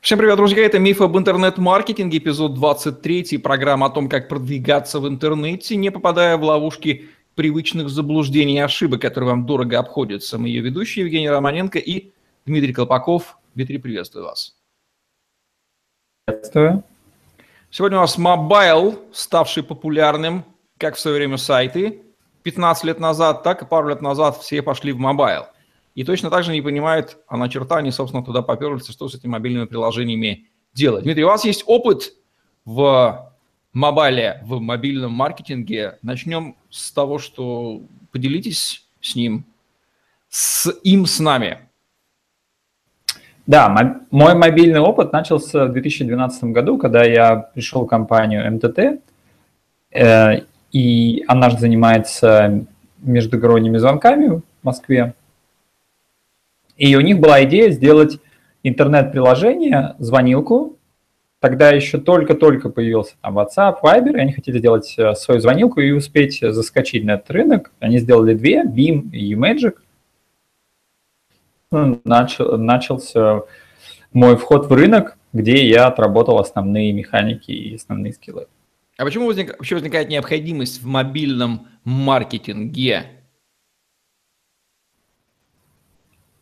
Всем 0.00 0.16
привет, 0.16 0.36
друзья! 0.36 0.64
Это 0.64 0.78
«Миф 0.78 1.00
об 1.00 1.18
интернет-маркетинге», 1.18 2.18
эпизод 2.18 2.54
23, 2.54 3.38
программа 3.38 3.86
о 3.86 3.90
том, 3.90 4.08
как 4.08 4.28
продвигаться 4.28 5.00
в 5.00 5.08
интернете, 5.08 5.74
не 5.74 5.90
попадая 5.90 6.36
в 6.36 6.44
ловушки 6.44 7.08
привычных 7.34 7.88
заблуждений 7.88 8.56
и 8.56 8.60
ошибок, 8.60 9.02
которые 9.02 9.30
вам 9.30 9.44
дорого 9.44 9.76
обходятся. 9.76 10.38
Мы 10.38 10.48
ее 10.48 10.60
ведущие 10.60 11.04
Евгений 11.04 11.28
Романенко 11.28 11.80
и 11.80 12.12
Дмитрий 12.46 12.72
Колпаков. 12.72 13.38
Дмитрий, 13.56 13.78
приветствую 13.78 14.26
вас. 14.26 14.56
Приветствую. 16.26 16.84
Сегодня 17.68 17.98
у 17.98 18.02
нас 18.02 18.16
mobile, 18.18 19.00
ставший 19.12 19.64
популярным, 19.64 20.44
как 20.78 20.94
в 20.94 21.00
свое 21.00 21.16
время 21.16 21.38
сайты. 21.38 22.02
15 22.44 22.84
лет 22.84 23.00
назад, 23.00 23.42
так 23.42 23.62
и 23.62 23.66
пару 23.66 23.88
лет 23.88 24.00
назад 24.00 24.36
все 24.38 24.62
пошли 24.62 24.92
в 24.92 24.98
mobile– 24.98 25.46
и 25.98 26.04
точно 26.04 26.30
так 26.30 26.44
же 26.44 26.52
не 26.52 26.62
понимают, 26.62 27.18
а 27.26 27.36
на 27.36 27.48
черта 27.48 27.78
они, 27.78 27.90
собственно, 27.90 28.24
туда 28.24 28.40
поперлись, 28.40 28.86
что 28.86 29.08
с 29.08 29.16
этими 29.16 29.32
мобильными 29.32 29.64
приложениями 29.64 30.46
делать. 30.72 31.02
Дмитрий, 31.02 31.24
у 31.24 31.26
вас 31.26 31.44
есть 31.44 31.64
опыт 31.66 32.12
в 32.64 33.34
мобайле, 33.72 34.40
в 34.44 34.60
мобильном 34.60 35.10
маркетинге. 35.10 35.98
Начнем 36.02 36.54
с 36.70 36.92
того, 36.92 37.18
что 37.18 37.82
поделитесь 38.12 38.86
с 39.00 39.16
ним, 39.16 39.44
с 40.28 40.72
им, 40.84 41.04
с 41.04 41.18
нами. 41.18 41.58
Да, 43.48 43.68
мой 44.12 44.36
мобильный 44.36 44.78
опыт 44.78 45.12
начался 45.12 45.64
в 45.64 45.72
2012 45.72 46.44
году, 46.44 46.78
когда 46.78 47.02
я 47.02 47.34
пришел 47.34 47.86
в 47.86 47.88
компанию 47.88 48.48
МТТ, 48.52 49.02
э, 49.90 50.42
и 50.70 51.24
она 51.26 51.50
же 51.50 51.58
занимается 51.58 52.66
междугородними 52.98 53.78
звонками 53.78 54.28
в 54.28 54.42
Москве. 54.62 55.14
И 56.78 56.94
у 56.96 57.00
них 57.00 57.18
была 57.18 57.44
идея 57.44 57.70
сделать 57.70 58.18
интернет-приложение, 58.62 59.96
звонилку. 59.98 60.78
Тогда 61.40 61.70
еще 61.70 61.98
только-только 61.98 62.68
появился 62.70 63.14
там 63.20 63.38
WhatsApp, 63.38 63.76
Viber, 63.82 64.16
и 64.16 64.20
они 64.20 64.32
хотели 64.32 64.58
сделать 64.58 64.94
э, 64.96 65.14
свою 65.14 65.40
звонилку 65.40 65.80
и 65.80 65.90
успеть 65.90 66.40
заскочить 66.40 67.04
на 67.04 67.12
этот 67.12 67.30
рынок. 67.30 67.72
Они 67.78 67.98
сделали 67.98 68.34
две, 68.34 68.64
Beam 68.64 69.10
и 69.10 69.34
Magic. 69.34 69.74
Ну, 71.70 72.00
начал, 72.04 72.56
начался 72.58 73.42
мой 74.12 74.36
вход 74.36 74.68
в 74.68 74.72
рынок, 74.72 75.18
где 75.32 75.68
я 75.68 75.86
отработал 75.86 76.38
основные 76.38 76.92
механики 76.92 77.50
и 77.50 77.74
основные 77.74 78.12
скиллы. 78.12 78.46
А 78.96 79.04
почему 79.04 79.26
возник, 79.26 79.50
вообще 79.50 79.76
возникает 79.76 80.08
необходимость 80.08 80.82
в 80.82 80.86
мобильном 80.86 81.68
маркетинге? 81.84 82.96
А, 82.96 83.18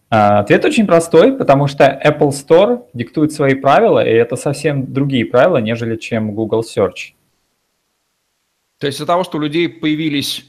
ответ 0.09 0.65
очень 0.65 0.87
простой, 0.87 1.37
потому 1.37 1.67
что 1.67 1.85
Apple 1.85 2.31
Store 2.31 2.87
диктует 2.93 3.33
свои 3.33 3.55
правила, 3.55 4.05
и 4.05 4.11
это 4.11 4.37
совсем 4.37 4.93
другие 4.93 5.25
правила, 5.25 5.59
нежели 5.59 5.97
чем 5.97 6.35
Google 6.35 6.63
Search. 6.63 7.15
То 8.79 8.87
есть 8.87 8.99
из-за 8.99 9.07
того, 9.07 9.25
что 9.25 9.39
у 9.39 9.41
людей 9.41 9.69
появились 9.69 10.45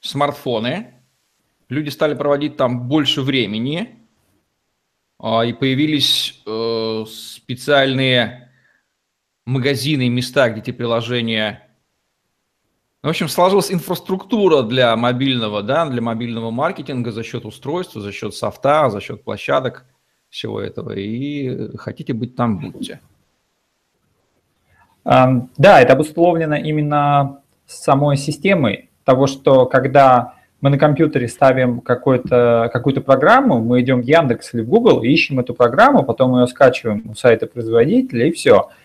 смартфоны, 0.00 0.94
люди 1.68 1.88
стали 1.88 2.14
проводить 2.14 2.56
там 2.56 2.88
больше 2.88 3.22
времени, 3.22 4.00
а, 5.18 5.44
и 5.44 5.52
появились 5.52 6.42
э, 6.44 7.04
специальные 7.08 8.50
магазины 9.46 10.06
и 10.06 10.10
места, 10.10 10.50
где 10.50 10.60
эти 10.60 10.70
приложения 10.72 11.63
в 13.04 13.10
общем, 13.10 13.28
сложилась 13.28 13.70
инфраструктура 13.70 14.62
для 14.62 14.96
мобильного, 14.96 15.62
да, 15.62 15.84
для 15.84 16.00
мобильного 16.00 16.50
маркетинга 16.50 17.12
за 17.12 17.22
счет 17.22 17.44
устройства, 17.44 18.00
за 18.00 18.12
счет 18.12 18.34
софта, 18.34 18.88
за 18.88 19.02
счет 19.02 19.22
площадок, 19.22 19.84
всего 20.30 20.58
этого. 20.58 20.92
И 20.92 21.76
хотите 21.76 22.14
быть 22.14 22.34
там, 22.34 22.58
будьте. 22.60 23.00
Да, 25.04 25.46
это 25.58 25.92
обусловлено 25.92 26.56
именно 26.56 27.40
самой 27.66 28.16
системой 28.16 28.88
того, 29.04 29.26
что 29.26 29.66
когда 29.66 30.36
мы 30.62 30.70
на 30.70 30.78
компьютере 30.78 31.28
ставим 31.28 31.82
какую-то 31.82 32.70
какую 32.72 33.02
программу, 33.02 33.60
мы 33.60 33.82
идем 33.82 34.00
в 34.00 34.06
Яндекс 34.06 34.54
или 34.54 34.62
в 34.62 34.68
Google, 34.68 35.02
ищем 35.02 35.40
эту 35.40 35.52
программу, 35.52 36.04
потом 36.04 36.40
ее 36.40 36.46
скачиваем 36.46 37.02
у 37.10 37.14
сайта 37.14 37.46
производителя 37.46 38.28
и 38.28 38.32
все– 38.32 38.70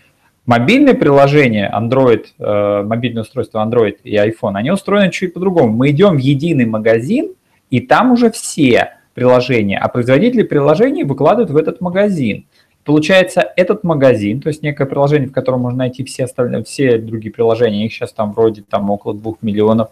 Мобильные 0.49 0.95
приложения 0.95 1.71
Android, 1.71 2.25
э, 2.39 2.81
мобильное 2.81 3.21
устройство 3.21 3.63
Android 3.63 3.97
и 4.03 4.15
iPhone, 4.15 4.55
они 4.55 4.71
устроены 4.71 5.11
чуть 5.11 5.35
по-другому. 5.35 5.71
Мы 5.71 5.91
идем 5.91 6.15
в 6.15 6.17
единый 6.17 6.65
магазин, 6.65 7.35
и 7.69 7.79
там 7.79 8.13
уже 8.13 8.31
все 8.31 8.93
приложения, 9.13 9.77
а 9.77 9.87
производители 9.89 10.41
приложений 10.41 11.03
выкладывают 11.03 11.51
в 11.51 11.55
этот 11.55 11.81
магазин. 11.81 12.47
Получается, 12.83 13.53
этот 13.57 13.83
магазин, 13.83 14.41
то 14.41 14.47
есть 14.47 14.63
некое 14.63 14.87
приложение, 14.87 15.29
в 15.29 15.33
котором 15.33 15.61
можно 15.61 15.77
найти 15.77 16.03
все 16.03 16.23
остальные, 16.23 16.63
все 16.63 16.97
другие 16.97 17.31
приложения, 17.31 17.85
их 17.85 17.93
сейчас 17.93 18.11
там 18.11 18.33
вроде 18.33 18.63
там 18.63 18.89
около 18.89 19.13
двух 19.13 19.43
миллионов, 19.43 19.91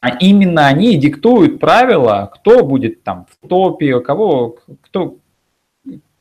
а 0.00 0.10
именно 0.20 0.66
они 0.66 0.98
диктуют 0.98 1.60
правила, 1.60 2.30
кто 2.34 2.62
будет 2.62 3.02
там 3.04 3.24
в 3.30 3.48
топе, 3.48 4.00
кого, 4.00 4.58
кто, 4.82 5.16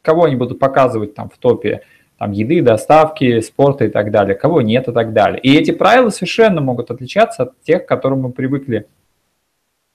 кого 0.01 0.23
они 0.23 0.37
будут 0.37 0.57
показывать 0.57 1.15
там 1.15 1.29
в 1.29 1.37
топе 1.37 1.81
там, 2.17 2.31
еды, 2.31 2.61
доставки, 2.61 3.39
спорта 3.41 3.85
и 3.85 3.89
так 3.89 4.11
далее, 4.11 4.35
кого 4.35 4.61
нет 4.61 4.87
и 4.87 4.91
так 4.91 5.13
далее. 5.13 5.39
И 5.39 5.55
эти 5.55 5.71
правила 5.71 6.09
совершенно 6.09 6.61
могут 6.61 6.91
отличаться 6.91 7.43
от 7.43 7.61
тех, 7.61 7.85
к 7.85 7.87
которым 7.87 8.21
мы 8.21 8.31
привыкли 8.31 8.87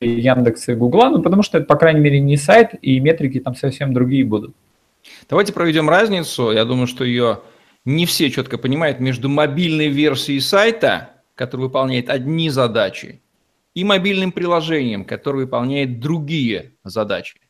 Яндекса 0.01 0.73
и 0.73 0.75
Гугла, 0.75 1.11
ну, 1.11 1.23
потому 1.23 1.43
что 1.43 1.59
это, 1.59 1.67
по 1.67 1.77
крайней 1.77 2.01
мере, 2.01 2.21
не 2.21 2.37
сайт, 2.37 2.71
и 2.81 2.99
метрики 3.01 3.41
там 3.41 3.55
совсем 3.55 3.93
другие 3.93 4.25
будут. 4.25 4.55
Давайте 5.29 5.53
проведем 5.53 5.89
разницу. 5.89 6.53
Я 6.53 6.65
думаю, 6.65 6.87
что 6.87 7.05
ее 7.05 7.41
не 7.85 8.07
все 8.07 8.31
четко 8.31 8.59
понимают 8.59 9.01
между 9.01 9.29
мобильной 9.29 9.89
версией 9.89 10.41
сайта, 10.41 11.11
который 11.35 11.63
выполняет 11.63 12.09
одни 12.09 12.51
задачи, 12.51 13.21
и 13.75 13.85
мобильным 13.85 14.33
приложением, 14.33 15.05
которое 15.05 15.45
выполняет 15.45 15.99
другие 15.99 16.73
задачи. 16.85 17.42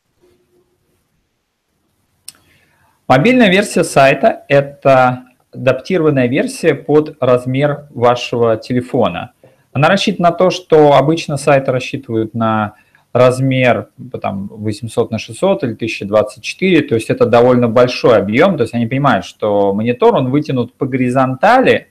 Мобильная 3.15 3.51
версия 3.51 3.83
сайта– 3.83 4.43
это 4.47 5.25
адаптированная 5.51 6.25
версия 6.25 6.73
под 6.73 7.15
размер 7.19 7.85
вашего 7.91 8.57
телефона. 8.57 9.33
Она 9.71 9.87
рассчитана 9.87 10.31
на 10.31 10.35
то, 10.35 10.49
что 10.49 10.93
обычно 10.93 11.37
сайты 11.37 11.71
рассчитывают 11.71 12.33
на 12.33 12.73
размер 13.13 13.89
там, 14.19 14.47
800 14.47 15.11
на 15.11 15.19
600 15.19 15.63
или 15.63 15.73
1024, 15.73 16.81
то 16.87 16.95
есть 16.95 17.11
это 17.11 17.27
довольно 17.27 17.67
большой 17.67 18.17
объем, 18.17 18.57
то 18.57 18.63
есть 18.63 18.73
они 18.73 18.87
понимают, 18.87 19.25
что 19.25 19.75
монитор, 19.75 20.15
он 20.15 20.31
вытянут 20.31 20.73
по 20.73 20.87
горизонтали, 20.87 21.89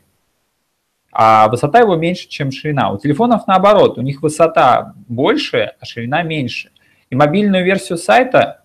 а 1.12 1.46
высота 1.46 1.78
его 1.78 1.94
меньше, 1.94 2.26
чем 2.28 2.50
ширина. 2.50 2.90
У 2.90 2.98
телефонов 2.98 3.46
наоборот, 3.46 3.96
у 3.96 4.02
них 4.02 4.22
высота 4.22 4.94
больше, 5.06 5.74
а 5.78 5.84
ширина 5.84 6.24
меньше. 6.24 6.72
И 7.10 7.14
мобильную 7.14 7.64
версию 7.64 7.98
сайта 7.98 8.61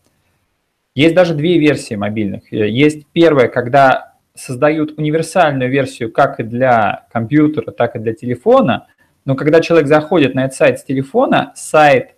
есть 0.97 1.13
даже 1.13 1.35
две 1.35 1.59
версии 1.59 1.93
мобильных. 1.93 2.51
Есть 2.51 3.05
первая, 3.13 3.49
когда 3.49 4.15
создают 4.33 4.97
универсальную 4.97 5.69
версию 5.69 6.11
как 6.11 6.39
и 6.39 6.43
для 6.43 7.05
компьютера, 7.13 7.71
так 7.71 7.95
и 7.95 7.99
для 7.99 8.13
телефона, 8.13 8.87
но 9.23 9.35
когда 9.35 9.61
человек 9.61 9.87
заходит 9.87 10.33
на 10.33 10.45
этот 10.45 10.57
сайт 10.57 10.79
с 10.79 10.83
телефона, 10.83 11.51
сайт 11.55 12.15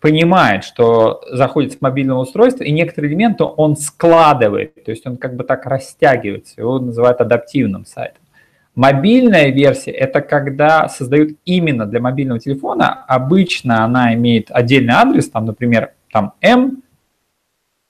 понимает, 0.00 0.64
что 0.64 1.20
заходит 1.30 1.74
с 1.74 1.80
мобильного 1.82 2.20
устройства, 2.20 2.64
и 2.64 2.72
некоторые 2.72 3.10
элементы 3.10 3.44
он 3.44 3.76
складывает, 3.76 4.82
то 4.82 4.90
есть 4.90 5.06
он 5.06 5.18
как 5.18 5.36
бы 5.36 5.44
так 5.44 5.66
растягивается, 5.66 6.54
его 6.58 6.78
называют 6.78 7.20
адаптивным 7.20 7.84
сайтом. 7.84 8.22
Мобильная 8.74 9.50
версия– 9.50 9.90
это 9.92 10.22
когда 10.22 10.88
создают 10.88 11.36
именно 11.44 11.84
для 11.84 12.00
мобильного 12.00 12.40
телефона, 12.40 13.04
обычно 13.06 13.84
она 13.84 14.14
имеет 14.14 14.50
отдельный 14.50 14.94
адрес, 14.94 15.28
там, 15.28 15.44
например, 15.44 15.92
там 16.10 16.32
m, 16.40 16.82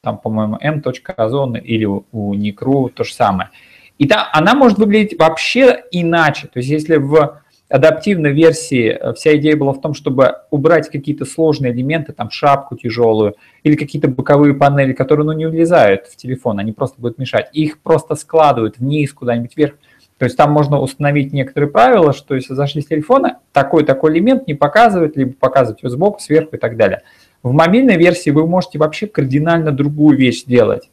там, 0.02 0.18
по-моему, 0.18 0.58
m.ozon 0.60 1.60
или 1.60 1.84
у 1.84 2.34
Никру 2.34 2.88
то 2.88 3.04
же 3.04 3.12
самое. 3.12 3.50
И 3.98 4.06
там 4.06 4.26
она 4.32 4.54
может 4.54 4.78
выглядеть 4.78 5.18
вообще 5.18 5.84
иначе. 5.90 6.46
То 6.46 6.58
есть 6.58 6.70
если 6.70 6.96
в 6.96 7.42
адаптивной 7.68 8.32
версии 8.32 8.88
э, 8.88 9.12
вся 9.12 9.36
идея 9.36 9.56
была 9.56 9.74
в 9.74 9.80
том, 9.80 9.92
чтобы 9.92 10.36
убрать 10.50 10.88
какие-то 10.88 11.26
сложные 11.26 11.72
элементы, 11.72 12.12
там 12.12 12.30
шапку 12.30 12.76
тяжелую 12.76 13.36
или 13.62 13.76
какие-то 13.76 14.08
боковые 14.08 14.54
панели, 14.54 14.94
которые 14.94 15.26
ну, 15.26 15.32
не 15.32 15.46
влезают 15.46 16.06
в 16.06 16.16
телефон, 16.16 16.58
они 16.58 16.72
просто 16.72 17.00
будут 17.00 17.18
мешать. 17.18 17.50
Их 17.52 17.78
просто 17.80 18.14
складывают 18.14 18.78
вниз, 18.78 19.12
куда-нибудь 19.12 19.56
вверх. 19.56 19.74
То 20.16 20.24
есть 20.24 20.36
там 20.36 20.50
можно 20.50 20.80
установить 20.80 21.32
некоторые 21.32 21.70
правила, 21.70 22.12
что 22.12 22.34
если 22.34 22.54
зашли 22.54 22.82
с 22.82 22.86
телефона, 22.86 23.38
такой-такой 23.52 24.12
элемент 24.12 24.46
не 24.46 24.54
показывает, 24.54 25.16
либо 25.16 25.32
показывать 25.34 25.82
его 25.82 25.90
сбоку, 25.90 26.20
сверху 26.20 26.56
и 26.56 26.58
так 26.58 26.76
далее. 26.76 27.02
В 27.42 27.52
мобильной 27.52 27.96
версии 27.96 28.30
вы 28.30 28.46
можете 28.46 28.78
вообще 28.78 29.06
кардинально 29.06 29.72
другую 29.72 30.16
вещь 30.16 30.42
сделать. 30.42 30.90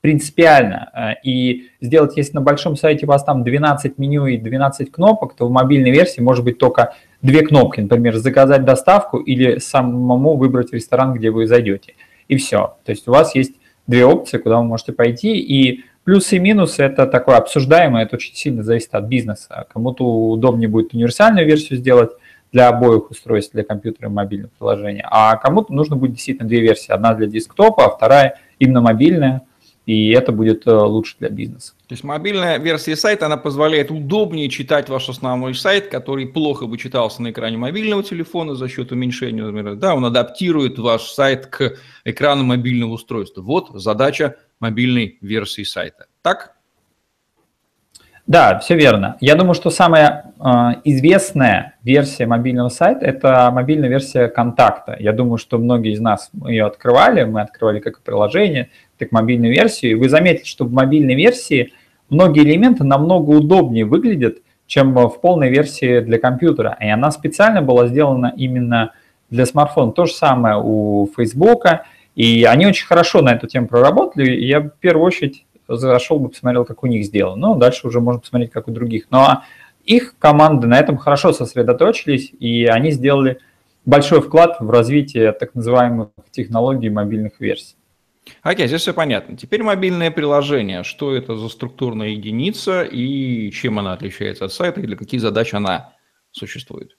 Принципиально. 0.00 0.90
Э, 0.94 1.20
и 1.24 1.68
сделать, 1.80 2.16
если 2.16 2.34
на 2.34 2.40
большом 2.40 2.76
сайте 2.76 3.06
у 3.06 3.08
вас 3.08 3.24
там 3.24 3.44
12 3.44 3.98
меню 3.98 4.26
и 4.26 4.36
12 4.36 4.90
кнопок, 4.90 5.34
то 5.34 5.46
в 5.46 5.50
мобильной 5.50 5.90
версии 5.90 6.20
может 6.20 6.44
быть 6.44 6.58
только 6.58 6.94
две 7.22 7.42
кнопки. 7.42 7.80
Например, 7.80 8.16
заказать 8.16 8.64
доставку 8.64 9.18
или 9.18 9.58
самому 9.58 10.36
выбрать 10.36 10.72
ресторан, 10.72 11.14
где 11.14 11.30
вы 11.30 11.46
зайдете. 11.46 11.94
И 12.28 12.36
все. 12.36 12.76
То 12.84 12.90
есть 12.90 13.06
у 13.08 13.12
вас 13.12 13.34
есть 13.34 13.54
две 13.86 14.04
опции, 14.04 14.38
куда 14.38 14.58
вы 14.58 14.64
можете 14.64 14.92
пойти. 14.92 15.38
И 15.38 15.84
плюсы 16.04 16.36
и 16.36 16.40
минусы– 16.40 16.82
это 16.84 17.06
такое 17.06 17.36
обсуждаемое, 17.36 18.04
это 18.04 18.16
очень 18.16 18.34
сильно 18.34 18.62
зависит 18.62 18.94
от 18.94 19.04
бизнеса. 19.04 19.66
Кому-то 19.72 20.04
удобнее 20.04 20.68
будет 20.68 20.94
универсальную 20.94 21.46
версию 21.46 21.78
сделать 21.78 22.10
для 22.52 22.68
обоих 22.68 23.10
устройств, 23.10 23.52
для 23.52 23.64
компьютера 23.64 24.08
и 24.08 24.12
мобильного 24.12 24.50
приложения, 24.58 25.06
а 25.10 25.36
кому-то 25.36 25.72
нужно 25.72 25.96
будет 25.96 26.12
действительно 26.12 26.48
две 26.48 26.60
версии. 26.60 26.92
Одна 26.92 27.14
для 27.14 27.26
десктопа, 27.26 27.86
а 27.86 27.90
вторая 27.90 28.38
именно 28.58 28.80
мобильная– 28.80 29.42
и 29.86 30.10
это 30.10 30.30
будет 30.30 30.66
э, 30.66 30.72
лучше 30.72 31.16
для 31.18 31.28
бизнеса. 31.28 31.72
То 31.88 31.92
есть 31.92 32.04
мобильная 32.04 32.58
версия 32.58 32.94
сайта, 32.94 33.26
она 33.26 33.36
позволяет 33.36 33.90
удобнее 33.90 34.48
читать 34.48 34.88
ваш 34.88 35.08
основной 35.08 35.54
сайт, 35.54 35.88
который 35.88 36.26
плохо 36.26 36.66
бы 36.66 36.78
читался 36.78 37.20
на 37.22 37.30
экране 37.30 37.56
мобильного 37.56 38.02
телефона 38.04 38.54
за 38.54 38.68
счет 38.68 38.92
уменьшения 38.92 39.42
размера. 39.42 39.74
Да, 39.74 39.94
он 39.94 40.04
адаптирует 40.04 40.78
ваш 40.78 41.10
сайт 41.10 41.46
к 41.46 41.76
экрану 42.04 42.44
мобильного 42.44 42.92
устройства. 42.92 43.42
Вот 43.42 43.70
задача 43.74 44.36
мобильной 44.60 45.18
версии 45.20 45.64
сайта. 45.64 46.06
Так? 46.22 46.51
Да, 48.26 48.60
все 48.60 48.76
верно. 48.76 49.16
Я 49.20 49.34
думаю, 49.34 49.54
что 49.54 49.70
самая 49.70 50.32
э, 50.38 50.48
известная 50.84 51.74
версия 51.82 52.26
мобильного 52.26 52.68
сайта– 52.68 53.04
это 53.06 53.50
мобильная 53.52 53.88
версия 53.88 54.28
контакта. 54.28 54.96
Я 54.98 55.12
думаю, 55.12 55.38
что 55.38 55.58
многие 55.58 55.92
из 55.92 56.00
нас 56.00 56.30
ее 56.46 56.66
открывали, 56.66 57.24
мы 57.24 57.40
открывали 57.40 57.80
как 57.80 58.00
приложение, 58.00 58.70
так 58.96 59.10
мобильную 59.10 59.52
версию. 59.52 59.92
И 59.92 59.94
вы 59.96 60.08
заметите, 60.08 60.48
что 60.48 60.64
в 60.64 60.72
мобильной 60.72 61.16
версии 61.16 61.72
многие 62.10 62.44
элементы 62.44 62.84
намного 62.84 63.30
удобнее 63.30 63.84
выглядят, 63.84 64.36
чем 64.68 64.94
в 64.94 65.20
полной 65.20 65.50
версии 65.50 65.98
для 66.00 66.18
компьютера. 66.18 66.76
И 66.80 66.88
она 66.88 67.10
специально 67.10 67.60
была 67.60 67.88
сделана 67.88 68.32
именно 68.36 68.92
для 69.30 69.46
смартфона. 69.46 69.90
То 69.92 70.06
же 70.06 70.12
самое 70.12 70.60
у 70.62 71.10
Facebook. 71.16 71.64
И 72.14 72.44
они 72.44 72.66
очень 72.66 72.86
хорошо 72.86 73.20
на 73.20 73.30
эту 73.30 73.48
тему 73.48 73.66
проработали. 73.66 74.30
И 74.30 74.46
я 74.46 74.60
в 74.60 74.70
первую 74.80 75.06
очередь 75.06 75.44
зашел 75.68 76.18
бы, 76.18 76.28
посмотрел, 76.28 76.64
как 76.64 76.82
у 76.82 76.86
них 76.86 77.04
сделано. 77.04 77.48
Ну, 77.48 77.54
дальше 77.56 77.86
уже 77.86 78.00
можно 78.00 78.20
посмотреть, 78.20 78.50
как 78.50 78.68
у 78.68 78.70
других. 78.70 79.06
Но 79.10 79.42
их 79.84 80.14
команды 80.18 80.66
на 80.66 80.78
этом 80.78 80.96
хорошо 80.96 81.32
сосредоточились, 81.32 82.32
и 82.38 82.66
они 82.66 82.90
сделали 82.90 83.38
большой 83.84 84.20
вклад 84.20 84.58
в 84.60 84.70
развитие 84.70 85.32
так 85.32 85.54
называемых 85.54 86.08
технологий 86.30 86.88
мобильных 86.88 87.40
версий. 87.40 87.76
Окей, 88.42 88.68
здесь 88.68 88.82
все 88.82 88.94
понятно. 88.94 89.36
Теперь 89.36 89.62
мобильное 89.62 90.10
приложение. 90.10 90.84
Что 90.84 91.14
это 91.14 91.36
за 91.36 91.48
структурная 91.48 92.08
единица 92.08 92.82
и 92.82 93.50
чем 93.50 93.78
она 93.78 93.94
отличается 93.94 94.44
от 94.44 94.52
сайта 94.52 94.80
и 94.80 94.86
для 94.86 94.96
каких 94.96 95.20
задач 95.20 95.52
она 95.54 95.94
существует? 96.30 96.96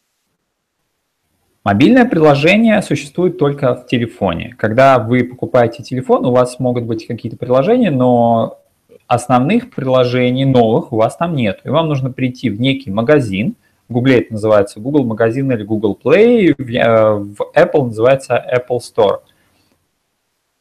Мобильное 1.64 2.04
приложение 2.04 2.82
существует 2.82 3.38
только 3.38 3.76
в 3.76 3.88
телефоне. 3.88 4.54
Когда 4.58 5.00
вы 5.00 5.24
покупаете 5.24 5.82
телефон, 5.82 6.26
у 6.26 6.32
вас 6.32 6.60
могут 6.60 6.84
быть 6.84 7.08
какие-то 7.08 7.38
приложения, 7.38 7.90
но 7.90 8.60
основных 9.08 9.70
приложений 9.72 10.46
новых 10.46 10.92
у 10.92 10.98
вас 10.98 11.16
там 11.16 11.36
нет. 11.36 11.62
И 11.64 11.70
вам 11.70 11.88
нужно 11.88 12.12
прийти 12.12 12.50
в 12.50 12.60
некий 12.60 12.92
магазин, 12.92 13.56
в 13.88 13.94
Google 13.94 14.12
это 14.14 14.34
называется 14.34 14.80
Google 14.82 15.06
магазин 15.06 15.52
или 15.52 15.64
Google 15.64 15.98
Play, 16.02 16.54
в 16.58 16.70
э, 16.70 17.64
Apple 17.64 17.86
называется 17.86 18.44
Apple 18.54 18.80
Store. 18.80 19.20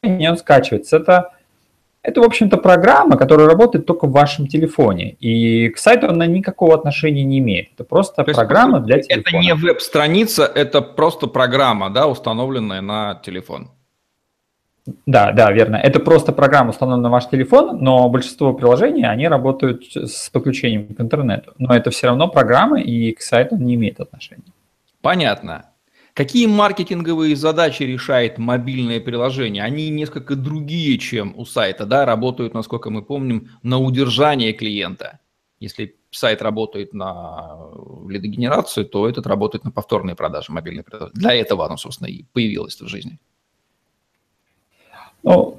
И 0.03 0.29
он 0.29 0.37
скачивается. 0.37 0.97
Это, 0.97 1.33
это, 2.03 2.21
в 2.21 2.25
общем-то, 2.25 2.57
программа, 2.57 3.17
которая 3.17 3.47
работает 3.47 3.87
только 3.87 4.07
в 4.07 4.13
вашем 4.13 4.49
телефоне. 4.49 5.13
И 5.21 5.69
к 5.69 5.79
сайту 5.79 6.09
она 6.09 6.27
никакого 6.27 6.75
отношения 6.75 7.23
не 7.23 7.39
имеет. 7.39 7.69
Это 7.75 7.85
просто 7.85 8.25
То 8.25 8.33
программа 8.33 8.81
для 8.81 9.01
телефона. 9.01 9.29
Это 9.29 9.39
не 9.39 9.55
веб-страница, 9.55 10.45
это 10.45 10.83
просто 10.83 11.29
программа, 11.29 11.91
да, 11.91 12.09
установленная 12.09 12.81
на 12.81 13.21
телефон. 13.25 13.71
Да, 15.07 15.31
да, 15.31 15.53
верно. 15.53 15.77
Это 15.77 16.01
просто 16.01 16.33
программа, 16.33 16.71
установленная 16.71 17.05
на 17.05 17.11
ваш 17.11 17.29
телефон, 17.29 17.79
но 17.81 18.09
большинство 18.09 18.53
приложений, 18.53 19.05
они 19.05 19.29
работают 19.29 19.85
с 19.95 20.29
подключением 20.29 20.93
к 20.93 21.01
интернету. 21.01 21.53
Но 21.59 21.73
это 21.73 21.91
все 21.91 22.09
равно 22.09 22.27
программа, 22.27 22.81
и 22.81 23.13
к 23.13 23.23
сайту 23.23 23.57
не 23.57 23.77
имеет 23.77 24.01
отношения. 24.01 24.43
Понятно. 25.01 25.67
Какие 26.15 26.47
маркетинговые 26.47 27.37
задачи 27.37 27.85
решает 27.85 28.37
мобильное 28.37 29.01
приложение? 29.01 29.65
Они 29.65 29.89
несколько 29.89 30.37
другие, 30.37 30.99
чем 30.99 31.33
у 31.37 31.47
сайта, 31.47 31.87
да, 31.87 32.05
работают, 32.05 32.53
насколько 32.53 32.91
мы 32.91 33.03
помним, 33.03 33.49
на 33.63 33.79
удержание 33.79 34.53
клиента. 34.53 35.21
Если 35.59 35.97
сайт 36.11 36.43
работает 36.43 36.93
на 36.93 37.57
лидогенерацию, 38.09 38.85
то 38.85 39.09
этот 39.09 39.27
работает 39.27 39.65
на 39.65 39.71
повторные 39.71 40.15
продажи 40.15 40.53
мобильной 40.53 40.83
приложения. 40.83 41.15
Для 41.15 41.35
этого 41.35 41.65
оно, 41.65 41.79
собственно, 41.79 42.09
и 42.09 42.25
появилось 42.33 42.79
в 42.79 42.87
жизни. 42.89 43.19
Ну, 45.23 45.59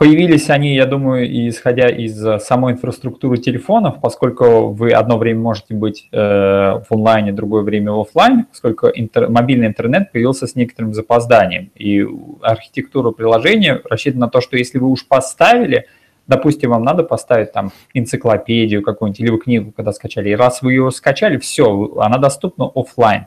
появились 0.00 0.48
они, 0.50 0.74
я 0.74 0.86
думаю, 0.86 1.26
исходя 1.48 1.88
из 1.88 2.24
э, 2.26 2.38
самой 2.38 2.72
инфраструктуры 2.72 3.36
телефонов, 3.36 4.00
поскольку 4.00 4.68
вы 4.68 4.92
одно 4.92 5.18
время 5.18 5.40
можете 5.40 5.74
быть 5.74 6.08
э, 6.10 6.16
в 6.18 6.86
онлайне, 6.90 7.32
другое 7.32 7.62
время 7.62 7.92
в 7.92 8.00
офлайне, 8.00 8.46
поскольку 8.50 8.88
интер, 8.88 9.28
мобильный 9.28 9.66
интернет 9.66 10.10
появился 10.10 10.46
с 10.46 10.54
некоторым 10.54 10.94
запозданием. 10.94 11.70
И 11.74 12.04
архитектура 12.40 13.10
приложения 13.10 13.80
рассчитана 13.88 14.26
на 14.26 14.30
то, 14.30 14.40
что 14.40 14.56
если 14.56 14.78
вы 14.78 14.88
уж 14.88 15.06
поставили, 15.06 15.86
допустим, 16.26 16.70
вам 16.70 16.82
надо 16.82 17.04
поставить 17.04 17.52
там 17.52 17.72
энциклопедию 17.92 18.82
какую-нибудь, 18.82 19.20
или 19.20 19.30
вы 19.30 19.38
книгу 19.38 19.72
когда 19.72 19.92
скачали, 19.92 20.30
и 20.30 20.34
раз 20.34 20.62
вы 20.62 20.72
ее 20.72 20.90
скачали, 20.90 21.36
все, 21.36 21.92
она 21.98 22.16
доступна 22.16 22.70
офлайн 22.74 23.26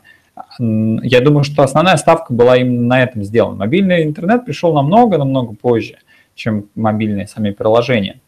я 0.58 1.20
думаю, 1.20 1.44
что 1.44 1.62
основная 1.62 1.96
ставка 1.96 2.32
была 2.32 2.56
именно 2.56 2.82
на 2.82 3.02
этом 3.02 3.22
сделана. 3.24 3.56
Мобильный 3.56 4.04
интернет 4.04 4.44
пришел 4.44 4.74
намного-намного 4.74 5.54
позже, 5.54 5.98
чем 6.34 6.68
мобильные 6.74 7.26
сами 7.26 7.50
приложения. 7.50 8.20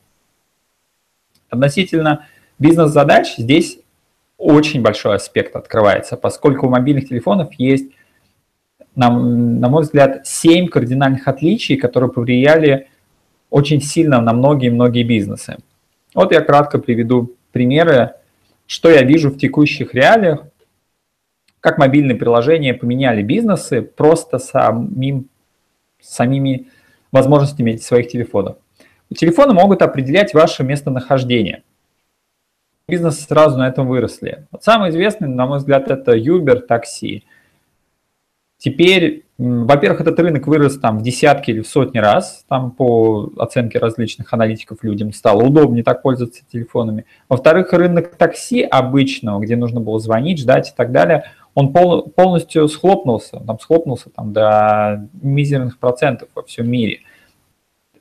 Относительно 1.48 2.26
бизнес-задач 2.58 3.36
здесь 3.36 3.78
очень 4.38 4.82
большой 4.82 5.16
аспект 5.16 5.54
открывается, 5.56 6.16
поскольку 6.16 6.66
у 6.66 6.70
мобильных 6.70 7.08
телефонов 7.08 7.52
есть, 7.58 7.90
на, 8.94 9.10
на 9.10 9.68
мой 9.68 9.82
взгляд, 9.82 10.26
7 10.26 10.68
кардинальных 10.68 11.28
отличий, 11.28 11.76
которые 11.76 12.10
повлияли 12.10 12.88
очень 13.50 13.80
сильно 13.82 14.20
на 14.20 14.32
многие-многие 14.32 15.02
бизнесы. 15.02 15.56
Вот 16.14 16.32
я 16.32 16.40
кратко 16.40 16.78
приведу 16.78 17.34
примеры, 17.52 18.14
что 18.66 18.88
я 18.90 19.02
вижу 19.02 19.30
в 19.30 19.38
текущих 19.38 19.94
реалиях 19.94 20.44
как 21.60 21.78
мобильные 21.78 22.16
приложения 22.16 22.74
поменяли 22.74 23.22
бизнесы 23.22 23.82
просто 23.82 24.38
самим, 24.38 25.28
самими 26.00 26.68
возможностями 27.12 27.76
своих 27.76 28.08
телефонов. 28.08 28.56
Телефоны 29.14 29.52
могут 29.52 29.82
определять 29.82 30.34
ваше 30.34 30.62
местонахождение. 30.62 31.62
Бизнесы 32.88 33.22
сразу 33.22 33.58
на 33.58 33.68
этом 33.68 33.86
выросли. 33.86 34.46
Вот 34.50 34.64
самый 34.64 34.90
известный, 34.90 35.28
на 35.28 35.46
мой 35.46 35.58
взгляд, 35.58 35.90
это 35.90 36.16
Uber 36.16 36.60
такси. 36.60 37.24
Теперь, 38.58 39.24
во-первых, 39.38 40.02
этот 40.02 40.18
рынок 40.20 40.46
вырос 40.46 40.78
там 40.78 40.98
в 40.98 41.02
десятки 41.02 41.50
или 41.50 41.60
в 41.62 41.66
сотни 41.66 41.98
раз, 41.98 42.44
там 42.46 42.70
по 42.70 43.32
оценке 43.38 43.78
различных 43.78 44.32
аналитиков 44.32 44.82
людям 44.82 45.12
стало 45.12 45.42
удобнее 45.42 45.82
так 45.82 46.02
пользоваться 46.02 46.42
телефонами. 46.50 47.06
Во-вторых, 47.28 47.72
рынок 47.72 48.16
такси 48.16 48.62
обычного, 48.62 49.40
где 49.40 49.56
нужно 49.56 49.80
было 49.80 49.98
звонить, 49.98 50.40
ждать 50.40 50.70
и 50.70 50.72
так 50.76 50.92
далее– 50.92 51.24
он 51.54 51.72
пол, 51.72 52.02
полностью 52.02 52.68
схлопнулся, 52.68 53.40
там 53.40 53.58
схлопнулся 53.58 54.10
там, 54.10 54.32
до 54.32 55.08
мизерных 55.20 55.78
процентов 55.78 56.28
во 56.34 56.42
всем 56.42 56.70
мире. 56.70 57.00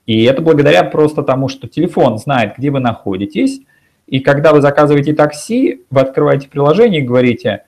И 0.06 0.24
это 0.24 0.41
благодаря 0.41 0.84
просто 0.84 1.24
тому, 1.24 1.50
что 1.50 1.68
телефон 1.68 2.18
знает, 2.18 2.56
где 2.58 2.72
вы 2.72 2.79
находитесь, 2.79 3.62
и 4.08 4.20
когда 4.22 4.53
вы 4.53 4.62
заказываете 4.62 5.13
такси, 5.13 5.84
вы 5.91 6.01
открываете 6.01 6.50
приложение 6.50 7.01
и 7.01 7.06
говорите, 7.06 7.65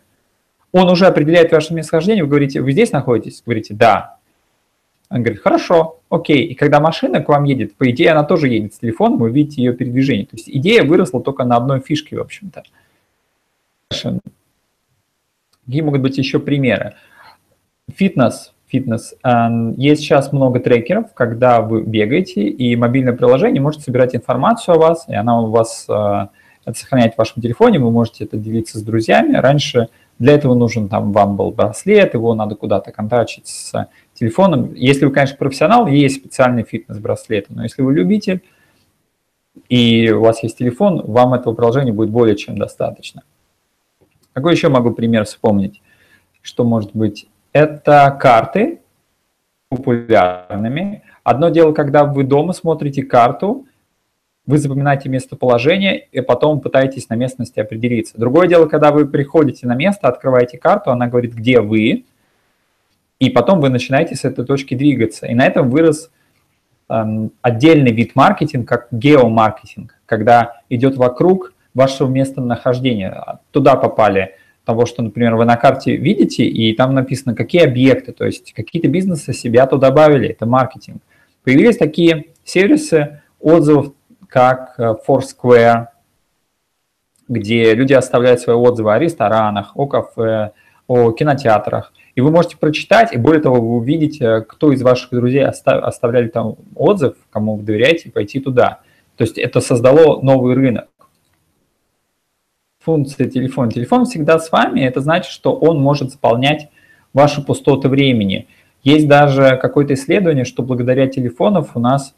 он 0.72 0.90
уже 0.90 1.06
определяет 1.06 1.52
ваше 1.52 1.74
местонахождение, 1.74 2.24
вы 2.24 2.30
говорите, 2.30 2.62
вы 2.62 2.72
здесь 2.72 2.92
находитесь? 2.92 3.44
Говорите, 3.46 3.74
да. 3.74 4.18
Он 5.10 5.22
говорит, 5.22 5.42
хорошо, 5.42 6.00
окей. 6.10 6.46
И 6.46 6.56
когда 6.56 6.80
машина 6.80 7.22
к 7.22 7.28
вам 7.28 7.44
едет, 7.44 7.76
по 7.76 7.90
идее, 7.92 8.12
она 8.12 8.24
тоже 8.24 8.48
едет 8.48 8.74
с 8.74 8.80
телефоном, 8.80 9.20
вы 9.20 9.30
видите 9.30 9.62
ее 9.62 9.74
передвижение. 9.74 10.26
То 10.26 10.38
есть 10.38 10.50
идея 10.50 10.84
выросла 10.84 11.22
только 11.22 11.44
на 11.44 11.58
одной 11.58 11.82
фишке, 11.82 12.16
в 12.16 12.22
общем-то. 12.22 12.64
Какие 15.72 15.84
могут 15.84 16.02
быть 16.02 16.18
еще 16.18 16.40
примеры? 16.40 16.96
Фитнес. 17.96 18.52
Фитнес. 18.68 19.16
Эм, 19.24 19.74
есть 19.78 20.02
сейчас 20.02 20.34
много 20.34 20.60
трекеров, 20.60 21.14
когда 21.14 21.62
вы 21.62 21.82
бегаете, 21.82 22.44
и 22.44 22.76
мобильное 22.76 23.14
приложение 23.14 23.62
может 23.62 23.82
собирать 23.82 24.14
информацию 24.14 24.76
о 24.76 24.80
вас, 24.80 25.06
и 25.08 25.16
она 25.16 25.40
у 25.40 25.50
вас 25.50 25.86
э, 25.88 26.28
это 26.66 26.78
сохраняет 26.78 27.14
в 27.14 27.20
вашем 27.20 27.42
телефоне, 27.42 27.80
вы 27.80 27.90
можете 27.90 28.26
это 28.26 28.36
делиться 28.36 28.80
с 28.80 28.82
друзьями. 28.82 29.38
Раньше 29.38 29.88
для 30.20 30.34
этого 30.34 30.56
нужен 30.56 30.90
там 30.90 31.14
вам 31.14 31.38
был 31.38 31.52
браслет, 31.52 32.16
его 32.16 32.36
надо 32.36 32.56
куда-то 32.56 32.92
контачить 32.92 33.48
с 33.48 33.88
телефоном. 34.14 34.74
Если 34.74 35.06
вы, 35.06 35.14
конечно, 35.14 35.38
профессионал, 35.38 35.88
есть 35.88 36.18
специальный 36.18 36.64
фитнес-браслеты, 36.64 37.54
но 37.54 37.64
если 37.64 37.82
вы 37.82 37.94
любитель 37.94 38.42
и 39.70 40.12
у 40.12 40.20
вас 40.20 40.44
есть 40.44 40.58
телефон, 40.58 41.02
вам 41.06 41.34
этого 41.34 41.54
приложения 41.54 41.94
будет 41.94 42.10
более 42.10 42.36
чем 42.36 42.58
достаточно. 42.58 43.24
Какой 44.34 44.54
еще 44.54 44.70
могу 44.70 44.92
пример 44.92 45.26
вспомнить? 45.26 45.82
Что 46.42 46.64
может 46.64 46.92
быть? 46.94 47.28
Это 47.54 48.16
карты 48.20 48.80
популярными. 49.70 51.04
Одно 51.24 51.50
дело, 51.50 51.74
когда 51.74 52.06
вы 52.06 52.24
дома 52.24 52.54
смотрите 52.54 53.04
карту, 53.04 53.66
вы 54.46 54.58
запоминаете 54.58 55.08
местоположение 55.08 56.08
и 56.12 56.22
потом 56.22 56.62
пытаетесь 56.62 57.10
на 57.10 57.16
местности 57.16 57.60
определиться. 57.60 58.18
Другое 58.18 58.48
дело, 58.48 58.66
когда 58.68 58.92
вы 58.92 59.08
приходите 59.08 59.68
на 59.68 59.76
место, 59.76 60.08
открываете 60.08 60.58
карту, 60.58 60.92
она 60.92 61.08
говорит, 61.08 61.34
где 61.34 61.62
вы, 61.62 62.06
и 63.20 63.30
потом 63.30 63.62
вы 63.62 63.70
начинаете 63.70 64.16
с 64.16 64.26
этой 64.26 64.46
точки 64.46 64.74
двигаться. 64.74 65.28
И 65.28 65.36
на 65.36 65.46
этом 65.46 65.70
вырос 65.70 66.10
эм, 66.90 67.32
отдельный 67.42 67.92
вид 67.92 68.16
маркетинга, 68.16 68.66
как 68.66 68.88
геомаркетинг, 68.92 69.96
когда 70.06 70.62
идет 70.70 70.98
вокруг 70.98 71.54
вашего 71.74 72.08
местонахождения. 72.08 73.40
Туда 73.52 73.76
попали 73.76 74.36
того, 74.66 74.86
что, 74.86 75.02
например, 75.02 75.36
вы 75.36 75.46
на 75.46 75.58
карте 75.58 75.96
видите, 75.96 76.44
и 76.46 76.74
там 76.76 76.94
написано, 76.94 77.36
какие 77.36 77.64
объекты, 77.64 78.12
то 78.12 78.26
есть 78.26 78.54
какие-то 78.54 78.88
бизнесы 78.88 79.34
себя 79.34 79.66
туда 79.66 79.90
добавили, 79.90 80.30
это 80.30 80.46
маркетинг. 80.46 81.02
Появились 81.44 81.78
такие 81.78 82.26
сервисы 82.44 83.22
отзывов, 83.40 83.94
как 84.28 84.76
э, 84.78 84.96
Foursquare, 85.08 85.88
где 87.28 87.74
люди 87.74 87.94
оставляют 87.94 88.42
свои 88.42 88.56
отзывы 88.56 88.94
о 88.94 89.00
ресторанах, 89.00 89.72
о 89.76 89.88
кафе, 89.88 90.52
о 90.88 91.12
кинотеатрах. 91.12 91.92
И 92.14 92.22
вы 92.22 92.30
можете 92.30 92.58
прочитать, 92.58 93.14
и 93.14 93.18
более 93.18 93.42
того, 93.42 93.56
вы 93.56 93.78
увидите, 93.78 94.42
кто 94.42 94.72
из 94.72 94.82
ваших 94.82 95.12
друзей 95.12 95.46
оставляли 95.46 96.28
там 96.28 96.58
отзыв, 96.76 97.16
кому 97.32 97.56
вы 97.56 97.64
доверяете, 97.64 98.12
пойти 98.12 98.40
туда. 98.40 98.82
То 99.16 99.24
есть 99.24 99.38
это 99.38 99.62
создало 99.62 100.22
новый 100.22 100.56
рынок 100.56 100.88
функция 102.82 103.30
телефон. 103.30 103.70
Телефон 103.70 104.06
всегда 104.06 104.40
с 104.40 104.52
вами, 104.52 104.82
это 104.82 105.02
значит, 105.02 105.32
что 105.32 105.54
он 105.54 105.80
может 105.80 106.12
заполнять 106.12 106.70
ваши 107.14 107.42
пустоты 107.42 107.88
времени. 107.88 108.48
Есть 108.84 109.08
даже 109.08 109.60
какое-то 109.62 109.94
исследование, 109.94 110.46
что 110.46 110.64
благодаря 110.64 111.08
телефонов 111.08 111.76
у 111.76 111.80
нас 111.80 112.16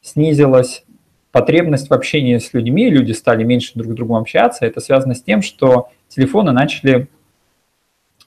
снизилась 0.00 0.84
потребность 1.32 1.90
в 1.90 1.92
общении 1.92 2.38
с 2.38 2.52
людьми, 2.54 2.88
люди 2.88 3.12
стали 3.12 3.42
меньше 3.42 3.72
друг 3.74 3.92
с 3.92 3.94
другом 3.96 4.16
общаться. 4.16 4.64
Это 4.64 4.80
связано 4.80 5.14
с 5.14 5.22
тем, 5.22 5.42
что 5.42 5.88
телефоны 6.08 6.52
начали 6.52 7.08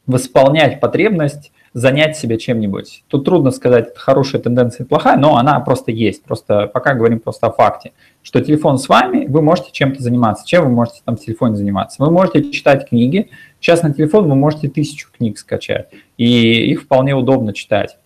восполнять 0.05 0.81
потребность 0.81 1.52
занять 1.73 2.15
себя 2.15 2.37
чем-нибудь. 2.37 3.03
Тут 3.07 3.25
трудно 3.25 3.51
сказать, 3.51 3.89
это 3.89 3.99
хорошая 3.99 4.41
тенденция 4.41 4.85
плохая, 4.85 5.17
но 5.17 5.37
она 5.37 5.59
просто 5.59 5.91
есть. 5.91 6.23
Просто 6.23 6.67
пока 6.67 6.93
говорим 6.93 7.19
просто 7.19 7.47
о 7.47 7.51
факте, 7.51 7.93
что 8.21 8.41
телефон 8.41 8.77
с 8.77 8.87
вами, 8.87 9.25
вы 9.25 9.41
можете 9.41 9.71
чем-то 9.71 10.01
заниматься. 10.01 10.45
Чем 10.45 10.65
вы 10.65 10.69
можете 10.69 11.01
там 11.03 11.17
в 11.17 11.19
телефоне 11.19 11.55
заниматься? 11.55 12.03
Вы 12.03 12.11
можете 12.11 12.51
читать 12.51 12.87
книги. 12.87 13.29
Сейчас 13.59 13.81
на 13.81 13.93
телефон 13.93 14.29
вы 14.29 14.35
можете 14.35 14.69
тысячу 14.69 15.09
книг 15.11 15.37
скачать, 15.39 15.89
и 16.17 16.71
их 16.71 16.83
вполне 16.83 17.15
удобно 17.15 17.53
читать. 17.53 17.97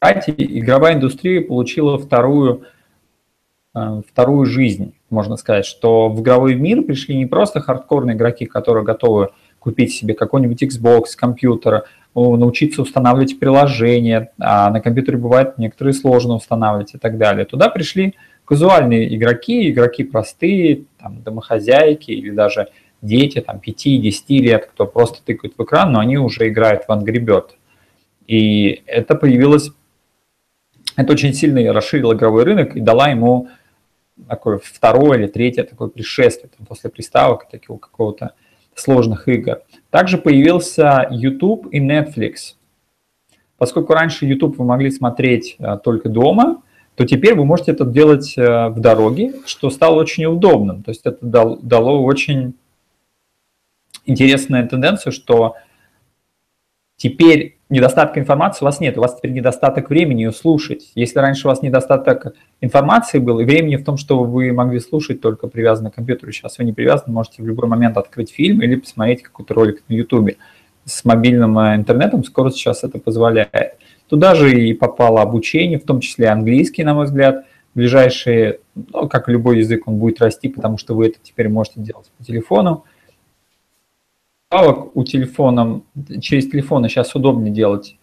Кстати, 0.00 0.34
игровая 0.36 0.94
индустрия 0.94 1.42
получила 1.42 1.96
вторую, 1.96 2.64
э, 3.76 4.02
вторую 4.08 4.46
жизнь, 4.46 4.94
можно 5.10 5.36
сказать, 5.36 5.64
что 5.64 6.08
в 6.08 6.22
игровой 6.22 6.56
мир 6.56 6.82
пришли 6.82 7.16
не 7.16 7.26
просто 7.26 7.60
хардкорные 7.60 8.16
игроки, 8.16 8.46
которые 8.46 8.84
готовы 8.84 9.28
купить 9.60 9.94
себе 9.94 10.14
какой-нибудь 10.14 10.60
Xbox, 10.60 11.04
компьютер, 11.16 11.84
научиться 12.14 12.82
устанавливать 12.82 13.38
приложения, 13.38 14.32
а 14.38 14.70
на 14.70 14.80
компьютере 14.80 15.18
бывает 15.18 15.58
некоторые 15.58 15.94
сложно 15.94 16.34
устанавливать 16.34 16.94
и 16.94 16.98
так 16.98 17.18
далее. 17.18 17.44
Туда 17.44 17.68
пришли 17.68 18.14
казуальные 18.44 19.14
игроки, 19.16 19.70
игроки 19.70 20.04
простые, 20.04 20.84
там, 20.98 21.22
домохозяйки 21.22 22.10
или 22.10 22.30
даже 22.30 22.68
дети 23.00 23.40
там, 23.40 23.60
5-10 23.66 24.38
лет, 24.38 24.66
кто 24.66 24.86
просто 24.86 25.22
тыкает 25.24 25.54
в 25.56 25.62
экран, 25.62 25.92
но 25.92 26.00
они 26.00 26.18
уже 26.18 26.48
играют 26.48 26.84
в 26.86 26.90
Angry 26.90 27.18
Bird. 27.18 27.50
И 28.26 28.82
это 28.86 29.14
появилось, 29.14 29.70
это 30.96 31.12
очень 31.12 31.32
сильно 31.32 31.72
расширило 31.72 32.14
игровой 32.14 32.44
рынок 32.44 32.76
и 32.76 32.80
дала 32.80 33.08
ему 33.08 33.48
такое 34.28 34.60
второе 34.62 35.18
или 35.18 35.26
третье 35.26 35.64
такое 35.64 35.88
пришествие 35.88 36.50
там, 36.56 36.66
после 36.66 36.90
приставок 36.90 37.48
такого 37.48 37.78
какого-то 37.78 38.34
сложных 38.74 39.28
игр. 39.28 39.60
Также 39.90 40.18
появился 40.18 41.06
YouTube 41.10 41.68
и 41.72 41.80
Netflix. 41.80 42.54
Поскольку 43.58 43.92
раньше 43.92 44.26
YouTube 44.26 44.58
вы 44.58 44.64
могли 44.64 44.90
смотреть 44.90 45.56
а, 45.58 45.76
только 45.76 46.08
дома, 46.08 46.62
то 46.96 47.06
теперь 47.06 47.34
вы 47.34 47.44
можете 47.44 47.72
это 47.72 47.84
делать 47.84 48.34
а, 48.36 48.70
в 48.70 48.80
дороге, 48.80 49.34
что 49.46 49.70
стало 49.70 50.00
очень 50.00 50.24
удобным. 50.24 50.82
То 50.82 50.90
есть 50.90 51.02
это 51.04 51.18
дало 51.22 52.02
очень 52.02 52.54
интересную 54.04 54.68
тенденцию, 54.68 55.12
что 55.12 55.56
теперь 56.96 57.58
недостатка 57.72 58.20
информации 58.20 58.64
у 58.64 58.66
вас 58.66 58.80
нет, 58.80 58.98
у 58.98 59.00
вас 59.00 59.16
теперь 59.16 59.32
недостаток 59.32 59.88
времени 59.88 60.22
ее 60.22 60.32
слушать. 60.32 60.92
Если 60.94 61.18
раньше 61.18 61.46
у 61.46 61.50
вас 61.50 61.62
недостаток 61.62 62.34
информации 62.60 63.18
был 63.18 63.40
и 63.40 63.44
времени 63.44 63.76
в 63.76 63.84
том, 63.84 63.96
что 63.96 64.22
вы 64.24 64.52
могли 64.52 64.78
слушать 64.78 65.22
только 65.22 65.48
привязанно 65.48 65.90
к 65.90 65.94
компьютеру, 65.94 66.30
сейчас 66.32 66.58
вы 66.58 66.64
не 66.64 66.74
привязаны, 66.74 67.14
можете 67.14 67.42
в 67.42 67.46
любой 67.46 67.68
момент 67.68 67.96
открыть 67.96 68.30
фильм 68.30 68.60
или 68.60 68.76
посмотреть 68.76 69.22
какой-то 69.22 69.54
ролик 69.54 69.82
на 69.88 69.94
YouTube. 69.94 70.36
С 70.84 71.04
мобильным 71.04 71.58
э, 71.58 71.76
интернетом 71.76 72.24
скорость 72.24 72.56
сейчас 72.56 72.84
это 72.84 72.98
позволяет. 72.98 73.78
Туда 74.08 74.34
же 74.34 74.52
и 74.52 74.74
попало 74.74 75.22
обучение, 75.22 75.78
в 75.78 75.84
том 75.84 76.00
числе 76.00 76.28
английский, 76.28 76.84
на 76.84 76.92
мой 76.92 77.06
взгляд. 77.06 77.46
Ближайшие, 77.74 78.58
ну, 78.74 79.08
как 79.08 79.28
любой 79.28 79.60
язык, 79.60 79.88
он 79.88 79.96
будет 79.96 80.20
расти, 80.20 80.48
потому 80.48 80.76
что 80.76 80.94
вы 80.94 81.06
это 81.06 81.16
теперь 81.22 81.48
можете 81.48 81.80
делать 81.80 82.10
по 82.18 82.24
телефону 82.24 82.84
добавок 84.52 84.94
у 84.96 85.02
телефона, 85.04 85.80
через 86.20 86.50
телефоны 86.50 86.88
сейчас 86.88 87.14
удобнее 87.14 87.52
делать 87.52 87.96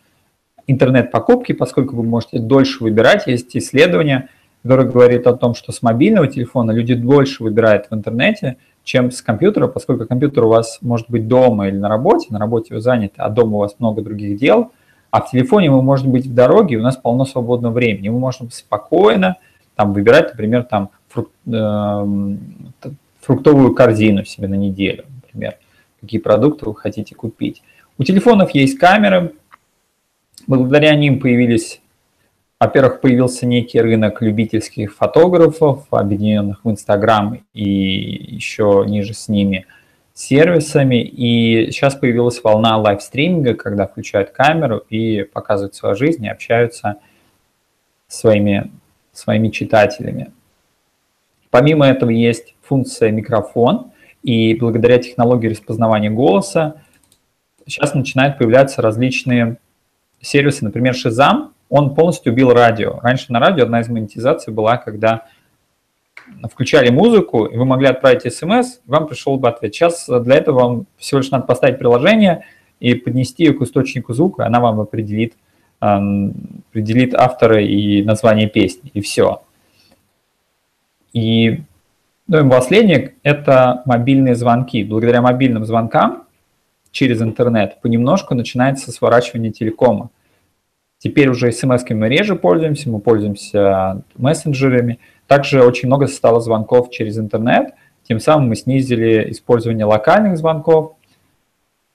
интернет-покупки, 0.65 1.53
поскольку 1.53 1.95
вы 1.95 2.03
можете 2.03 2.39
дольше 2.39 2.83
выбирать. 2.83 3.27
Есть 3.27 3.55
исследование, 3.55 4.29
которое 4.63 4.87
говорит 4.87 5.27
о 5.27 5.33
том, 5.33 5.53
что 5.53 5.71
с 5.71 5.81
мобильного 5.83 6.27
телефона 6.27 6.71
люди 6.71 6.95
дольше 6.95 7.43
выбирают 7.43 7.87
в 7.89 7.93
интернете, 7.93 8.57
чем 8.83 9.11
с 9.11 9.21
компьютера, 9.21 9.67
поскольку 9.67 10.07
компьютер 10.07 10.45
у 10.45 10.49
вас 10.49 10.79
может 10.81 11.09
быть 11.09 11.27
дома 11.27 11.67
или 11.67 11.77
на 11.77 11.87
работе, 11.87 12.27
на 12.31 12.39
работе 12.39 12.73
вы 12.73 12.81
заняты, 12.81 13.15
а 13.17 13.29
дома 13.29 13.57
у 13.57 13.59
вас 13.59 13.75
много 13.77 14.01
других 14.01 14.39
дел, 14.39 14.71
а 15.11 15.21
в 15.21 15.29
телефоне 15.29 15.69
вы 15.69 15.83
можете 15.83 16.09
быть 16.09 16.25
в 16.25 16.33
дороге, 16.33 16.77
у 16.77 16.81
нас 16.81 16.97
полно 16.97 17.25
свободного 17.25 17.73
времени. 17.73 18.09
Мы 18.09 18.19
можем 18.19 18.49
спокойно 18.49 19.37
там, 19.75 19.93
выбирать, 19.93 20.31
например, 20.31 20.63
там, 20.63 20.89
фрук, 21.09 21.29
э, 21.45 22.35
фруктовую 23.21 23.75
корзину 23.75 24.25
себе 24.25 24.47
на 24.47 24.55
неделю, 24.55 25.05
например 25.23 25.55
какие 25.99 26.19
продукты 26.19 26.65
вы 26.65 26.75
хотите 26.75 27.15
купить. 27.15 27.61
У 27.97 28.03
телефонов 28.03 28.51
есть 28.51 28.77
камеры. 28.77 29.33
Благодаря 30.47 30.95
ним 30.95 31.19
появились, 31.19 31.81
во-первых, 32.59 33.01
появился 33.01 33.45
некий 33.45 33.81
рынок 33.81 34.21
любительских 34.21 34.95
фотографов, 34.95 35.85
объединенных 35.91 36.63
в 36.63 36.71
Инстаграм 36.71 37.43
и 37.53 37.63
еще 37.63 38.85
ниже 38.87 39.13
с 39.13 39.27
ними 39.27 39.65
сервисами. 40.13 41.01
И 41.01 41.71
сейчас 41.71 41.95
появилась 41.95 42.43
волна 42.43 42.77
лайвстриминга, 42.77 43.53
когда 43.53 43.87
включают 43.87 44.31
камеру 44.31 44.77
и 44.89 45.23
показывают 45.23 45.75
свою 45.75 45.95
жизнь 45.95 46.25
и 46.25 46.29
общаются 46.29 46.97
своими, 48.07 48.71
своими 49.11 49.49
читателями. 49.49 50.31
Помимо 51.49 51.85
этого 51.85 52.11
есть 52.11 52.55
функция 52.61 53.11
микрофон– 53.11 53.91
и 54.29 54.53
благодаря 54.53 54.99
технологии 54.99 55.47
распознавания 55.47 56.11
голоса 56.11 56.83
сейчас 57.65 57.95
начинают 57.95 58.37
появляться 58.37 58.79
различные 58.79 59.57
сервисы. 60.21 60.63
Например, 60.63 60.93
Shazam, 60.93 61.49
он 61.67 61.95
полностью 61.95 62.31
убил 62.31 62.51
радио. 62.51 62.99
Раньше 63.01 63.33
на 63.33 63.39
радио 63.39 63.63
одна 63.63 63.81
из 63.81 63.89
монетизаций 63.89 64.53
была, 64.53 64.77
когда 64.77 65.25
включали 66.43 66.91
музыку, 66.91 67.45
и 67.45 67.57
вы 67.57 67.65
могли 67.65 67.87
отправить 67.87 68.31
смс, 68.31 68.77
и 68.85 68.91
вам 68.91 69.07
пришел 69.07 69.37
бы 69.37 69.49
ответ. 69.49 69.73
Сейчас 69.73 70.07
для 70.07 70.35
этого 70.35 70.59
вам 70.59 70.85
всего 70.97 71.21
лишь 71.21 71.31
надо 71.31 71.47
поставить 71.47 71.79
приложение 71.79 72.45
и 72.79 72.93
поднести 72.93 73.45
ее 73.45 73.55
к 73.55 73.61
источнику 73.63 74.13
звука, 74.13 74.45
она 74.45 74.59
вам 74.59 74.79
определит, 74.79 75.33
определит 75.79 77.15
автора 77.15 77.63
и 77.63 78.03
название 78.03 78.47
песни, 78.47 78.91
и 78.93 79.01
все. 79.01 79.41
И 81.13 81.63
ну 82.29 82.45
и 82.45 82.49
последнее– 82.49 83.15
это 83.23 83.81
мобильные 83.85 84.35
звонки. 84.35 84.83
Благодаря 84.83 85.23
мобильным 85.23 85.65
звонкам 85.65 86.25
через 86.91 87.23
интернет 87.23 87.81
понемножку 87.81 88.35
начинается 88.35 88.91
сворачивание 88.91 89.51
телекома. 89.51 90.11
Теперь 90.99 91.29
уже 91.29 91.51
смс 91.51 91.83
мы 91.89 92.07
реже 92.07 92.35
пользуемся, 92.35 92.91
мы 92.91 92.99
пользуемся 92.99 94.03
мессенджерами. 94.15 94.99
Также 95.25 95.63
очень 95.63 95.87
много 95.87 96.05
стало 96.05 96.39
звонков 96.39 96.91
через 96.91 97.17
интернет, 97.17 97.73
тем 98.07 98.19
самым 98.19 98.49
мы 98.49 98.55
снизили 98.55 99.31
использование 99.31 99.85
локальных 99.85 100.37
звонков, 100.37 100.97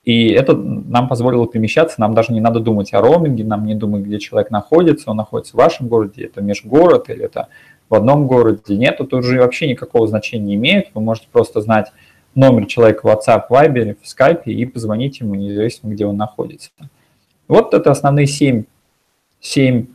и 0.03 0.31
это 0.31 0.53
нам 0.53 1.07
позволило 1.07 1.47
перемещаться, 1.47 2.01
нам 2.01 2.13
даже 2.13 2.33
не 2.33 2.41
надо 2.41 2.59
думать 2.59 2.93
о 2.93 2.99
роуминге, 2.99 3.45
нам 3.45 3.65
не 3.65 3.73
думать, 3.73 4.03
где 4.03 4.19
человек 4.19 4.51
находится, 4.51 5.11
он 5.11 5.17
находится 5.17 5.53
в 5.53 5.59
вашем 5.59 5.87
городе, 5.87 6.25
это 6.25 6.41
межгород 6.41 7.09
или 7.09 7.23
это 7.23 7.47
в 7.89 7.95
одном 7.95 8.27
городе. 8.27 8.75
Нет, 8.75 8.97
тут 8.97 9.13
уже 9.13 9.39
вообще 9.39 9.67
никакого 9.67 10.07
значения 10.07 10.45
не 10.45 10.55
имеет. 10.55 10.87
Вы 10.93 11.01
можете 11.01 11.27
просто 11.31 11.61
знать 11.61 11.91
номер 12.33 12.65
человека 12.65 13.01
в 13.03 13.09
WhatsApp, 13.09 13.43
Viber, 13.49 13.97
в 14.01 14.05
Skype 14.05 14.43
и 14.45 14.65
позвонить 14.65 15.19
ему, 15.19 15.35
независимо, 15.35 15.93
где 15.93 16.05
он 16.05 16.17
находится. 16.17 16.71
Вот 17.47 17.73
это 17.73 17.91
основные 17.91 18.27
семь, 18.27 18.63
семь 19.39 19.87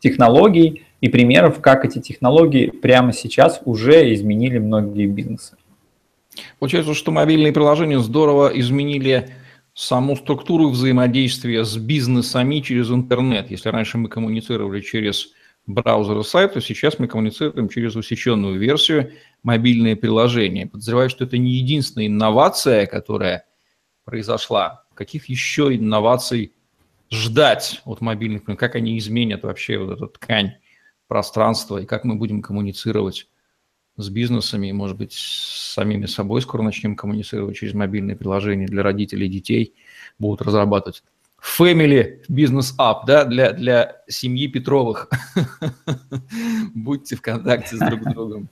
технологий 0.00 0.84
и 1.00 1.08
примеров, 1.08 1.60
как 1.60 1.84
эти 1.84 2.00
технологии 2.00 2.70
прямо 2.70 3.12
сейчас 3.12 3.60
уже 3.64 4.12
изменили 4.12 4.58
многие 4.58 5.06
бизнесы. 5.06 5.56
Получается, 6.58 6.94
что 6.94 7.12
мобильные 7.12 7.52
приложения 7.52 8.00
здорово 8.00 8.48
изменили 8.48 9.30
саму 9.72 10.16
структуру 10.16 10.68
взаимодействия 10.68 11.64
с 11.64 11.76
бизнесами 11.76 12.60
через 12.60 12.90
интернет. 12.90 13.50
Если 13.50 13.68
раньше 13.68 13.98
мы 13.98 14.08
коммуницировали 14.08 14.80
через 14.80 15.32
браузер 15.66 16.18
и 16.18 16.22
сайт, 16.24 16.54
то 16.54 16.60
сейчас 16.60 16.98
мы 16.98 17.08
коммуницируем 17.08 17.68
через 17.68 17.96
усеченную 17.96 18.58
версию 18.58 19.12
мобильные 19.42 19.96
приложения. 19.96 20.66
Подозреваю, 20.66 21.10
что 21.10 21.24
это 21.24 21.38
не 21.38 21.52
единственная 21.52 22.06
инновация, 22.06 22.86
которая 22.86 23.46
произошла. 24.04 24.84
Каких 24.94 25.28
еще 25.28 25.74
инноваций 25.74 26.52
ждать 27.10 27.80
от 27.84 28.00
мобильных, 28.00 28.44
как 28.44 28.74
они 28.74 28.98
изменят 28.98 29.42
вообще 29.42 29.78
вот 29.78 29.92
эту 29.92 30.08
ткань 30.08 30.54
пространства 31.08 31.78
и 31.78 31.86
как 31.86 32.04
мы 32.04 32.16
будем 32.16 32.42
коммуницировать 32.42 33.28
с 33.96 34.08
бизнесами, 34.08 34.72
может 34.72 34.96
быть, 34.96 35.12
с 35.12 35.72
самими 35.74 36.06
собой 36.06 36.42
скоро 36.42 36.62
начнем 36.62 36.96
коммуницировать 36.96 37.56
через 37.56 37.74
мобильные 37.74 38.16
приложения 38.16 38.66
для 38.66 38.82
родителей 38.82 39.28
детей, 39.28 39.74
будут 40.18 40.42
разрабатывать. 40.42 41.04
Family 41.44 42.22
бизнес 42.28 42.74
app, 42.78 43.00
да, 43.06 43.24
для, 43.24 43.52
для 43.52 43.96
семьи 44.08 44.48
Петровых. 44.48 45.10
Будьте 46.74 47.16
в 47.16 47.22
контакте 47.22 47.76
с 47.76 47.78
друг 47.78 48.00
другом. 48.00 48.48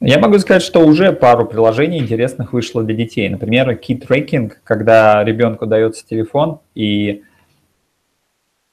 Я 0.00 0.18
могу 0.18 0.38
сказать, 0.38 0.62
что 0.62 0.80
уже 0.80 1.12
пару 1.12 1.46
приложений 1.46 2.00
интересных 2.00 2.52
вышло 2.52 2.82
для 2.82 2.94
детей. 2.94 3.28
Например, 3.28 3.70
Key 3.70 3.98
Tracking, 3.98 4.52
когда 4.64 5.24
ребенку 5.24 5.66
дается 5.66 6.04
телефон, 6.06 6.60
и 6.74 7.22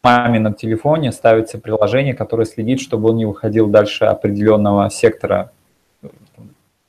маме 0.03 0.39
на 0.39 0.53
телефоне 0.53 1.11
ставится 1.11 1.59
приложение, 1.59 2.15
которое 2.15 2.45
следит, 2.45 2.81
чтобы 2.81 3.09
он 3.09 3.17
не 3.17 3.25
выходил 3.25 3.67
дальше 3.67 4.05
определенного 4.05 4.89
сектора, 4.89 5.51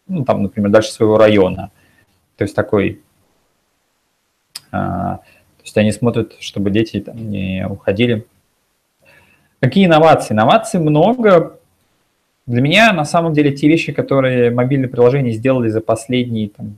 ну, 0.08 0.24
там, 0.24 0.42
например, 0.42 0.70
дальше 0.70 0.90
своего 0.90 1.18
района. 1.18 1.70
То 2.36 2.44
есть 2.44 2.56
такой... 2.56 3.00
А, 4.72 5.18
то 5.18 5.62
есть 5.62 5.76
они 5.76 5.92
смотрят, 5.92 6.34
чтобы 6.40 6.70
дети 6.70 7.00
там 7.00 7.30
не 7.30 7.66
уходили. 7.68 8.26
Какие 9.60 9.86
инновации? 9.86 10.34
Инноваций 10.34 10.80
много. 10.80 11.58
Для 12.46 12.60
меня, 12.60 12.92
на 12.92 13.04
самом 13.04 13.32
деле, 13.32 13.52
те 13.52 13.68
вещи, 13.68 13.92
которые 13.92 14.50
мобильные 14.50 14.88
приложения 14.88 15.30
сделали 15.30 15.68
за 15.68 15.80
последние 15.80 16.48
там, 16.48 16.76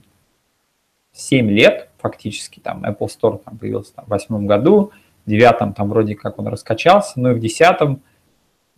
7 1.14 1.48
лет, 1.48 1.88
фактически, 1.98 2.60
там 2.60 2.84
Apple 2.84 3.08
Store 3.08 3.40
там, 3.42 3.56
появился 3.56 3.94
там, 3.94 4.04
в 4.04 4.08
2008 4.08 4.46
году, 4.46 4.92
в 5.24 5.30
9 5.30 5.74
там 5.74 5.88
вроде 5.88 6.14
как 6.14 6.38
он 6.38 6.48
раскачался, 6.48 7.18
но 7.18 7.30
и 7.30 7.34
в 7.34 7.40
10 7.40 7.98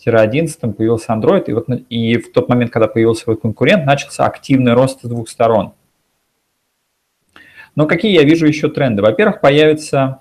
11 0.05 0.77
появился 0.77 1.13
Android, 1.13 1.45
и, 1.47 1.53
вот, 1.53 1.67
и 1.89 2.19
в 2.19 2.33
тот 2.33 2.49
момент, 2.49 2.71
когда 2.71 2.87
появился 2.87 3.25
свой 3.25 3.37
конкурент, 3.37 3.87
начался 3.87 4.27
активный 4.27 4.75
рост 4.75 5.01
с 5.01 5.09
двух 5.09 5.29
сторон. 5.29 5.73
Но 7.77 7.87
какие 7.87 8.13
я 8.13 8.25
вижу 8.25 8.47
еще 8.47 8.69
тренды? 8.69 9.03
Во-первых, 9.03 9.41
появится 9.41 10.21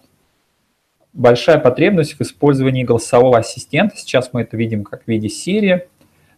большая 1.13 1.57
потребность 1.57 2.13
в 2.13 2.21
использовании 2.21 2.83
голосового 2.83 3.39
ассистента. 3.39 3.95
Сейчас 3.95 4.29
мы 4.33 4.41
это 4.41 4.57
видим 4.57 4.83
как 4.83 5.05
в 5.05 5.07
виде 5.07 5.29
Siri, 5.29 5.87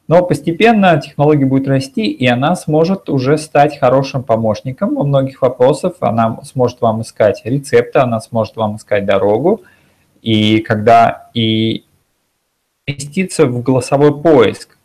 но 0.08 0.24
постепенно 0.24 1.02
технология 1.02 1.46
будет 1.46 1.68
расти, 1.68 2.06
и 2.06 2.26
она 2.28 2.56
сможет 2.56 3.10
уже 3.10 3.38
стать 3.38 3.78
хорошим 3.80 4.24
помощником 4.24 4.96
во 4.96 5.04
многих 5.04 5.42
вопросах. 5.42 5.96
Она 6.00 6.40
сможет 6.44 6.80
вам 6.80 7.02
искать 7.02 7.42
рецепты, 7.44 8.00
она 8.00 8.22
сможет 8.22 8.56
вам 8.56 8.78
искать 8.78 9.06
дорогу. 9.06 9.64
И 10.22 10.60
когда 10.60 11.30
и 11.34 11.84
инвестиция 12.86 13.48
в 13.48 13.62
голосовой 13.62 14.22
поиск. 14.22 14.77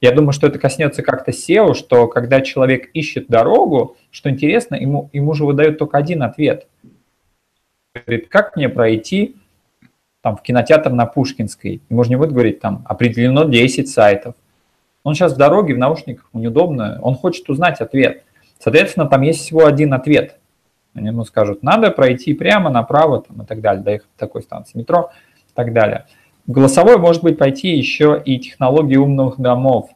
Я 0.00 0.12
думаю, 0.12 0.32
что 0.32 0.46
это 0.46 0.58
коснется 0.58 1.02
как-то 1.02 1.30
SEO, 1.30 1.74
что 1.74 2.06
когда 2.06 2.42
человек 2.42 2.90
ищет 2.92 3.28
дорогу, 3.28 3.96
что 4.10 4.28
интересно, 4.28 4.74
ему, 4.74 5.08
ему 5.12 5.32
же 5.32 5.44
выдают 5.44 5.78
только 5.78 5.96
один 5.96 6.22
ответ. 6.22 6.66
Говорит, 7.94 8.28
как 8.28 8.56
мне 8.56 8.68
пройти 8.68 9.36
там, 10.26 10.36
в 10.36 10.42
кинотеатр 10.42 10.90
на 10.90 11.06
Пушкинской. 11.06 11.80
Ему 11.88 12.02
же 12.02 12.10
не 12.10 12.16
будет 12.16 12.32
говорить, 12.32 12.58
там, 12.58 12.84
определено 12.84 13.44
10 13.44 13.88
сайтов. 13.88 14.34
Он 15.04 15.14
сейчас 15.14 15.34
в 15.34 15.36
дороге, 15.36 15.74
в 15.74 15.78
наушниках, 15.78 16.28
ему 16.32 16.42
неудобно, 16.42 16.98
он 17.00 17.14
хочет 17.14 17.48
узнать 17.48 17.80
ответ. 17.80 18.24
Соответственно, 18.58 19.06
там 19.06 19.22
есть 19.22 19.38
всего 19.38 19.66
один 19.66 19.94
ответ. 19.94 20.40
Они 20.94 21.06
ему 21.06 21.24
скажут, 21.24 21.62
надо 21.62 21.92
пройти 21.92 22.34
прямо 22.34 22.70
направо 22.70 23.22
там, 23.22 23.42
и 23.42 23.46
так 23.46 23.60
далее, 23.60 23.84
доехать 23.84 24.08
до 24.18 24.26
такой 24.26 24.42
станции 24.42 24.76
метро 24.76 25.12
и 25.48 25.54
так 25.54 25.72
далее. 25.72 26.06
Голосовой 26.46 26.96
может 26.98 27.24
быть 27.24 27.38
пойти 27.38 27.76
еще 27.76 28.22
и 28.24 28.38
технологии 28.38 28.96
умных 28.96 29.38
домов. 29.38 29.90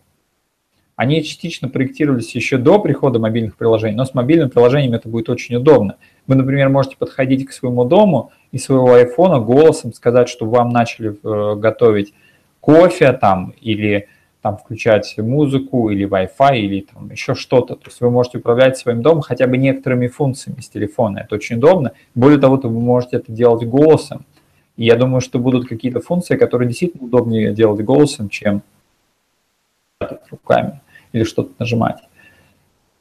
Они 0.96 1.22
частично 1.22 1.68
проектировались 1.68 2.34
еще 2.34 2.58
до 2.58 2.78
прихода 2.80 3.18
мобильных 3.18 3.56
приложений, 3.56 3.96
но 3.96 4.04
с 4.04 4.14
мобильным 4.14 4.50
приложением 4.50 4.94
это 4.94 5.08
будет 5.08 5.28
очень 5.30 5.56
удобно. 5.56 5.96
Вы, 6.26 6.34
например, 6.34 6.68
можете 6.68 6.96
подходить 6.96 7.46
к 7.46 7.52
своему 7.52 7.84
дому 7.84 8.32
и 8.50 8.58
своего 8.58 8.92
айфона 8.92 9.38
голосом 9.38 9.92
сказать, 9.92 10.28
что 10.28 10.44
вам 10.44 10.70
начали 10.70 11.10
э, 11.22 11.54
готовить 11.56 12.12
кофе 12.60 13.12
там 13.12 13.54
или 13.60 14.08
там 14.42 14.56
включать 14.56 15.14
музыку 15.18 15.90
или 15.90 16.06
Wi-Fi 16.06 16.58
или 16.58 16.80
там 16.80 17.10
еще 17.10 17.34
что-то. 17.34 17.76
То 17.76 17.86
есть 17.86 18.00
вы 18.00 18.10
можете 18.10 18.38
управлять 18.38 18.76
своим 18.76 19.02
домом 19.02 19.22
хотя 19.22 19.46
бы 19.46 19.56
некоторыми 19.56 20.08
функциями 20.08 20.60
с 20.60 20.68
телефона. 20.68 21.18
Это 21.18 21.36
очень 21.36 21.56
удобно. 21.56 21.92
Более 22.14 22.40
того, 22.40 22.56
вы 22.56 22.70
можете 22.70 23.18
это 23.18 23.30
делать 23.30 23.66
голосом. 23.66 24.26
И 24.76 24.84
я 24.84 24.96
думаю, 24.96 25.20
что 25.20 25.38
будут 25.38 25.68
какие-то 25.68 26.00
функции, 26.00 26.36
которые 26.36 26.68
действительно 26.68 27.04
удобнее 27.04 27.52
делать 27.52 27.84
голосом, 27.84 28.28
чем 28.28 28.62
руками 30.30 30.80
или 31.12 31.24
что-то 31.24 31.52
нажимать. 31.58 31.98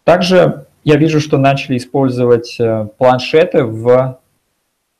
Также 0.03 0.65
я 0.84 0.95
вижу, 0.95 1.19
что 1.19 1.38
начали 1.38 1.77
использовать 1.77 2.60
э, 2.60 2.88
планшеты 2.97 3.63
в 3.63 4.19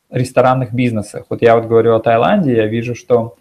ресторанных 0.10 0.74
бизнесах. 0.74 1.26
Вот 1.30 1.42
я 1.42 1.56
вот 1.56 1.66
говорю 1.66 1.96
о 1.96 2.00
Таиланде, 2.00 2.56
я 2.56 2.68
вижу, 2.68 2.96
что 2.96 3.36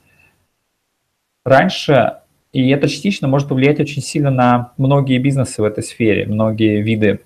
раньше, 1.45 2.19
и 2.53 2.71
это 2.71 2.89
частично 2.89 3.29
может 3.29 3.49
повлиять 3.49 3.81
очень 3.81 4.03
сильно 4.03 4.31
на 4.31 4.73
многие 4.77 5.19
бизнесы 5.19 5.63
в 5.63 5.65
этой 5.65 5.83
сфере, 5.83 6.27
многие 6.27 6.81
виды 6.83 7.21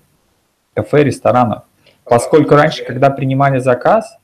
кафе, 0.73 1.03
ресторанов. 1.03 1.63
Поскольку 2.03 2.55
раньше, 2.55 2.83
когда 2.83 3.09
принимали 3.09 3.59
заказ, 3.59 4.17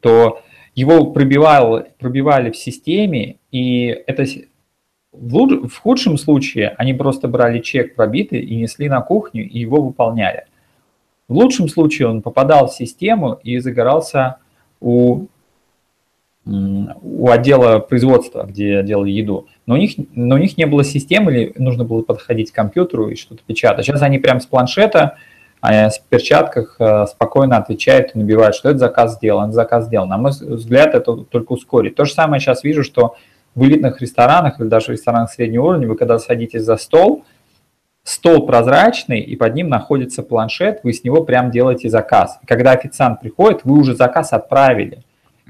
то 0.00 0.42
его 0.74 1.06
пробивал, 1.12 1.84
пробивали 1.98 2.50
в 2.50 2.56
системе, 2.56 3.36
и 3.50 3.86
это 4.06 4.24
в, 5.12 5.68
в 5.68 5.78
худшем 5.78 6.16
случае 6.16 6.74
они 6.78 6.94
просто 6.94 7.28
брали 7.28 7.60
чек 7.60 7.94
пробитый 7.94 8.40
и 8.40 8.56
несли 8.56 8.88
на 8.88 9.00
кухню 9.00 9.48
и 9.48 9.58
его 9.58 9.80
выполняли. 9.82 10.44
В 11.28 11.34
лучшем 11.34 11.68
случае 11.68 12.08
он 12.08 12.22
попадал 12.22 12.68
в 12.68 12.72
систему 12.72 13.38
и 13.44 13.58
загорался 13.58 14.38
у, 14.80 15.26
у 16.44 17.28
отдела 17.28 17.78
производства, 17.78 18.44
где 18.44 18.82
делали 18.82 19.10
еду. 19.10 19.46
Но 19.66 19.74
у, 19.74 19.76
них, 19.76 19.92
но 20.14 20.34
у 20.34 20.38
них 20.38 20.56
не 20.58 20.66
было 20.66 20.82
системы, 20.82 21.32
или 21.32 21.52
нужно 21.56 21.84
было 21.84 22.02
подходить 22.02 22.50
к 22.50 22.54
компьютеру 22.54 23.10
и 23.10 23.14
что-то 23.14 23.42
печатать. 23.46 23.86
Сейчас 23.86 24.02
они 24.02 24.18
прям 24.18 24.40
с 24.40 24.46
планшета, 24.46 25.18
а 25.60 25.90
с 25.90 25.98
перчатках 25.98 26.76
э, 26.78 27.06
спокойно 27.06 27.58
отвечают 27.58 28.14
и 28.14 28.18
набивают, 28.18 28.56
что 28.56 28.70
этот 28.70 28.80
заказ 28.80 29.16
сделан, 29.16 29.52
заказ 29.52 29.86
сделан. 29.86 30.08
На 30.08 30.16
мой 30.16 30.30
взгляд, 30.30 30.94
это 30.94 31.16
только 31.16 31.52
ускорит. 31.52 31.96
То 31.96 32.04
же 32.06 32.14
самое 32.14 32.40
сейчас 32.40 32.64
вижу, 32.64 32.82
что 32.82 33.16
в 33.54 33.64
элитных 33.64 34.00
ресторанах 34.00 34.58
или 34.60 34.68
даже 34.68 34.86
в 34.86 34.90
ресторанах 34.90 35.30
среднего 35.30 35.66
уровня, 35.66 35.88
вы 35.88 35.96
когда 35.96 36.18
садитесь 36.18 36.62
за 36.62 36.76
стол, 36.76 37.24
стол 38.04 38.46
прозрачный, 38.46 39.20
и 39.20 39.36
под 39.36 39.54
ним 39.54 39.68
находится 39.68 40.22
планшет, 40.22 40.80
вы 40.82 40.92
с 40.92 41.04
него 41.04 41.24
прям 41.24 41.50
делаете 41.50 41.90
заказ. 41.90 42.38
Когда 42.46 42.72
официант 42.72 43.20
приходит, 43.20 43.60
вы 43.64 43.78
уже 43.78 43.94
заказ 43.94 44.32
отправили. 44.32 45.02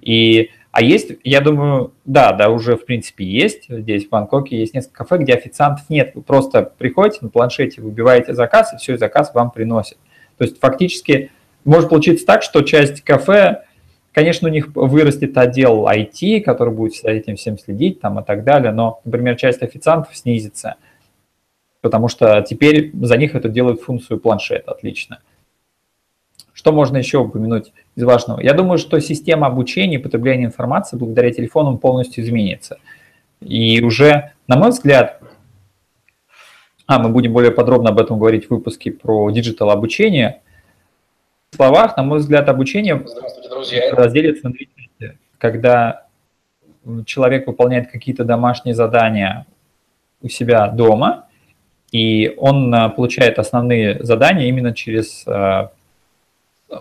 И, 0.02 0.50
а 0.80 0.82
есть, 0.82 1.12
я 1.24 1.42
думаю, 1.42 1.92
да, 2.06 2.32
да, 2.32 2.48
уже 2.48 2.74
в 2.74 2.86
принципе 2.86 3.22
есть. 3.22 3.66
Здесь 3.68 4.06
в 4.06 4.08
Бангкоке 4.08 4.58
есть 4.58 4.72
несколько 4.72 5.04
кафе, 5.04 5.22
где 5.22 5.34
официантов 5.34 5.90
нет. 5.90 6.12
Вы 6.14 6.22
просто 6.22 6.62
приходите 6.62 7.18
на 7.20 7.28
планшете, 7.28 7.82
выбиваете 7.82 8.32
заказ, 8.32 8.72
и 8.72 8.78
все, 8.78 8.96
заказ 8.96 9.34
вам 9.34 9.50
приносит. 9.50 9.98
То 10.38 10.44
есть 10.44 10.58
фактически 10.58 11.32
может 11.66 11.90
получиться 11.90 12.24
так, 12.24 12.42
что 12.42 12.62
часть 12.62 13.02
кафе 13.02 13.64
Конечно, 14.12 14.48
у 14.48 14.50
них 14.50 14.74
вырастет 14.74 15.38
отдел 15.38 15.86
IT, 15.86 16.40
который 16.40 16.74
будет 16.74 16.96
за 16.96 17.10
этим 17.10 17.36
всем 17.36 17.56
следить 17.58 18.00
там, 18.00 18.18
и 18.18 18.24
так 18.24 18.42
далее, 18.42 18.72
но, 18.72 19.00
например, 19.04 19.36
часть 19.36 19.62
официантов 19.62 20.16
снизится, 20.16 20.74
потому 21.80 22.08
что 22.08 22.42
теперь 22.42 22.90
за 22.92 23.16
них 23.16 23.36
это 23.36 23.48
делает 23.48 23.82
функцию 23.82 24.18
планшет, 24.18 24.66
отлично. 24.66 25.20
Что 26.60 26.72
можно 26.72 26.98
еще 26.98 27.18
упомянуть 27.18 27.72
из 27.96 28.04
важного? 28.04 28.40
Я 28.40 28.52
думаю, 28.52 28.76
что 28.76 29.00
система 29.00 29.46
обучения 29.46 29.94
и 29.94 29.98
потребления 29.98 30.44
информации 30.44 30.98
благодаря 30.98 31.32
телефонам 31.32 31.78
полностью 31.78 32.22
изменится. 32.22 32.76
И 33.40 33.82
уже, 33.82 34.32
на 34.46 34.58
мой 34.58 34.68
взгляд, 34.68 35.22
а 36.86 36.98
мы 36.98 37.08
будем 37.08 37.32
более 37.32 37.50
подробно 37.50 37.88
об 37.88 37.98
этом 37.98 38.18
говорить 38.18 38.48
в 38.48 38.50
выпуске 38.50 38.92
про 38.92 39.30
digital 39.30 39.70
обучение– 39.70 40.42
словах, 41.54 41.96
на 41.96 42.02
мой 42.02 42.18
взгляд, 42.20 42.48
обучение 42.48 43.04
разделится 43.92 44.46
на 44.46 44.52
две 44.52 44.66
части. 44.76 45.18
когда 45.38 46.06
человек 47.04 47.46
выполняет 47.46 47.90
какие-то 47.90 48.24
домашние 48.24 48.74
задания 48.74 49.46
у 50.22 50.28
себя 50.28 50.68
дома, 50.68 51.26
и 51.92 52.34
он 52.38 52.74
э, 52.74 52.88
получает 52.90 53.38
основные 53.38 54.02
задания 54.02 54.46
именно 54.46 54.72
через 54.72 55.26
э, 55.26 55.68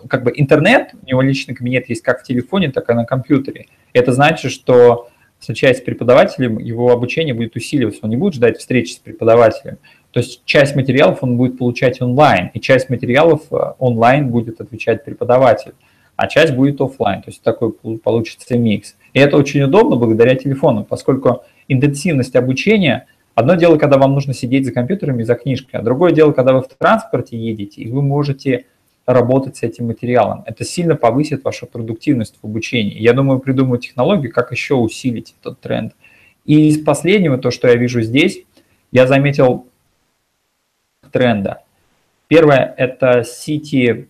как 0.08 0.23
бы 0.23 0.32
интернет, 0.36 0.91
у 1.02 1.06
него 1.06 1.21
личный 1.21 1.56
кабинет 1.56 1.89
есть 1.89 2.02
как 2.02 2.21
в 2.21 2.23
телефоне, 2.23 2.71
так 2.71 2.89
и 2.89 2.93
на 2.93 3.06
компьютере. 3.06 3.67
Это 3.93 4.12
значит, 4.13 4.52
что 4.52 5.10
встречаясь 5.39 5.78
с 5.78 5.82
преподавателем, 5.82 6.60
его 6.60 6.91
обучение 6.91 7.34
будет 7.34 7.56
усиливаться, 7.56 8.02
он 8.04 8.10
не 8.10 8.17
будет 8.17 8.34
ждать 8.34 8.58
встречи 8.58 8.91
с 8.93 8.97
преподавателем. 8.97 9.78
То 10.12 10.19
есть 10.19 10.43
часть 10.45 10.75
материалов 10.75 11.19
он 11.21 11.38
будет 11.38 11.58
получать 11.58 12.02
онлайн, 12.02 12.49
и 12.54 12.60
часть 12.60 12.89
материалов 12.89 13.41
э, 13.52 13.56
онлайн 13.78 14.30
будет 14.30 14.60
отвечать 14.60 15.06
преподаватель, 15.06 15.73
а 16.15 16.28
часть 16.28 16.54
будет 16.54 16.82
офлайн. 16.82 17.21
То 17.21 17.30
есть 17.30 17.41
такой 17.41 17.71
получится 17.71 18.58
микс. 18.58 18.95
И 19.13 19.19
это 19.19 19.38
очень 19.38 19.62
удобно 19.62 19.95
благодаря 19.95 20.36
телефону, 20.36 20.84
поскольку 20.84 21.43
интенсивность 21.67 22.36
обучения– 22.36 23.06
Одно 23.39 23.56
дело, 23.56 23.78
когда 23.78 23.97
вам 23.97 24.15
нужно 24.15 24.34
сидеть 24.34 24.65
за 24.65 24.73
компьютером 24.73 25.21
и 25.21 25.23
за 25.23 25.34
книжкой, 25.36 25.80
а 25.80 25.82
другое 25.82 26.12
дело, 26.12 26.34
когда 26.34 26.52
вы 26.52 26.62
в 26.62 26.67
транспорте 26.67 27.38
едете, 27.38 27.82
и 27.82 27.89
вы 27.89 28.02
можете 28.02 28.65
работать 29.13 29.57
с 29.57 29.63
этим 29.63 29.87
материалом. 29.87 30.43
Это 30.45 30.63
сильно 30.63 30.95
повысит 30.95 31.43
вашу 31.43 31.65
продуктивность 31.65 32.35
в 32.41 32.45
обучении. 32.45 32.99
Я 32.99 33.13
думаю, 33.13 33.39
придумаю 33.39 33.79
технологию, 33.79 34.31
как 34.31 34.51
еще 34.51 34.75
усилить 34.75 35.35
этот 35.41 35.59
тренд. 35.59 35.93
И 36.45 36.69
из 36.69 36.83
последнего, 36.83 37.37
то, 37.37 37.49
что 37.49 37.67
я 37.67 37.75
вижу 37.75 38.01
здесь, 38.01 38.43
я 38.91 39.07
заметил 39.07 39.65
тренда. 41.11 41.63
Первое– 42.27 42.73
это 42.77 43.21
City, 43.21 44.07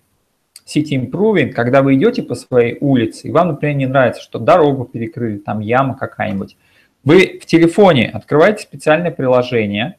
City 0.65 0.91
Improving, 0.91 1.51
когда 1.51 1.81
вы 1.81 1.95
идете 1.95 2.21
по 2.21 2.35
своей 2.35 2.77
улице, 2.81 3.29
и 3.29 3.31
вам, 3.31 3.49
например, 3.49 3.77
не 3.77 3.85
нравится, 3.85 4.21
что 4.21 4.37
дорогу 4.37 4.83
перекрыли, 4.83 5.37
там 5.37 5.61
яма 5.61 5.95
какая-нибудь. 5.95 6.57
Вы 7.05 7.39
в 7.41 7.45
телефоне 7.45 8.09
открываете 8.09 8.63
специальное 8.63 9.11
приложение, 9.11 9.95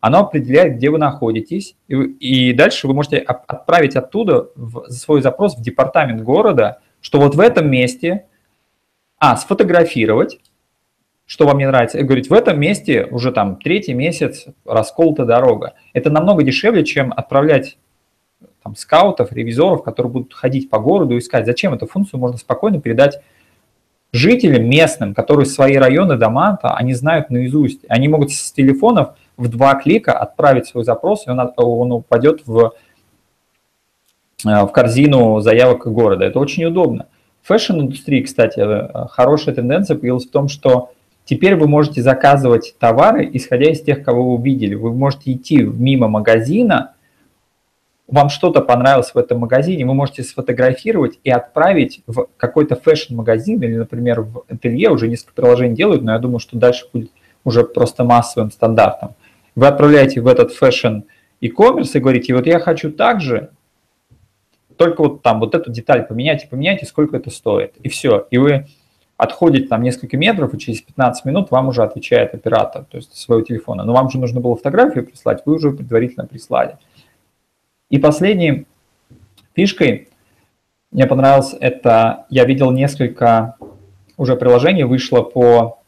оно 0.00 0.20
определяет, 0.20 0.76
где 0.76 0.90
вы 0.90 0.98
находитесь, 0.98 1.76
и, 1.88 1.94
и 1.94 2.52
дальше 2.52 2.86
вы 2.86 2.94
можете 2.94 3.18
отправить 3.18 3.96
оттуда 3.96 4.48
в, 4.54 4.90
свой 4.90 5.22
запрос 5.22 5.56
в 5.56 5.62
департамент 5.62 6.22
города, 6.22 6.80
что 7.00 7.18
вот 7.18 7.34
в 7.34 7.40
этом 7.40 7.70
месте, 7.70 8.26
а, 9.18 9.36
сфотографировать, 9.36 10.40
что 11.26 11.46
вам 11.46 11.58
не 11.58 11.66
нравится, 11.66 11.98
и 11.98 12.02
говорить, 12.04 12.30
в 12.30 12.32
этом 12.32 12.58
месте 12.58 13.06
уже 13.10 13.32
там 13.32 13.56
третий 13.56 13.92
месяц 13.92 14.46
расколота 14.64 15.24
дорога. 15.24 15.74
Это 15.92 16.10
намного 16.10 16.42
дешевле, 16.42 16.84
чем 16.84 17.12
отправлять 17.14 17.76
там, 18.62 18.76
скаутов, 18.76 19.32
ревизоров, 19.32 19.82
которые 19.82 20.12
будут 20.12 20.32
ходить 20.32 20.70
по 20.70 20.78
городу 20.78 21.16
и 21.16 21.18
искать. 21.18 21.44
Зачем 21.44 21.74
эту 21.74 21.86
функцию 21.86 22.20
можно 22.20 22.38
спокойно 22.38 22.80
передать 22.80 23.20
жителям 24.12 24.70
местным, 24.70 25.12
которые 25.12 25.46
свои 25.46 25.76
районы, 25.76 26.16
дома, 26.16 26.58
они 26.62 26.94
знают 26.94 27.30
наизусть. 27.30 27.80
Они 27.88 28.08
могут 28.08 28.32
с 28.32 28.52
телефонов 28.52 29.10
в 29.38 29.48
два 29.48 29.76
клика 29.76 30.12
отправить 30.12 30.66
свой 30.66 30.84
запрос, 30.84 31.26
и 31.26 31.30
он, 31.30 31.40
он 31.56 31.92
упадет 31.92 32.42
в, 32.46 32.74
э, 34.44 34.64
в 34.64 34.68
корзину 34.68 35.40
заявок 35.40 35.86
города. 35.86 36.24
Это 36.24 36.38
очень 36.40 36.64
удобно. 36.64 37.06
В 37.42 37.48
fashion-индустрии, 37.48 38.22
кстати, 38.22 38.60
э, 38.60 39.06
хорошая 39.08 39.54
тенденция 39.54 39.96
появилась 39.96 40.26
в 40.26 40.30
том, 40.30 40.48
что 40.48 40.90
теперь 41.24 41.54
вы 41.54 41.68
можете 41.68 42.02
заказывать 42.02 42.74
товары, 42.78 43.30
исходя 43.32 43.70
из 43.70 43.80
тех, 43.80 44.02
кого 44.04 44.24
вы 44.24 44.34
увидели. 44.34 44.74
Вы 44.74 44.92
можете 44.92 45.32
идти 45.32 45.62
мимо 45.62 46.08
магазина, 46.08 46.94
вам 48.08 48.30
что-то 48.30 48.62
понравилось 48.62 49.12
в 49.12 49.18
этом 49.18 49.38
магазине, 49.40 49.84
вы 49.84 49.94
можете 49.94 50.22
сфотографировать 50.22 51.18
и 51.24 51.30
отправить 51.30 52.02
в 52.06 52.26
какой-то 52.38 52.74
fashion-магазин 52.74 53.62
или, 53.62 53.76
например, 53.76 54.22
в 54.22 54.44
ателье, 54.48 54.90
уже 54.90 55.08
несколько 55.08 55.34
приложений 55.34 55.76
делают, 55.76 56.02
но 56.02 56.12
я 56.12 56.18
думаю, 56.18 56.38
что 56.38 56.56
дальше 56.56 56.86
будет 56.92 57.10
уже 57.44 57.64
просто 57.64 58.04
массовым 58.04 58.50
стандартом. 58.50 59.14
Вы 59.58 59.66
отправляете 59.66 60.20
в 60.20 60.28
этот 60.28 60.52
fashion 60.52 61.00
e-commerce 61.40 61.90
и 61.94 61.98
говорите, 61.98 62.32
вот 62.32 62.46
я 62.46 62.60
хочу 62.60 62.92
также, 62.92 63.50
только 64.76 65.02
вот 65.02 65.22
там 65.22 65.40
вот 65.40 65.52
эту 65.56 65.72
деталь 65.72 66.06
поменять 66.06 66.48
поменяйте, 66.48 66.86
сколько 66.86 67.16
это 67.16 67.30
стоит. 67.30 67.74
И 67.78 67.88
все. 67.88 68.28
И 68.30 68.38
вы 68.38 68.68
отходите 69.16 69.66
там 69.66 69.82
несколько 69.82 70.16
метров, 70.16 70.54
и 70.54 70.58
через 70.60 70.80
15 70.82 71.24
минут 71.24 71.50
вам 71.50 71.66
уже 71.66 71.82
отвечает 71.82 72.34
оператор, 72.34 72.84
то 72.84 72.98
есть 72.98 73.16
своего 73.16 73.44
телефона. 73.44 73.82
Но 73.82 73.94
вам 73.94 74.10
же 74.10 74.20
нужно 74.20 74.40
было 74.40 74.54
фотографию 74.54 75.04
прислать, 75.04 75.42
вы 75.44 75.56
уже 75.56 75.72
предварительно 75.72 76.24
прислали. 76.24 76.78
И 77.90 77.98
последней 77.98 78.64
фишкой 79.56 80.08
мне 80.92 81.08
понравилось 81.08 81.56
это, 81.58 82.26
я 82.30 82.44
видел 82.44 82.70
несколько 82.70 83.56
уже 84.16 84.36
приложений, 84.36 84.84
вышло 84.84 85.22
по 85.22 85.80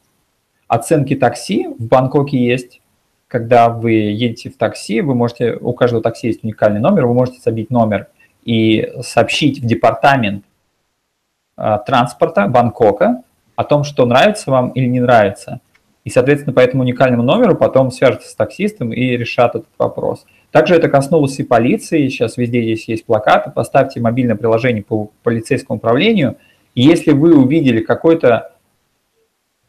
оценке 0.66 1.14
такси, 1.14 1.68
в 1.68 1.86
Бангкоке 1.86 2.36
есть, 2.36 2.80
когда 3.30 3.68
вы 3.68 3.92
едете 3.92 4.50
в 4.50 4.56
такси, 4.56 5.00
вы 5.02 5.14
можете, 5.14 5.56
у 5.60 5.72
каждого 5.72 6.02
такси 6.02 6.26
есть 6.26 6.42
уникальный 6.42 6.80
номер, 6.80 7.06
вы 7.06 7.14
можете 7.14 7.38
забить 7.38 7.70
номер 7.70 8.08
и 8.44 8.92
сообщить 9.02 9.60
в 9.60 9.66
департамент 9.66 10.44
э, 11.56 11.78
транспорта 11.86 12.48
Бангкока 12.48 13.22
о 13.54 13.62
том, 13.62 13.84
что 13.84 14.04
нравится 14.04 14.50
вам 14.50 14.70
или 14.70 14.86
не 14.86 14.98
нравится. 14.98 15.60
И, 16.02 16.10
соответственно, 16.10 16.54
по 16.54 16.58
этому 16.58 16.82
уникальному 16.82 17.22
номеру 17.22 17.54
потом 17.54 17.92
свяжутся 17.92 18.30
с 18.30 18.34
таксистом 18.34 18.92
и 18.92 19.16
решат 19.16 19.54
этот 19.54 19.68
вопрос. 19.78 20.26
Также 20.50 20.74
это 20.74 20.88
коснулось 20.88 21.38
и 21.38 21.44
полиции. 21.44 22.08
Сейчас 22.08 22.36
везде 22.36 22.62
здесь 22.62 22.88
есть 22.88 23.04
плакаты. 23.04 23.52
Поставьте 23.52 24.00
мобильное 24.00 24.34
приложение 24.34 24.82
по 24.82 25.12
полицейскому 25.22 25.76
управлению. 25.76 26.36
И 26.74 26.82
если 26.82 27.12
вы 27.12 27.36
увидели 27.36 27.80
какой-то 27.80 28.54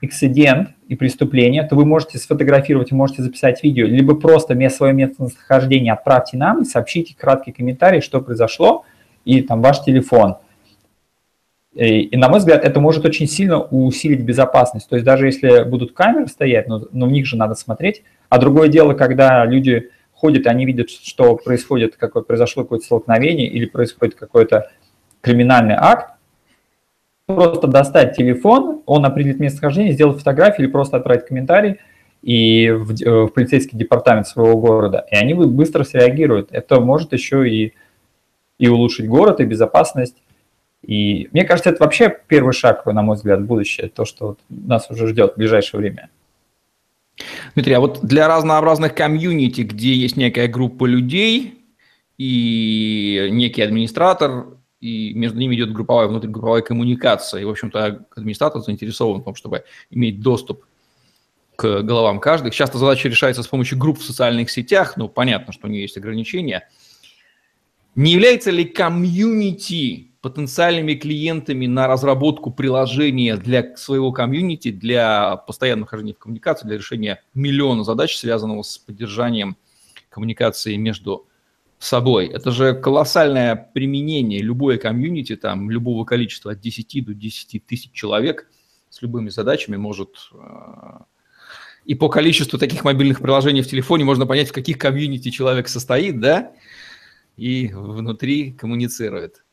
эксцидент 0.02 0.70
и 0.88 0.96
преступление, 0.96 1.64
то 1.64 1.76
вы 1.76 1.86
можете 1.86 2.18
сфотографировать, 2.18 2.92
можете 2.92 3.22
записать 3.22 3.64
видео, 3.64 3.86
либо 3.86 4.16
просто 4.16 4.56
место, 4.56 4.78
свое 4.78 4.94
местонахождение 4.94 5.94
отправьте 5.94 6.38
нам 6.38 6.64
и 6.64 6.66
сообщите 6.66 7.16
краткий 7.16 7.52
комментарий, 7.52 8.02
что 8.02 8.20
произошло, 8.20 8.84
и 9.24 9.42
там 9.42 9.62
ваш 9.62 9.84
телефон. 9.84 10.38
И, 11.74 12.02
и 12.02 12.18
на 12.18 12.30
мой 12.30 12.40
взгляд, 12.40 12.66
это 12.66 12.80
может 12.80 13.06
очень 13.06 13.28
сильно 13.28 13.62
усилить 13.62 14.22
безопасность. 14.22 14.90
То 14.90 14.96
есть 14.96 15.06
даже 15.06 15.28
если 15.28 15.64
будут 15.64 15.94
камеры 15.94 16.28
стоять, 16.28 16.68
но, 16.68 16.82
но 16.92 17.06
в 17.06 17.12
них 17.12 17.26
же 17.26 17.38
надо 17.38 17.56
смотреть. 17.56 18.04
А 18.28 18.40
другое 18.40 18.68
дело, 18.68 18.94
когда 18.94 19.46
люди 19.46 19.92
ходят, 20.12 20.46
и 20.46 20.50
они 20.50 20.66
видят, 20.66 20.90
что 20.90 21.36
происходит, 21.36 21.96
какое, 21.96 22.24
произошло 22.24 22.64
какое-то 22.64 22.86
столкновение 22.86 23.48
или 23.48 23.66
происходит 23.66 24.16
какой-то 24.16 24.70
криминальный 25.22 25.76
акт, 25.78 26.16
просто 27.26 27.68
достать 27.68 28.16
телефон, 28.16 28.82
он 28.86 29.06
определит 29.06 29.40
местонахождение, 29.40 29.94
сделать 29.94 30.18
фотографию 30.18 30.66
или 30.66 30.72
просто 30.72 30.98
отправить 30.98 31.26
комментарий 31.26 31.78
и 32.22 32.70
в, 32.70 32.94
в 32.94 33.28
полицейский 33.30 33.78
департамент 33.78 34.28
своего 34.28 34.58
города, 34.60 35.06
и 35.10 35.16
они 35.16 35.34
быстро 35.34 35.84
среагируют. 35.84 36.50
Это 36.52 36.80
может 36.80 37.14
еще 37.14 37.50
и, 37.50 37.74
и 38.60 38.68
улучшить 38.68 39.08
город, 39.08 39.40
и 39.40 39.46
безопасность. 39.46 40.18
И 40.86 41.30
мне 41.32 41.44
кажется, 41.44 41.70
это 41.70 41.84
вообще 41.84 42.16
первый 42.28 42.54
шаг, 42.54 42.86
на 42.86 43.02
мой 43.02 43.16
взгляд, 43.16 43.42
в 43.42 43.46
будущее, 43.46 43.90
то, 43.90 44.06
что 44.06 44.28
вот 44.30 44.40
нас 44.50 44.90
уже 44.90 45.08
ждет 45.08 45.34
в 45.34 45.38
ближайшее 45.38 45.80
время. 45.80 46.10
Дмитрий, 47.56 47.74
а 47.74 47.80
вот 47.80 48.00
для 48.02 48.28
разнообразных 48.28 48.96
комьюнити, 48.96 49.62
где 49.62 49.94
есть 49.94 50.18
некая 50.18 50.48
группа 50.48 50.86
людей 50.86 51.60
и 52.18 53.30
некий 53.32 53.62
администратор, 53.62 54.46
и 54.82 55.14
между 55.14 55.40
ними 55.40 55.56
идет 55.56 55.72
групповая, 55.72 56.08
внутригрупповая 56.08 56.64
коммуникация, 56.64 57.42
и, 57.42 57.46
в 57.46 57.50
общем-то, 57.50 58.06
администратор 58.16 58.62
заинтересован 58.62 59.22
в 59.22 59.24
том, 59.24 59.36
чтобы 59.36 59.64
иметь 59.92 60.22
доступ 60.22 60.66
к 61.56 61.84
головам 61.84 62.20
каждых. 62.20 62.56
Часто 62.56 62.80
задача 62.80 63.08
решается 63.08 63.44
с 63.44 63.48
помощью 63.48 63.78
групп 63.78 64.00
в 64.00 64.04
социальных 64.04 64.50
сетях, 64.50 64.98
но 64.98 65.08
понятно, 65.08 65.54
что 65.54 65.68
у 65.68 65.70
нее 65.70 65.84
есть 65.84 65.98
ограничения. 65.98 66.68
Не 67.94 68.14
является 68.14 68.50
ли 68.50 68.66
комьюнити 68.66 70.12
потенциальными 70.22 70.94
клиентами 70.94 71.68
на 71.68 71.88
разработку 71.88 72.52
приложения 72.52 73.38
для 73.38 73.76
своего 73.76 74.12
комьюнити, 74.12 74.72
для 74.72 75.36
постоянного 75.36 75.88
хождения 75.88 76.14
в 76.14 76.20
коммуникации, 76.20 76.68
для 76.68 76.78
решения 76.78 77.24
миллиона 77.34 77.84
задач, 77.84 78.18
связанного 78.18 78.64
с 78.64 78.78
поддержанием 78.78 79.58
коммуникации 80.10 80.76
между 80.76 81.28
собой. 81.84 82.28
Это 82.28 82.52
же 82.52 82.74
колоссальное 82.74 83.56
применение. 83.56 84.42
Любое 84.42 84.78
комьюнити, 84.78 85.36
там, 85.36 85.72
любого 85.72 86.06
количества 86.06 86.52
от 86.52 86.60
10 86.60 87.06
до 87.06 87.14
10 87.14 87.66
тысяч 87.66 87.92
человек 87.92 88.48
с 88.90 89.02
любыми 89.02 89.30
задачами 89.30 89.78
может... 89.78 90.10
Э, 90.34 91.04
и 91.86 91.96
по 91.96 92.10
количеству 92.10 92.60
таких 92.60 92.84
мобильных 92.84 93.22
приложений 93.22 93.64
в 93.64 93.68
телефоне 93.68 94.06
можно 94.06 94.28
понять, 94.28 94.50
в 94.50 94.54
каких 94.54 94.78
комьюнити 94.78 95.30
человек 95.32 95.68
состоит, 95.68 96.20
да, 96.20 96.52
и 97.38 97.72
внутри 97.74 98.52
коммуницирует. 98.52 99.44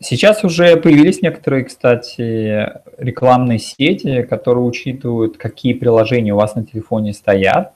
Сейчас 0.00 0.44
уже 0.44 0.76
появились 0.76 1.20
некоторые, 1.20 1.64
кстати, 1.64 2.70
рекламные 2.98 3.58
сети, 3.58 4.22
которые 4.22 4.64
учитывают, 4.64 5.36
какие 5.36 5.74
приложения 5.74 6.32
у 6.32 6.36
вас 6.36 6.54
на 6.54 6.64
телефоне 6.64 7.12
стоят, 7.12 7.74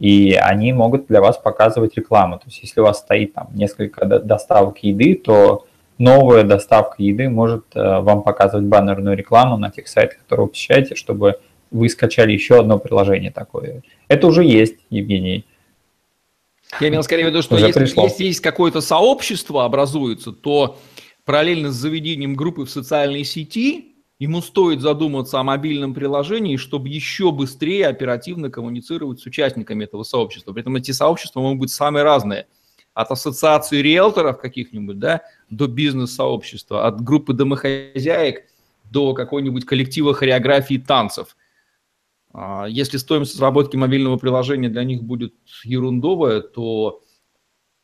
и 0.00 0.32
они 0.32 0.72
могут 0.72 1.06
для 1.06 1.20
вас 1.20 1.36
показывать 1.36 1.94
рекламу. 1.94 2.38
То 2.38 2.46
есть 2.46 2.62
если 2.62 2.80
у 2.80 2.84
вас 2.84 2.98
стоит 2.98 3.34
там 3.34 3.50
несколько 3.54 4.06
доставок 4.06 4.78
еды, 4.78 5.14
то 5.14 5.66
новая 5.98 6.42
доставка 6.42 7.02
еды 7.02 7.28
может 7.28 7.66
э, 7.74 8.00
вам 8.00 8.22
показывать 8.22 8.64
баннерную 8.64 9.14
рекламу 9.14 9.58
на 9.58 9.70
тех 9.70 9.86
сайтах, 9.86 10.18
которые 10.20 10.46
вы 10.46 10.50
посещаете, 10.52 10.94
чтобы 10.94 11.38
вы 11.70 11.88
скачали 11.90 12.32
еще 12.32 12.60
одно 12.60 12.78
приложение 12.78 13.30
такое. 13.30 13.82
Это 14.08 14.26
уже 14.26 14.42
есть, 14.42 14.78
Евгений. 14.88 15.44
Я 16.80 16.88
имел 16.88 17.02
скорее 17.02 17.24
в 17.24 17.28
виду, 17.28 17.42
что 17.42 17.58
если, 17.58 17.82
если 18.02 18.24
есть 18.24 18.40
какое-то 18.40 18.80
сообщество 18.80 19.66
образуется, 19.66 20.32
то 20.32 20.78
параллельно 21.26 21.70
с 21.70 21.74
заведением 21.74 22.36
группы 22.36 22.64
в 22.64 22.70
социальной 22.70 23.24
сети 23.24 23.89
ему 24.20 24.42
стоит 24.42 24.82
задуматься 24.82 25.40
о 25.40 25.42
мобильном 25.42 25.94
приложении, 25.94 26.56
чтобы 26.56 26.88
еще 26.90 27.32
быстрее 27.32 27.88
оперативно 27.88 28.50
коммуницировать 28.50 29.18
с 29.18 29.26
участниками 29.26 29.84
этого 29.84 30.02
сообщества. 30.02 30.52
При 30.52 30.60
этом 30.60 30.76
эти 30.76 30.92
сообщества 30.92 31.40
могут 31.40 31.58
быть 31.60 31.70
самые 31.70 32.04
разные. 32.04 32.46
От 32.92 33.10
ассоциации 33.10 33.78
риэлторов 33.78 34.38
каких-нибудь, 34.38 34.98
да, 34.98 35.22
до 35.48 35.66
бизнес-сообщества, 35.68 36.86
от 36.86 37.00
группы 37.02 37.32
домохозяек 37.32 38.44
до 38.84 39.14
какой-нибудь 39.14 39.64
коллектива 39.64 40.12
хореографии 40.12 40.76
танцев. 40.76 41.34
А, 42.34 42.66
если 42.66 42.98
стоимость 42.98 43.34
разработки 43.34 43.76
мобильного 43.76 44.18
приложения 44.18 44.68
для 44.68 44.84
них 44.84 45.02
будет 45.02 45.34
ерундовая, 45.64 46.42
то 46.42 47.02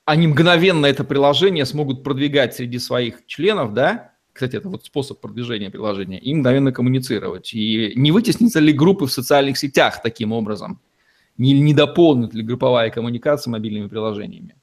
они 0.05 0.27
мгновенно 0.27 0.85
это 0.85 1.03
приложение 1.03 1.65
смогут 1.65 2.05
продвигать 2.05 2.55
среди 2.55 2.79
своих 2.79 3.25
членов, 3.27 3.73
да, 3.73 4.16
кстати, 4.37 4.57
это 4.57 4.69
вот 4.69 4.85
способ 4.85 5.19
продвижения 5.19 5.71
приложения, 5.71 6.19
и 6.19 6.35
мгновенно 6.35 6.71
коммуницировать. 6.71 7.55
И 7.55 7.93
не 7.97 8.13
вытеснится 8.13 8.61
ли 8.61 8.71
группы 8.71 9.07
в 9.07 9.11
социальных 9.11 9.57
сетях 9.57 10.03
таким 10.03 10.33
образом? 10.33 10.79
Не, 11.39 11.59
не 11.59 11.73
дополнит 11.73 12.35
ли 12.35 12.43
групповая 12.43 12.91
коммуникация 12.91 13.51
мобильными 13.51 13.89
приложениями? 13.89 14.55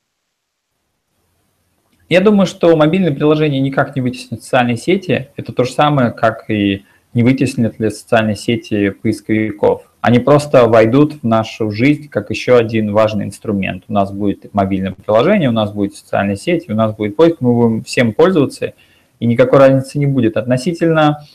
Я 2.07 2.21
думаю, 2.21 2.45
что 2.45 2.75
мобильные 2.75 3.13
приложения 3.13 3.59
никак 3.59 3.95
не 3.95 4.03
вытеснят 4.03 4.43
социальные 4.43 4.77
сети. 4.77 5.29
Это 5.37 5.51
то 5.53 5.63
же 5.63 5.71
самое, 5.71 6.11
как 6.11 6.47
и 6.51 6.85
не 7.15 7.23
вытеснят 7.23 7.79
ли 7.79 7.89
социальные 7.89 8.35
сети 8.35 8.91
поисковиков. 8.91 9.89
Они 10.01 10.19
просто 10.19 10.67
войдут 10.67 11.13
в 11.13 11.23
нашу 11.23 11.71
жизнь 11.71 12.09
как 12.09 12.29
еще 12.29 12.57
один 12.57 12.93
важный 12.93 13.25
инструмент. 13.25 13.85
У 13.87 13.93
нас 13.93 14.11
будет 14.11 14.53
мобильное 14.53 14.91
приложение, 14.91 15.49
у 15.49 15.53
нас 15.53 15.71
будет 15.71 15.95
социальные 15.95 16.35
сети, 16.35 16.71
у 16.71 16.75
нас 16.75 16.95
будет 16.95 17.15
поиск, 17.15 17.37
мы 17.39 17.53
будем 17.53 17.83
всем 17.83 18.13
пользоваться, 18.13 18.73
и 19.23 19.25
никакой 19.25 19.59
разницы 19.59 19.97
не 19.99 20.05
будет. 20.05 20.35
Относительно 20.35 21.25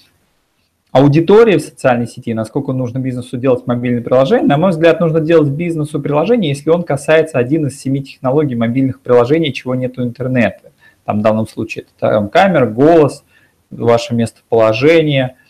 аудитории 0.92 1.56
в 1.56 1.62
социальной 1.62 2.06
сети, 2.06 2.34
насколько 2.34 2.72
нужно 2.72 2.98
бизнесу 2.98 3.38
делать 3.38 3.66
мобильное 3.66 4.02
приложение, 4.02 4.46
на 4.46 4.58
мой 4.58 4.72
взгляд, 4.72 5.00
нужно 5.00 5.20
делать 5.20 5.48
бизнесу 5.48 5.98
приложение, 5.98 6.50
если 6.50 6.68
он 6.68 6.82
касается 6.82 7.38
один 7.38 7.66
из 7.66 7.80
семи 7.80 8.02
технологий 8.02 8.56
мобильных 8.56 9.00
приложений, 9.00 9.54
чего 9.54 9.74
нет 9.74 9.98
у 9.98 10.02
интернета. 10.02 10.72
Там 11.06 11.20
в 11.20 11.22
данном 11.22 11.48
случае 11.48 11.84
это 11.84 12.10
там, 12.10 12.28
камера, 12.28 12.66
голос, 12.66 13.24
ваше 13.70 14.14
местоположение– 14.14 15.36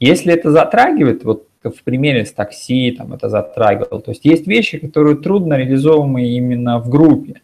если 0.00 0.32
это 0.34 0.50
затрагивает, 0.50 1.24
вот 1.24 1.48
в 1.62 1.82
примере 1.82 2.26
с 2.26 2.32
такси, 2.32 2.90
там 2.90 3.14
это 3.14 3.28
затрагивал, 3.28 4.00
то 4.02 4.10
есть 4.10 4.24
есть 4.24 4.46
вещи, 4.46 4.78
которые 4.78 5.16
трудно 5.16 5.54
реализовываемы 5.54 6.28
именно 6.28 6.78
в 6.78 6.88
группе. 6.88 7.40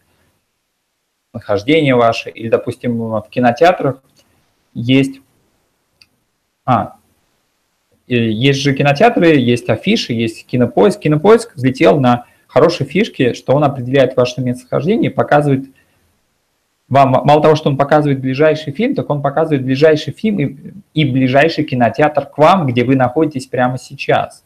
Нахождение 1.33 1.95
ваше, 1.95 2.29
или, 2.29 2.49
допустим, 2.49 2.97
в 2.97 3.27
кинотеатрах 3.29 4.03
есть... 4.73 5.21
А, 6.65 6.95
есть 8.07 8.59
же 8.59 8.73
кинотеатры, 8.73 9.37
есть 9.37 9.69
афиши, 9.69 10.13
есть 10.13 10.45
кинопоиск. 10.45 10.99
Кинопоиск 10.99 11.55
взлетел 11.55 11.99
на 11.99 12.25
хорошей 12.47 12.85
фишке, 12.85 13.33
что 13.33 13.53
он 13.53 13.63
определяет 13.63 14.17
ваше 14.17 14.41
местохождение, 14.41 15.09
показывает 15.09 15.65
вам 16.91 17.11
мало 17.11 17.41
того, 17.41 17.55
что 17.55 17.69
он 17.69 17.77
показывает 17.77 18.19
ближайший 18.19 18.73
фильм, 18.73 18.95
так 18.95 19.09
он 19.09 19.21
показывает 19.21 19.63
ближайший 19.63 20.11
фильм 20.11 20.39
и, 20.39 20.73
и 20.93 21.05
ближайший 21.05 21.63
кинотеатр 21.63 22.25
к 22.25 22.37
вам, 22.37 22.67
где 22.67 22.83
вы 22.83 22.97
находитесь 22.97 23.47
прямо 23.47 23.77
сейчас. 23.77 24.43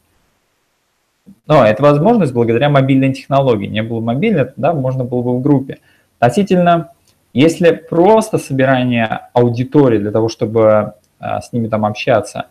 Но 1.47 1.65
это 1.65 1.81
возможность 1.81 2.33
благодаря 2.33 2.69
мобильной 2.69 3.13
технологии. 3.13 3.65
Не 3.65 3.81
было 3.81 3.99
мобильной, 3.99 4.51
да, 4.57 4.73
можно 4.73 5.03
было 5.03 5.23
бы 5.23 5.39
в 5.39 5.41
группе. 5.41 5.79
Относительно, 6.19 6.91
если 7.33 7.71
просто 7.71 8.37
собирание 8.37 9.29
аудитории 9.33 9.97
для 9.97 10.11
того, 10.11 10.29
чтобы 10.29 10.93
а, 11.19 11.41
с 11.41 11.51
ними 11.51 11.67
там 11.67 11.85
общаться, 11.85 12.47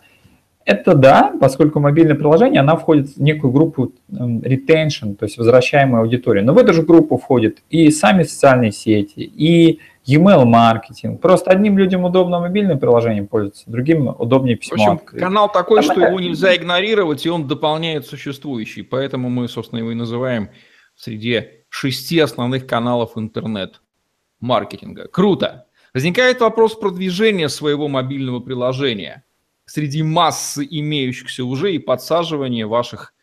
это 0.65 0.95
да, 0.95 1.31
поскольку 1.39 1.79
мобильное 1.79 2.15
приложение, 2.15 2.61
она 2.61 2.75
входит 2.75 3.09
в 3.09 3.21
некую 3.21 3.53
группу 3.53 3.93
retention, 4.11 5.15
то 5.15 5.25
есть 5.25 5.37
возвращаемой 5.37 6.01
аудитории. 6.01 6.41
Но 6.41 6.53
в 6.53 6.57
эту 6.57 6.73
же 6.73 6.81
группу 6.81 7.17
входят 7.17 7.59
и 7.69 7.91
сами 7.91 8.23
социальные 8.23 8.71
сети, 8.71 9.19
и 9.19 9.79
email 10.07 10.43
маркетинг. 10.45 11.21
Просто 11.21 11.51
одним 11.51 11.77
людям 11.77 12.03
удобно 12.03 12.39
мобильным 12.39 12.79
приложением 12.79 13.27
пользоваться, 13.27 13.63
другим 13.67 14.07
удобнее 14.07 14.55
письмо. 14.55 14.97
В 14.97 15.03
общем, 15.03 15.19
канал 15.19 15.51
такой, 15.51 15.81
Там 15.81 15.83
что 15.83 16.01
это... 16.01 16.09
его 16.09 16.19
нельзя 16.19 16.55
игнорировать, 16.55 17.23
и 17.27 17.29
он 17.29 17.47
дополняет 17.47 18.07
существующий. 18.07 18.81
Поэтому 18.81 19.29
мы, 19.29 19.47
собственно, 19.47 19.79
его 19.79 19.91
и 19.91 19.95
называем 19.95 20.49
среди 20.95 21.43
шести 21.75 22.19
основных 22.19 22.67
каналов 22.67 23.17
интернет-маркетинга. 23.17 25.09
Круто! 25.09 25.67
Возникает 25.93 26.39
вопрос 26.39 26.73
продвижения 26.73 27.49
своего 27.49 27.89
мобильного 27.89 28.39
приложения 28.39 29.25
среди 29.65 30.01
массы 30.01 30.65
имеющихся 30.69 31.43
уже 31.43 31.75
и 31.75 31.79
подсаживания 31.79 32.65
ваших 32.65 33.13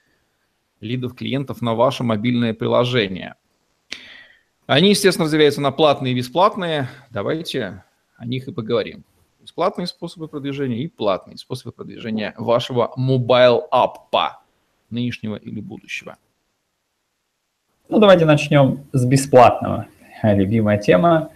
лидов 0.81 1.15
клиентов 1.15 1.63
на 1.63 1.75
ваше 1.75 2.05
мобильное 2.05 2.53
приложение. 2.53 3.37
Они, 4.67 4.91
естественно, 4.91 5.25
разделяются 5.25 5.63
на 5.63 5.73
платные 5.73 6.13
и 6.13 6.17
бесплатные. 6.17 6.91
Давайте 7.11 7.85
о 8.19 8.27
них 8.27 8.49
и 8.49 8.53
поговорим. 8.53 9.03
Бесплатные 9.41 9.87
способы 9.87 10.29
продвижения 10.29 10.83
и 10.83 10.89
платные 10.89 11.39
способы 11.39 11.73
продвижения 11.73 12.35
вашего 12.37 12.93
mobile 12.99 13.63
аппа 13.71 14.43
нынешнего 14.91 15.37
или 15.37 15.61
будущего. 15.61 16.19
Ну, 17.89 17.99
давайте 17.99 18.25
начнем 18.25 18.81
с 18.93 19.05
бесплатного. 19.05 19.87
Любимая 20.23 20.79
тема. 20.79 21.31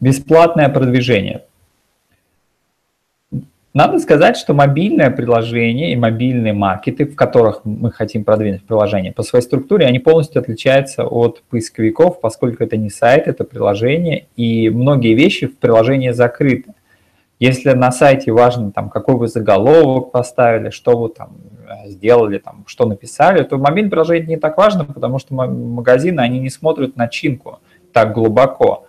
Бесплатное 0.00 0.68
продвижение. 0.68 1.42
Надо 3.74 3.98
сказать, 3.98 4.36
что 4.36 4.54
мобильное 4.54 5.10
приложение 5.10 5.92
и 5.92 5.96
мобильные 5.96 6.52
маркеты, 6.52 7.04
в 7.04 7.14
которых 7.14 7.60
мы 7.64 7.92
хотим 7.92 8.24
продвинуть 8.24 8.64
приложение, 8.64 9.12
по 9.12 9.22
своей 9.22 9.44
структуре, 9.44 9.86
они 9.86 9.98
полностью 9.98 10.40
отличаются 10.40 11.04
от 11.04 11.42
поисковиков, 11.50 12.20
поскольку 12.20 12.64
это 12.64 12.76
не 12.76 12.90
сайт, 12.90 13.28
это 13.28 13.44
приложение, 13.44 14.26
и 14.36 14.70
многие 14.70 15.14
вещи 15.14 15.46
в 15.46 15.58
приложении 15.58 16.10
закрыты. 16.10 16.74
Если 17.38 17.70
на 17.70 17.92
сайте 17.92 18.32
важно, 18.32 18.72
там, 18.72 18.90
какой 18.90 19.14
вы 19.14 19.28
заголовок 19.28 20.10
поставили, 20.10 20.70
что 20.70 20.98
вы 20.98 21.08
там 21.08 21.36
э, 21.68 21.88
сделали, 21.90 22.38
там, 22.38 22.64
что 22.66 22.84
написали, 22.84 23.44
то 23.44 23.56
в 23.56 23.60
мобильном 23.60 23.90
приложении 23.90 24.30
не 24.30 24.36
так 24.36 24.56
важно, 24.58 24.84
потому 24.84 25.20
что 25.20 25.34
магазины, 25.34 26.20
они 26.20 26.40
не 26.40 26.50
смотрят 26.50 26.96
начинку 26.96 27.60
так 27.92 28.12
глубоко. 28.12 28.86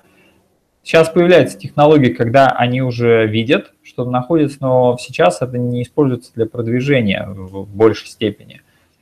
Сейчас 0.81 1.09
появляются 1.09 1.59
технологии, 1.59 2.11
когда 2.11 2.47
они 2.47 2.81
уже 2.81 3.27
видят, 3.27 3.73
что 3.83 4.09
находится, 4.09 4.57
но 4.61 4.97
сейчас 4.99 5.41
это 5.41 5.57
не 5.57 5.83
используется 5.83 6.33
для 6.33 6.47
продвижения 6.47 7.27
в 7.27 7.67
большей 7.67 8.07
степени. 8.07 8.61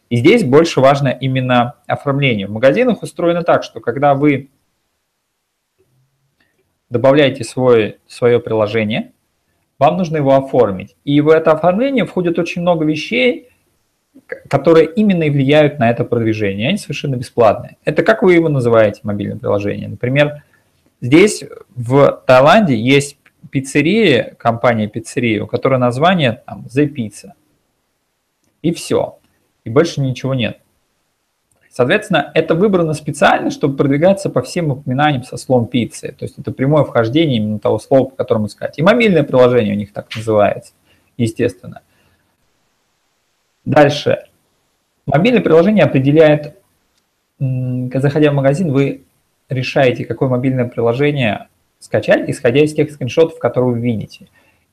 И 0.10 0.18
здесь 0.18 0.44
больше 0.44 0.82
важно 0.82 1.10
именно 1.10 1.76
оформление. 1.88 2.48
В 2.48 2.52
магазинах 2.52 3.04
устроено 3.04 3.44
так, 3.44 3.64
что 3.64 3.80
когда 3.80 4.16
вы 4.16 4.50
добавляете 6.90 7.44
свой, 7.44 7.98
свое 8.08 8.40
приложение, 8.40 9.12
вам 9.80 9.98
нужно 9.98 10.18
его 10.18 10.36
оформить. 10.36 10.96
И 11.04 11.22
в 11.22 11.30
это 11.30 11.52
оформление 11.52 12.06
входит 12.06 12.40
очень 12.40 12.62
много 12.62 12.86
вещей, 12.86 13.50
которые 14.50 14.90
именно 14.96 15.24
и 15.24 15.30
влияют 15.30 15.80
на 15.80 15.90
это 15.90 16.04
продвижение. 16.04 16.70
Они 16.70 16.78
совершенно 16.78 17.16
бесплатные. 17.16 17.78
Это 17.86 18.04
как 18.04 18.24
вы 18.24 18.34
его 18.34 18.50
называете, 18.50 19.02
мобильное 19.04 19.38
приложение. 19.38 19.88
Например, 19.88 20.44
Здесь 21.00 21.44
в 21.76 22.24
Таиланде 22.26 22.76
есть 22.76 23.18
пиццерия, 23.52 24.36
компания 24.40 24.88
пиццерия, 24.88 25.44
у 25.44 25.48
которой 25.48 25.78
название 25.78 26.42
там 26.46 26.66
The 26.66 26.92
Pizza. 26.92 27.34
И 28.64 28.74
все. 28.74 29.20
И 29.64 29.70
больше 29.70 30.02
ничего 30.02 30.34
нет. 30.34 30.60
Соответственно, 31.78 32.32
это 32.34 32.56
выбрано 32.56 32.94
специально, 32.96 33.52
чтобы 33.52 33.78
продвигаться 33.78 34.32
по 34.32 34.42
всем 34.42 34.72
упоминаниям 34.72 35.22
со 35.22 35.38
словом 35.38 35.68
пиццы. 35.68 36.12
То 36.18 36.26
есть 36.26 36.40
это 36.40 36.52
прямое 36.52 36.84
вхождение 36.84 37.38
именно 37.38 37.60
того 37.60 37.78
слова, 37.78 38.06
по 38.06 38.16
которому 38.16 38.48
искать. 38.48 38.80
И 38.80 38.82
мобильное 38.82 39.22
приложение 39.22 39.76
у 39.76 39.78
них 39.78 39.94
так 39.94 40.08
называется, 40.16 40.74
естественно. 41.18 41.82
Дальше. 43.64 44.24
Мобильное 45.06 45.42
приложение 45.42 45.84
определяет, 45.84 46.56
заходя 47.38 48.32
в 48.32 48.34
магазин, 48.34 48.72
вы 48.72 49.04
решаете, 49.48 50.04
какое 50.04 50.30
мобильное 50.30 50.66
приложение 50.66 51.48
скачать, 51.78 52.28
исходя 52.28 52.62
из 52.62 52.74
тех 52.74 52.90
скриншотов, 52.90 53.38
которые 53.38 53.74
вы 53.74 53.82
видите. 53.82 54.30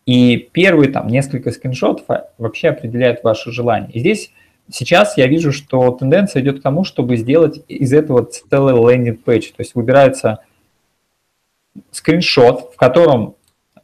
И 0.06 0.38
первые 0.38 0.90
там 0.90 1.08
несколько 1.08 1.50
скриншотов 1.50 2.06
вообще 2.38 2.70
определяют 2.70 3.22
ваши 3.22 3.52
желания. 3.52 3.90
И 3.92 4.00
здесь 4.00 4.32
сейчас 4.70 5.16
я 5.16 5.26
вижу, 5.26 5.52
что 5.52 5.90
тенденция 5.92 6.42
идет 6.42 6.60
к 6.60 6.62
тому, 6.62 6.84
чтобы 6.84 7.16
сделать 7.16 7.62
из 7.68 7.92
этого 7.92 8.24
целый 8.24 8.74
лендинг-пейдж. 8.74 9.48
То 9.48 9.60
есть 9.60 9.74
выбираются 9.74 10.40
скриншот, 11.90 12.72
в 12.74 12.76
котором, 12.76 13.36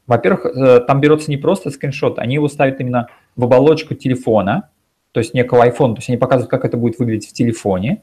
во-первых, 0.06 0.46
э, 0.46 0.80
там 0.80 1.00
берется 1.00 1.30
не 1.30 1.36
просто 1.36 1.70
скриншот, 1.70 2.18
они 2.18 2.34
его 2.34 2.48
ставят 2.48 2.80
именно 2.80 3.08
в 3.36 3.44
оболочку 3.44 3.94
телефона, 3.94 4.70
то 5.12 5.20
есть 5.20 5.34
некого 5.34 5.66
iPhone, 5.66 5.94
то 5.94 5.98
есть 5.98 6.08
они 6.08 6.18
показывают, 6.18 6.50
как 6.50 6.64
это 6.64 6.76
будет 6.76 6.98
выглядеть 6.98 7.28
в 7.28 7.32
телефоне. 7.32 8.02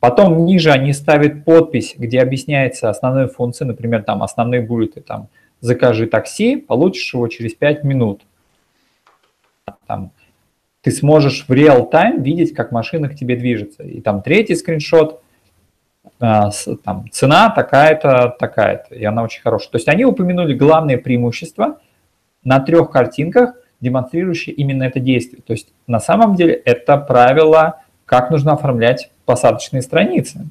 Потом 0.00 0.44
ниже 0.44 0.70
они 0.70 0.92
ставят 0.92 1.44
подпись, 1.44 1.94
где 1.96 2.20
объясняется 2.20 2.88
основные 2.88 3.28
функции, 3.28 3.64
например, 3.64 4.04
там 4.04 4.22
основные 4.22 4.60
будет 4.60 5.04
там 5.06 5.28
закажи 5.60 6.06
такси, 6.06 6.56
получишь 6.56 7.12
его 7.14 7.26
через 7.28 7.54
5 7.54 7.84
минут. 7.84 8.22
Там, 9.86 10.12
ты 10.88 10.94
сможешь 10.94 11.44
в 11.46 11.52
реал-тайм 11.52 12.22
видеть, 12.22 12.54
как 12.54 12.72
машина 12.72 13.10
к 13.10 13.14
тебе 13.14 13.36
движется. 13.36 13.82
И 13.82 14.00
там 14.00 14.22
третий 14.22 14.54
скриншот, 14.54 15.20
а, 16.18 16.50
там, 16.82 17.04
цена 17.10 17.50
такая-то, 17.50 18.34
такая-то, 18.38 18.94
и 18.94 19.04
она 19.04 19.22
очень 19.22 19.42
хорошая. 19.42 19.70
То 19.72 19.76
есть 19.76 19.88
они 19.88 20.06
упомянули 20.06 20.54
главные 20.54 20.96
преимущества 20.96 21.80
на 22.42 22.60
трех 22.60 22.90
картинках, 22.90 23.54
демонстрирующие 23.82 24.54
именно 24.54 24.84
это 24.84 24.98
действие. 24.98 25.42
То 25.46 25.52
есть 25.52 25.68
на 25.86 26.00
самом 26.00 26.36
деле 26.36 26.54
это 26.54 26.96
правило, 26.96 27.82
как 28.06 28.30
нужно 28.30 28.54
оформлять 28.54 29.10
посадочные 29.26 29.82
страницы. 29.82 30.46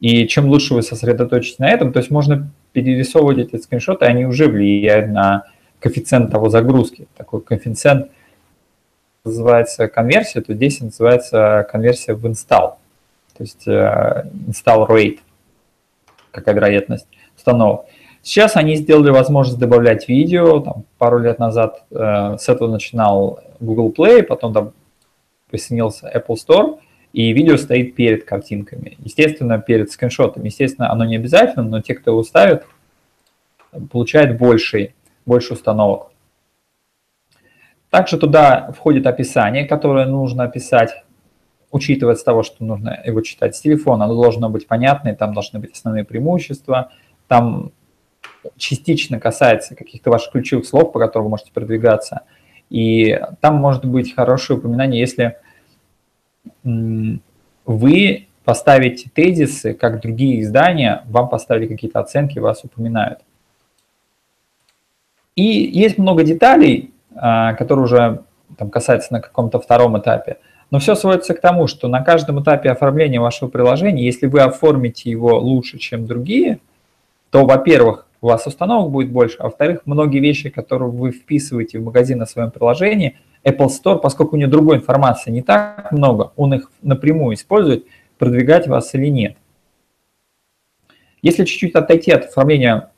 И 0.00 0.26
чем 0.26 0.48
лучше 0.48 0.74
вы 0.74 0.82
сосредоточитесь 0.82 1.60
на 1.60 1.70
этом, 1.70 1.94
то 1.94 1.98
есть 2.00 2.10
можно 2.10 2.50
перерисовывать 2.72 3.38
эти 3.38 3.56
скриншоты, 3.56 4.04
они 4.04 4.26
уже 4.26 4.48
влияют 4.48 5.10
на 5.10 5.44
коэффициент 5.80 6.30
того 6.30 6.50
загрузки. 6.50 7.06
Такой 7.16 7.40
коэффициент 7.40 8.10
называется 9.24 9.88
конверсия, 9.88 10.40
то 10.40 10.52
здесь 10.54 10.80
называется 10.80 11.66
конверсия 11.70 12.14
в 12.14 12.26
install. 12.26 12.74
То 13.36 13.40
есть 13.40 13.66
э, 13.66 14.24
install 14.48 14.88
rate, 14.88 15.20
какая 16.30 16.54
вероятность 16.54 17.06
установок. 17.36 17.86
Сейчас 18.22 18.56
они 18.56 18.76
сделали 18.76 19.10
возможность 19.10 19.58
добавлять 19.58 20.08
видео. 20.08 20.60
Там, 20.60 20.84
пару 20.98 21.18
лет 21.18 21.38
назад 21.38 21.84
э, 21.90 22.36
с 22.38 22.48
этого 22.48 22.70
начинал 22.70 23.40
Google 23.60 23.92
Play, 23.96 24.22
потом 24.22 24.52
там 24.52 24.72
присоединился 25.50 26.10
Apple 26.14 26.36
Store, 26.36 26.78
и 27.12 27.32
видео 27.32 27.56
стоит 27.56 27.94
перед 27.94 28.24
картинками. 28.24 28.96
Естественно, 29.04 29.58
перед 29.58 29.90
скриншотом. 29.90 30.44
Естественно, 30.44 30.90
оно 30.90 31.04
не 31.04 31.16
обязательно, 31.16 31.64
но 31.64 31.80
те, 31.80 31.94
кто 31.94 32.12
его 32.12 32.22
ставит, 32.22 32.64
получают 33.90 34.38
больше, 34.38 34.94
больше 35.26 35.54
установок. 35.54 36.11
Также 37.92 38.16
туда 38.16 38.72
входит 38.72 39.06
описание, 39.06 39.66
которое 39.66 40.06
нужно 40.06 40.44
описать, 40.44 41.04
учитывая 41.70 42.14
с 42.14 42.24
того, 42.24 42.42
что 42.42 42.64
нужно 42.64 42.98
его 43.04 43.20
читать 43.20 43.54
с 43.54 43.60
телефона. 43.60 44.06
Оно 44.06 44.14
должно 44.14 44.48
быть 44.48 44.66
понятное, 44.66 45.14
там 45.14 45.34
должны 45.34 45.58
быть 45.58 45.72
основные 45.72 46.02
преимущества, 46.02 46.90
там 47.28 47.70
частично 48.56 49.20
касается 49.20 49.74
каких-то 49.74 50.08
ваших 50.08 50.32
ключевых 50.32 50.64
слов, 50.64 50.90
по 50.90 50.98
которым 50.98 51.24
вы 51.24 51.30
можете 51.32 51.52
продвигаться. 51.52 52.22
И 52.70 53.20
там 53.42 53.56
может 53.56 53.84
быть 53.84 54.14
хорошее 54.14 54.58
упоминание, 54.58 54.98
если 54.98 55.36
вы 57.66 58.26
поставите 58.42 59.10
тезисы, 59.14 59.74
как 59.74 60.00
другие 60.00 60.40
издания, 60.40 61.04
вам 61.08 61.28
поставили 61.28 61.66
какие-то 61.66 62.00
оценки, 62.00 62.38
вас 62.38 62.64
упоминают. 62.64 63.18
И 65.36 65.42
есть 65.42 65.98
много 65.98 66.24
деталей, 66.24 66.91
а, 67.16 67.54
которые 67.54 67.84
уже 67.84 68.22
там, 68.56 68.70
касаются 68.70 69.12
на 69.12 69.20
каком-то 69.20 69.60
втором 69.60 69.98
этапе. 69.98 70.38
Но 70.70 70.78
все 70.78 70.94
сводится 70.94 71.34
к 71.34 71.40
тому, 71.40 71.66
что 71.66 71.88
на 71.88 72.02
каждом 72.02 72.42
этапе 72.42 72.70
оформления 72.70 73.20
вашего 73.20 73.48
приложения, 73.48 74.04
если 74.04 74.26
вы 74.26 74.40
оформите 74.40 75.10
его 75.10 75.38
лучше, 75.38 75.78
чем 75.78 76.06
другие, 76.06 76.60
то, 77.30 77.44
во-первых, 77.44 78.06
у 78.22 78.28
вас 78.28 78.46
установок 78.46 78.90
будет 78.90 79.10
больше, 79.10 79.36
а 79.38 79.44
во-вторых, 79.44 79.82
многие 79.84 80.20
вещи, 80.20 80.48
которые 80.48 80.90
вы 80.90 81.10
вписываете 81.10 81.78
в 81.78 81.84
магазин 81.84 82.18
на 82.18 82.26
своем 82.26 82.50
приложении, 82.50 83.18
Apple 83.44 83.68
Store, 83.68 83.98
поскольку 83.98 84.36
у 84.36 84.38
него 84.38 84.50
другой 84.50 84.76
информации 84.76 85.30
не 85.30 85.42
так 85.42 85.90
много, 85.90 86.32
он 86.36 86.54
их 86.54 86.70
напрямую 86.82 87.34
использует, 87.34 87.84
продвигать 88.18 88.68
вас 88.68 88.94
или 88.94 89.08
нет. 89.08 89.36
Если 91.20 91.44
чуть-чуть 91.44 91.74
отойти 91.74 92.12
от 92.12 92.26
оформления 92.26 92.90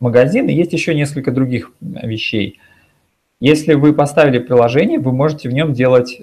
магазина, 0.00 0.50
есть 0.50 0.72
еще 0.72 0.94
несколько 0.94 1.30
других 1.30 1.72
вещей. 1.80 2.60
Если 3.42 3.74
вы 3.74 3.92
поставили 3.92 4.38
приложение, 4.38 4.98
вы 4.98 5.12
можете 5.12 5.48
в 5.48 5.52
нем 5.52 5.72
делать 5.72 6.22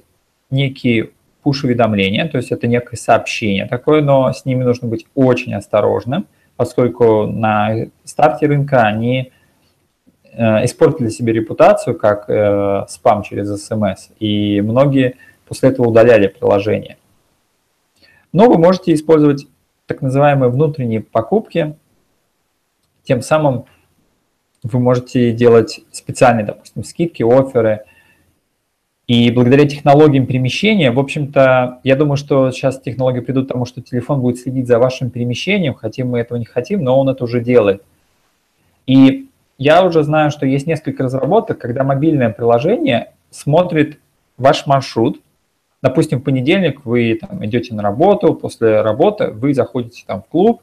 некие 0.50 1.12
push-уведомления, 1.44 2.28
то 2.28 2.38
есть 2.38 2.52
это 2.52 2.68
некое 2.68 2.96
сообщение 2.96 3.66
такое, 3.66 4.02
но 4.02 4.32
с 4.32 4.46
ними 4.46 4.64
нужно 4.64 4.88
быть 4.88 5.06
очень 5.16 5.54
осторожным– 5.54 6.26
поскольку 6.60 7.26
на 7.26 7.88
старте 8.04 8.46
рынка 8.46 8.82
они 8.82 9.32
э, 10.34 10.66
испортили 10.66 11.08
себе 11.08 11.32
репутацию 11.32 11.98
как 11.98 12.30
э, 12.30 12.84
спам 12.90 13.24
через 13.24 13.66
смс, 13.66 14.10
и 14.20 14.60
многие 14.60 15.16
после 15.48 15.70
этого 15.70 15.88
удаляли 15.88 16.28
приложение. 16.28 16.98
Но 18.34 18.50
вы 18.50 18.58
можете 18.58 18.94
использовать 18.94 19.48
так 19.86 20.02
называемые 20.02 20.52
внутренние 20.52 21.00
покупки, 21.00 21.78
тем 23.04 23.22
самым 23.22 23.64
вы 24.64 24.80
можете 24.80 25.32
делать 25.32 25.82
специальные, 25.92 26.46
допустим, 26.46 26.84
скидки, 26.84 27.24
оферы– 27.24 27.82
и 29.10 29.32
благодаря 29.32 29.68
технологиям 29.68 30.28
перемещения, 30.28 30.92
в 30.92 31.00
общем-то, 31.00 31.80
я 31.84 31.96
думаю, 31.96 32.16
что 32.16 32.52
сейчас 32.52 32.80
технологии 32.80 33.22
придут 33.22 33.48
к 33.48 33.52
тому, 33.52 33.66
что 33.66 33.82
телефон 33.82 34.22
будет 34.22 34.38
следить 34.38 34.68
за 34.68 34.78
вашим 34.78 35.10
перемещением, 35.10 35.74
хотим 35.74 36.10
мы 36.10 36.20
этого 36.20 36.38
не 36.38 36.46
хотим, 36.46 36.84
но 36.84 36.96
он 37.00 37.10
это 37.10 37.24
уже 37.24 37.42
делает. 37.42 37.82
И 38.86 39.28
я 39.58 39.84
уже 39.84 40.04
знаю, 40.04 40.30
что 40.30 40.46
есть 40.46 40.68
несколько 40.68 41.02
разработок, 41.02 41.58
когда 41.58 41.84
мобильное 41.84 42.30
приложение 42.30 43.12
смотрит 43.32 43.98
ваш 44.38 44.68
маршрут. 44.68 45.20
Допустим, 45.82 46.20
в 46.20 46.24
понедельник 46.24 46.86
вы 46.86 47.18
там, 47.20 47.44
идете 47.44 47.74
на 47.74 47.82
работу, 47.82 48.36
после 48.36 48.84
работы 48.84 49.32
вы 49.32 49.56
заходите 49.56 50.04
там 50.06 50.22
в 50.22 50.28
клуб 50.28 50.62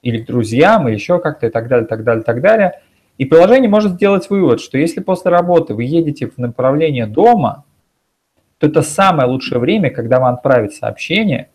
или 0.00 0.18
к 0.18 0.26
друзьям, 0.26 0.86
или 0.86 0.94
еще 0.94 1.18
как-то 1.18 1.48
и 1.48 1.50
так 1.50 1.66
далее, 1.66 1.88
так 1.88 2.04
далее, 2.04 2.22
так 2.22 2.40
далее– 2.40 2.80
и 3.18 3.24
приложение 3.24 3.68
может 3.68 3.92
сделать 3.92 4.28
вывод, 4.28 4.60
что 4.60 4.76
если 4.76 5.00
после 5.00 5.30
работы 5.30 5.74
вы 5.74 5.84
едете 5.84 6.26
в 6.26 6.38
направлении 6.38 7.04
дома, 7.04 7.64
то 8.58 8.66
это 8.66 8.82
самое 8.82 9.28
лучшее 9.28 9.58
время, 9.58 9.90
когда 9.90 10.20
вам 10.20 10.34
отправить 10.34 10.74
сообщение 10.74 11.48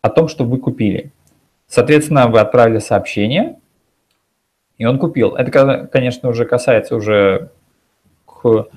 о 0.00 0.10
том, 0.10 0.28
что 0.28 0.44
вы 0.44 0.58
купили. 0.58 1.12
Соответственно, 1.68 2.28
вы 2.28 2.40
отправили 2.40 2.78
сообщение, 2.78 3.58
и 4.78 4.84
он 4.84 4.98
купил. 4.98 5.34
Это, 5.34 5.86
конечно, 5.86 6.28
уже 6.28 6.44
касается 6.44 6.96
уже 6.96 7.50
к 8.24 8.68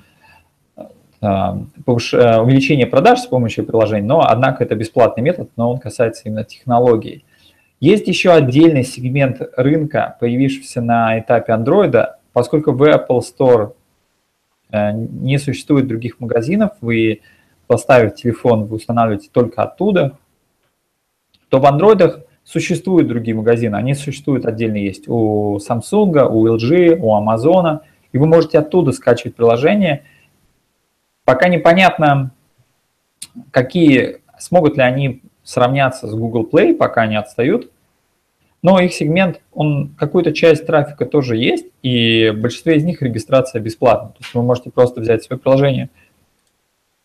а, 1.22 1.58
э, 1.58 2.40
увеличения 2.40 2.88
продаж 2.88 3.20
с 3.20 3.28
помощью 3.28 3.66
приложений, 3.66 4.08
но, 4.08 4.22
однако, 4.22 4.64
это 4.64 4.76
бесплатный 4.76 5.22
метод, 5.22 5.50
но 5.58 5.70
он 5.72 5.78
касается 5.80 6.24
именно 6.26 6.44
технологий. 6.44 7.26
Есть 7.80 8.08
еще 8.08 8.32
отдельный 8.32 8.84
сегмент 8.84 9.42
рынка, 9.56 10.18
появившийся 10.20 10.82
на 10.82 11.18
этапе 11.20 11.54
Android, 11.54 12.08
поскольку 12.34 12.74
в 12.74 12.84
Apple 12.84 13.22
Store 13.22 13.74
э, 14.72 14.92
не 14.92 15.38
существует 15.38 15.88
других 15.88 16.20
магазинов, 16.20 16.72
вы 16.82 17.22
поставив 17.68 18.16
телефон, 18.16 18.66
вы 18.66 18.78
устанавливаете 18.78 19.30
только 19.32 19.62
оттуда, 19.64 20.18
то 21.48 21.60
в 21.60 21.66
Android 21.66 22.24
существуют 22.44 23.08
другие 23.08 23.36
магазины. 23.36 23.76
Они 23.76 23.94
существуют 23.94 24.46
отдельно 24.46 24.78
есть 24.78 25.08
у 25.08 25.58
Samsung, 25.58 26.28
у 26.30 26.48
LG, 26.48 26.98
у 27.00 27.16
Amazon, 27.16 27.80
и 28.12 28.18
вы 28.18 28.26
можете 28.26 28.60
оттуда 28.60 28.92
скачивать 28.92 29.36
приложение. 29.36 30.04
Пока 31.24 31.48
непонятно, 31.48 32.32
какие 33.52 34.22
смогут 34.38 34.78
ли 34.78 34.84
они 34.84 35.22
сравняться 35.44 36.08
с 36.08 36.14
Google 36.14 36.48
Play, 36.52 36.74
пока 36.74 37.02
они 37.02 37.16
отстают. 37.16 37.72
Но 38.62 38.80
их 38.80 38.94
сегмент, 38.94 39.42
он 39.54 39.96
какую-то 39.98 40.34
часть 40.34 40.66
трафика 40.66 41.06
тоже 41.06 41.38
есть, 41.38 41.68
и 41.82 42.30
в 42.30 42.42
большинстве 42.42 42.76
из 42.76 42.84
них 42.84 43.02
регистрация 43.02 43.62
бесплатна. 43.62 44.10
То 44.10 44.18
есть 44.20 44.34
вы 44.34 44.44
можете 44.44 44.70
просто 44.70 45.00
взять 45.00 45.24
свое 45.24 45.40
приложение, 45.40 45.90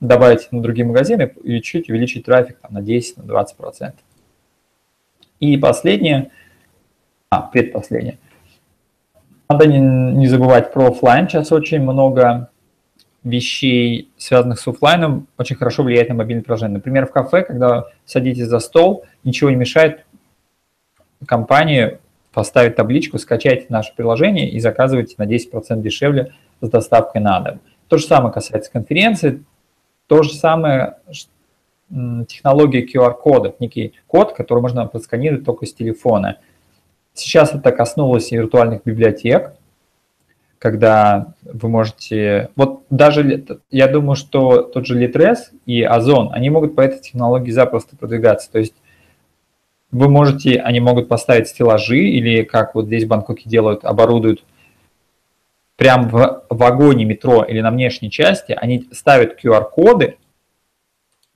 добавить 0.01 0.51
на 0.51 0.61
другие 0.61 0.85
магазины 0.85 1.33
и 1.45 1.61
чуть 1.61 1.89
увеличить 1.89 2.25
трафик 2.25 2.59
там, 2.59 2.73
на 2.75 2.81
10-20%. 2.81 3.93
И 5.39 5.57
последнее, 5.57 6.31
а, 7.31 7.43
предпоследнее. 7.43 8.19
Надо 9.49 9.67
не, 9.67 9.79
не 9.79 10.27
забывать 10.27 10.73
про 10.73 10.89
офлайн. 10.89 11.29
Сейчас 11.29 11.53
очень 11.53 11.83
много 11.83 12.51
вещей, 13.25 14.11
связанных 14.19 14.61
с 14.61 14.69
офлайном, 14.69 15.27
очень 15.39 15.57
хорошо 15.57 15.83
влияет 15.83 16.11
на 16.11 16.15
мобильное 16.15 16.45
приложение. 16.45 16.77
Например, 16.77 17.07
в 17.07 17.11
кафе, 17.11 17.43
когда 17.43 17.87
садитесь 18.05 18.47
за 18.47 18.61
стол, 18.61 19.05
ничего 19.25 19.51
не 19.51 19.57
мешает 19.57 20.05
компании 21.27 21.99
поставить 22.33 22.77
табличку, 22.77 23.19
скачайте 23.19 23.67
наше 23.71 23.95
приложение 23.97 24.51
и 24.51 24.61
заказывайте 24.61 25.15
на 25.19 25.25
10% 25.25 25.81
дешевле 25.81 26.35
с 26.61 26.69
доставкой 26.69 27.23
на 27.23 27.41
дом. 27.41 27.61
То 27.89 27.97
же 27.97 28.05
самое 28.07 28.33
касается 28.33 28.71
конференции, 28.71 29.43
то 30.07 30.23
же 30.23 30.35
самое 30.35 30.97
технология 32.29 32.85
QR-кодов, 32.85 33.61
некий 33.61 33.95
код, 34.07 34.35
который 34.35 34.61
можно 34.61 34.87
просканировать 34.87 35.45
только 35.45 35.65
с 35.65 35.73
телефона. 35.73 36.39
Сейчас 37.15 37.55
это 37.55 37.71
коснулось 37.73 38.33
и 38.33 38.37
виртуальных 38.37 38.83
библиотек, 38.85 39.53
когда 40.65 41.35
вы 41.43 41.69
можете... 41.69 42.49
Вот 42.57 42.85
даже 42.89 43.45
я 43.71 43.87
думаю, 43.87 44.17
что 44.17 44.63
тот 44.63 44.87
же 44.87 44.99
Litres 44.99 45.51
и 45.67 45.83
Озон, 45.83 46.31
они 46.33 46.49
могут 46.49 46.75
по 46.75 46.81
этой 46.81 47.03
технологии 47.03 47.51
запросто 47.51 47.99
продвигаться. 47.99 48.51
То 48.51 48.61
есть 48.61 48.73
вы 49.91 50.09
можете, 50.09 50.57
они 50.57 50.81
могут 50.81 51.07
поставить 51.07 51.49
стеллажи 51.49 51.99
или, 51.99 52.45
как 52.45 52.75
вот 52.75 52.87
здесь 52.87 53.05
в 53.05 53.09
Бангкоке 53.09 53.43
делают, 53.45 53.85
оборудуют 53.85 54.43
прямо 55.77 56.09
в 56.09 56.47
вагоне 56.49 57.05
метро 57.05 57.43
или 57.43 57.61
на 57.61 57.71
внешней 57.71 58.11
части, 58.11 58.57
они 58.59 58.89
ставят 58.91 59.39
QR-коды 59.45 60.17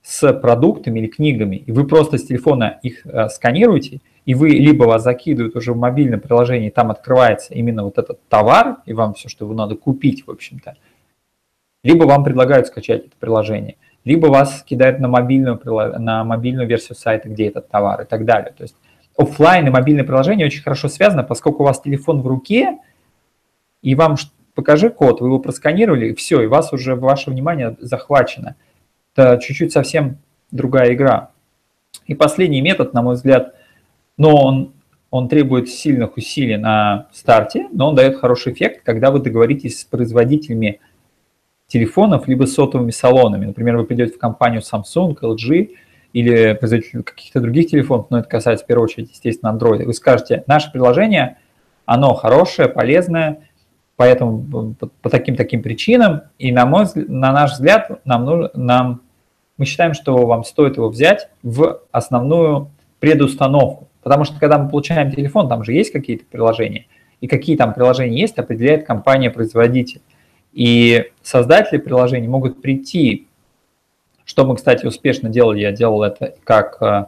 с 0.00 0.32
продуктами 0.32 1.00
или 1.00 1.06
книгами, 1.06 1.56
и 1.56 1.70
вы 1.70 1.86
просто 1.86 2.16
с 2.16 2.24
телефона 2.24 2.80
их 2.82 3.04
э, 3.04 3.28
сканируете, 3.28 4.00
и 4.28 4.34
вы 4.34 4.50
либо 4.50 4.84
вас 4.84 5.02
закидывают 5.02 5.56
уже 5.56 5.72
в 5.72 5.76
мобильное 5.76 6.18
приложение, 6.18 6.68
и 6.68 6.72
там 6.72 6.90
открывается 6.90 7.54
именно 7.54 7.84
вот 7.84 7.98
этот 7.98 8.20
товар, 8.28 8.78
и 8.86 8.92
вам 8.92 9.14
все, 9.14 9.28
что 9.28 9.46
вы 9.46 9.54
надо 9.54 9.74
купить, 9.74 10.26
в 10.26 10.30
общем-то, 10.30 10.76
либо 11.82 12.04
вам 12.04 12.24
предлагают 12.24 12.66
скачать 12.66 13.06
это 13.06 13.16
приложение– 13.18 13.76
либо 14.08 14.28
вас 14.28 14.62
кидают 14.62 15.00
на 15.00 15.08
мобильную, 15.08 15.60
на 15.98 16.24
мобильную 16.24 16.66
версию 16.66 16.96
сайта, 16.96 17.28
где 17.28 17.48
этот 17.48 17.68
товар 17.68 18.00
и 18.00 18.04
так 18.06 18.24
далее. 18.24 18.54
То 18.56 18.62
есть 18.62 18.74
офлайн 19.16 19.66
и 19.66 19.70
мобильное 19.70 20.04
приложение 20.04 20.46
очень 20.46 20.62
хорошо 20.62 20.88
связано, 20.88 21.24
поскольку 21.24 21.62
у 21.62 21.66
вас 21.66 21.82
телефон 21.82 22.22
в 22.22 22.26
руке, 22.26 22.78
и 23.82 23.94
вам 23.94 24.16
покажи 24.54 24.88
код, 24.88 25.20
вы 25.20 25.28
его 25.28 25.38
просканировали, 25.38 26.10
и 26.10 26.14
все, 26.14 26.40
и 26.40 26.46
вас 26.46 26.72
уже 26.72 26.94
ваше 26.94 27.30
внимание 27.30 27.76
захвачено. 27.80 28.56
Это 29.14 29.38
чуть-чуть 29.42 29.72
совсем 29.72 30.16
другая 30.50 30.94
игра. 30.94 31.30
И 32.06 32.14
последний 32.14 32.62
метод, 32.62 32.94
на 32.94 33.02
мой 33.02 33.14
взгляд, 33.14 33.54
но 34.18 34.36
он, 34.36 34.72
он 35.10 35.28
требует 35.28 35.70
сильных 35.70 36.16
усилий 36.16 36.56
на 36.56 37.06
старте, 37.12 37.68
но 37.72 37.88
он 37.88 37.94
дает 37.94 38.16
хороший 38.18 38.52
эффект, 38.52 38.82
когда 38.84 39.10
вы 39.10 39.20
договоритесь 39.20 39.80
с 39.80 39.84
производителями 39.84 40.80
телефонов, 41.68 42.28
либо 42.28 42.44
сотовыми 42.44 42.90
салонами. 42.90 43.46
Например, 43.46 43.76
вы 43.76 43.84
придете 43.84 44.12
в 44.12 44.18
компанию 44.18 44.60
Samsung, 44.60 45.16
LG 45.20 45.70
или 46.12 46.54
производитель 46.54 47.02
каких-то 47.02 47.40
других 47.40 47.68
телефонов, 47.70 48.06
но 48.10 48.18
это 48.18 48.28
касается 48.28 48.64
в 48.64 48.68
первую 48.68 48.84
очередь, 48.84 49.10
естественно, 49.10 49.50
Android. 49.50 49.84
Вы 49.84 49.92
скажете, 49.92 50.42
наше 50.46 50.72
приложение, 50.72 51.38
оно 51.84 52.14
хорошее, 52.14 52.68
полезное, 52.68 53.48
поэтому 53.96 54.74
по, 55.02 55.10
таким-таким 55.10 55.62
причинам, 55.62 56.22
и 56.38 56.50
на, 56.50 56.66
мой, 56.66 56.86
на 56.94 57.32
наш 57.32 57.52
взгляд, 57.52 58.00
нам, 58.04 58.24
нужно, 58.24 58.50
нам, 58.54 59.02
мы 59.58 59.66
считаем, 59.66 59.92
что 59.92 60.26
вам 60.26 60.44
стоит 60.44 60.76
его 60.76 60.88
взять 60.88 61.28
в 61.42 61.82
основную 61.92 62.70
предустановку. 63.00 63.87
Потому 64.02 64.24
что 64.24 64.38
когда 64.38 64.58
мы 64.58 64.68
получаем 64.68 65.10
телефон, 65.10 65.48
там 65.48 65.64
же 65.64 65.72
есть 65.72 65.92
какие-то 65.92 66.24
приложения, 66.24 66.86
и 67.20 67.26
какие 67.26 67.56
там 67.56 67.74
приложения 67.74 68.20
есть, 68.20 68.38
определяет 68.38 68.86
компания-производитель. 68.86 70.00
И 70.52 71.10
создатели 71.22 71.78
приложений 71.78 72.28
могут 72.28 72.62
прийти, 72.62 73.26
что 74.24 74.46
мы, 74.46 74.56
кстати, 74.56 74.86
успешно 74.86 75.28
делали, 75.28 75.60
я 75.60 75.72
делал 75.72 76.02
это 76.02 76.34
как 76.44 76.80
э, 76.80 77.06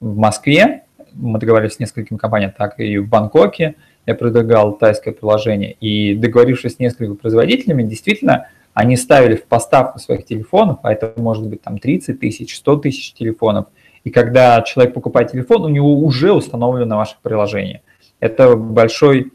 в 0.00 0.16
Москве, 0.16 0.84
мы 1.12 1.38
договорились 1.38 1.74
с 1.74 1.78
несколькими 1.78 2.18
компаниями, 2.18 2.54
так 2.56 2.78
и 2.78 2.98
в 2.98 3.08
Бангкоке, 3.08 3.76
я 4.06 4.14
предлагал 4.14 4.76
тайское 4.76 5.12
приложение, 5.12 5.72
и 5.72 6.14
договорившись 6.14 6.76
с 6.76 6.78
несколькими 6.78 7.14
производителями, 7.14 7.82
действительно, 7.82 8.48
они 8.74 8.96
ставили 8.96 9.34
в 9.34 9.44
поставку 9.44 9.98
своих 9.98 10.24
телефонов, 10.24 10.78
а 10.82 10.92
это 10.92 11.12
может 11.16 11.46
быть 11.48 11.62
там 11.62 11.78
30 11.78 12.20
тысяч, 12.20 12.56
100 12.56 12.76
тысяч 12.76 13.12
телефонов, 13.12 13.66
и 14.08 14.10
когда 14.10 14.62
человек 14.62 14.94
покупает 14.94 15.32
телефон, 15.32 15.66
у 15.66 15.68
него 15.68 15.98
уже 15.98 16.32
установлено 16.32 16.96
ваше 16.96 17.16
приложение. 17.22 17.82
Это 18.20 18.56
большой 18.56 19.32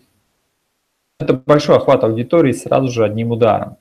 это 1.19 1.35
большой 1.35 1.77
охват 1.77 2.03
аудитории 2.03 2.53
сразу 2.53 2.87
же 2.87 3.05
одним 3.05 3.29
ударом. 3.29 3.77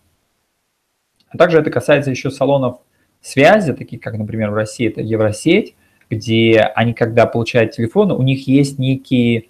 А 1.31 1.39
также 1.39 1.59
это 1.59 1.71
касается 1.71 2.11
еще 2.11 2.31
салонов 2.31 2.81
связи, 3.23 3.73
таких 3.73 4.03
как, 4.03 4.19
например, 4.19 4.51
в 4.51 4.55
России 4.55 4.87
это 4.87 5.01
Евросеть, 5.01 5.75
где 6.11 6.61
они, 6.61 6.93
когда 6.93 7.25
получают 7.25 7.73
телефоны, 7.73 8.13
у 8.13 8.23
них 8.23 8.47
есть 8.47 8.79
некий 8.79 9.49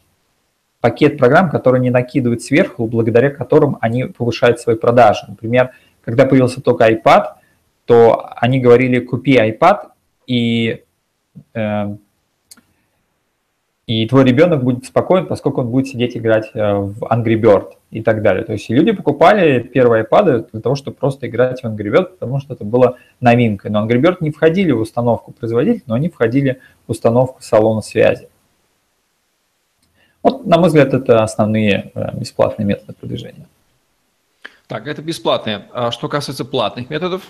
пакет 0.80 1.18
программ, 1.18 1.51
которые 1.51 1.80
они 1.80 1.90
накидывают 1.90 2.43
сверху, 2.43 2.86
благодаря 2.86 3.30
которым 3.30 3.78
они 3.80 4.05
повышают 4.05 4.61
свои 4.61 4.76
продажи. 4.76 5.24
Например, 5.26 5.72
когда 6.03 6.24
появился 6.24 6.61
только 6.61 6.88
iPad, 6.88 7.32
то 7.84 8.30
они 8.36 8.61
говорили, 8.61 9.01
купи 9.01 9.38
iPad, 9.38 9.88
и 10.28 10.84
и 13.87 14.07
твой 14.07 14.24
ребенок 14.24 14.62
будет 14.62 14.87
спокоен, 14.87 15.26
поскольку 15.26 15.61
он 15.61 15.68
будет 15.68 15.89
сидеть 15.89 16.16
играть 16.16 16.51
э, 16.55 16.74
в 16.74 17.03
Angry 17.03 17.35
Bird 17.35 17.72
и 17.91 18.01
так 18.01 18.22
далее. 18.22 18.45
То 18.45 18.53
есть 18.53 18.70
люди 18.70 18.93
покупали 18.93 19.61
первые 19.61 20.05
iPad 20.05 20.51
для 20.53 20.61
того, 20.61 20.76
чтобы 20.76 20.97
просто 20.97 21.26
играть 21.26 21.62
в 21.62 21.66
Angry 21.66 21.93
Bird, 21.93 22.05
потому 22.18 22.39
что 22.39 22.55
это 22.55 22.64
было 22.64 22.97
новинкой. 23.20 23.70
Но 23.70 23.85
Angry 23.85 24.01
Bird 24.01 24.18
не 24.20 24.30
входили 24.30 24.70
в 24.70 24.80
установку 24.80 25.33
производителя, 25.33 25.83
но 25.87 25.95
они 25.95 26.09
входили 26.09 26.61
в 26.87 26.93
установку 26.93 27.43
салона 27.43 27.83
связи. 27.83 28.28
Вот, 30.22 30.47
на 30.47 30.59
мой 30.59 30.68
взгляд, 30.68 30.95
это 30.95 31.24
основные 31.24 31.91
э, 31.95 32.16
бесплатные 32.16 32.64
методы 32.66 32.93
продвижения. 32.93 33.49
Так, 34.68 34.87
это 34.87 35.03
бесплатные. 35.03 35.66
А 35.72 35.91
что 35.91 36.09
касается 36.09 36.45
платных 36.45 36.89
методов? 36.89 37.22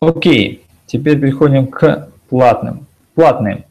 Окей, 0.00 0.66
теперь 0.86 1.18
переходим 1.20 1.68
к 1.68 2.10
платным. 2.28 2.86
Платные. 3.14 3.66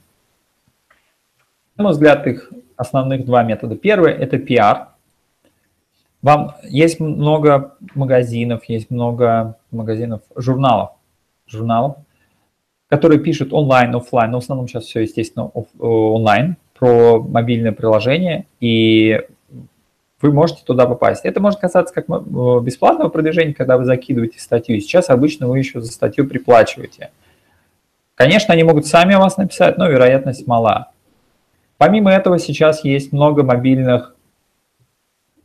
На 1.78 1.84
мой 1.84 1.94
взгляд, 1.94 2.26
их 2.28 2.52
основных 2.78 3.26
два 3.26 3.44
метода. 3.44 3.76
Первый– 3.76 4.14
это 4.14 4.38
пиар. 4.38 4.90
Вам 6.22 6.56
есть 6.64 7.00
много 7.00 7.76
магазинов, 7.94 8.64
есть 8.66 8.90
много 8.90 9.58
магазинов, 9.72 10.22
журналов, 10.36 10.92
журналов, 11.46 11.98
которые 12.88 13.20
пишут 13.20 13.54
онлайн, 13.54 13.96
офлайн, 13.96 14.32
но 14.32 14.40
в 14.40 14.44
основном 14.44 14.68
сейчас 14.68 14.86
все, 14.86 15.02
естественно, 15.02 15.52
э, 15.54 15.60
онлайн, 15.80 16.58
про 16.78 17.22
мобильное 17.22 17.72
приложение, 17.72 18.48
и 18.60 19.22
вы 20.22 20.32
можете 20.32 20.64
туда 20.66 20.86
попасть. 20.88 21.26
Это 21.26 21.40
может 21.40 21.60
касаться 21.60 21.94
как 21.94 22.10
э, 22.10 22.60
бесплатного 22.62 23.10
продвижения, 23.10 23.54
когда 23.54 23.78
вы 23.78 23.86
закидываете 23.86 24.40
статью. 24.40 24.80
Сейчас 24.82 25.10
обычно 25.10 25.48
вы 25.48 25.60
еще 25.60 25.82
за 25.82 25.92
статью 25.92 26.28
приплачиваете. 26.28 27.12
Конечно, 28.16 28.54
они 28.54 28.64
могут 28.64 28.88
сами 28.88 29.16
вас 29.16 29.38
написать, 29.38 29.78
но 29.78 29.88
вероятность 29.88 30.48
мала. 30.48 30.92
Помимо 31.78 32.12
этого 32.12 32.40
сейчас 32.40 32.84
есть 32.86 33.12
много 33.12 33.44
мобильных 33.44 34.16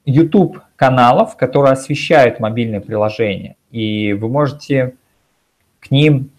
YouTube 0.04 0.60
каналов, 0.76 1.36
которые 1.36 1.72
освещают 1.72 2.40
мобильные 2.40 2.80
приложения, 2.80 3.56
и 3.70 4.12
вы 4.12 4.28
можете 4.28 4.94
к 5.80 5.90
ним 5.90 6.30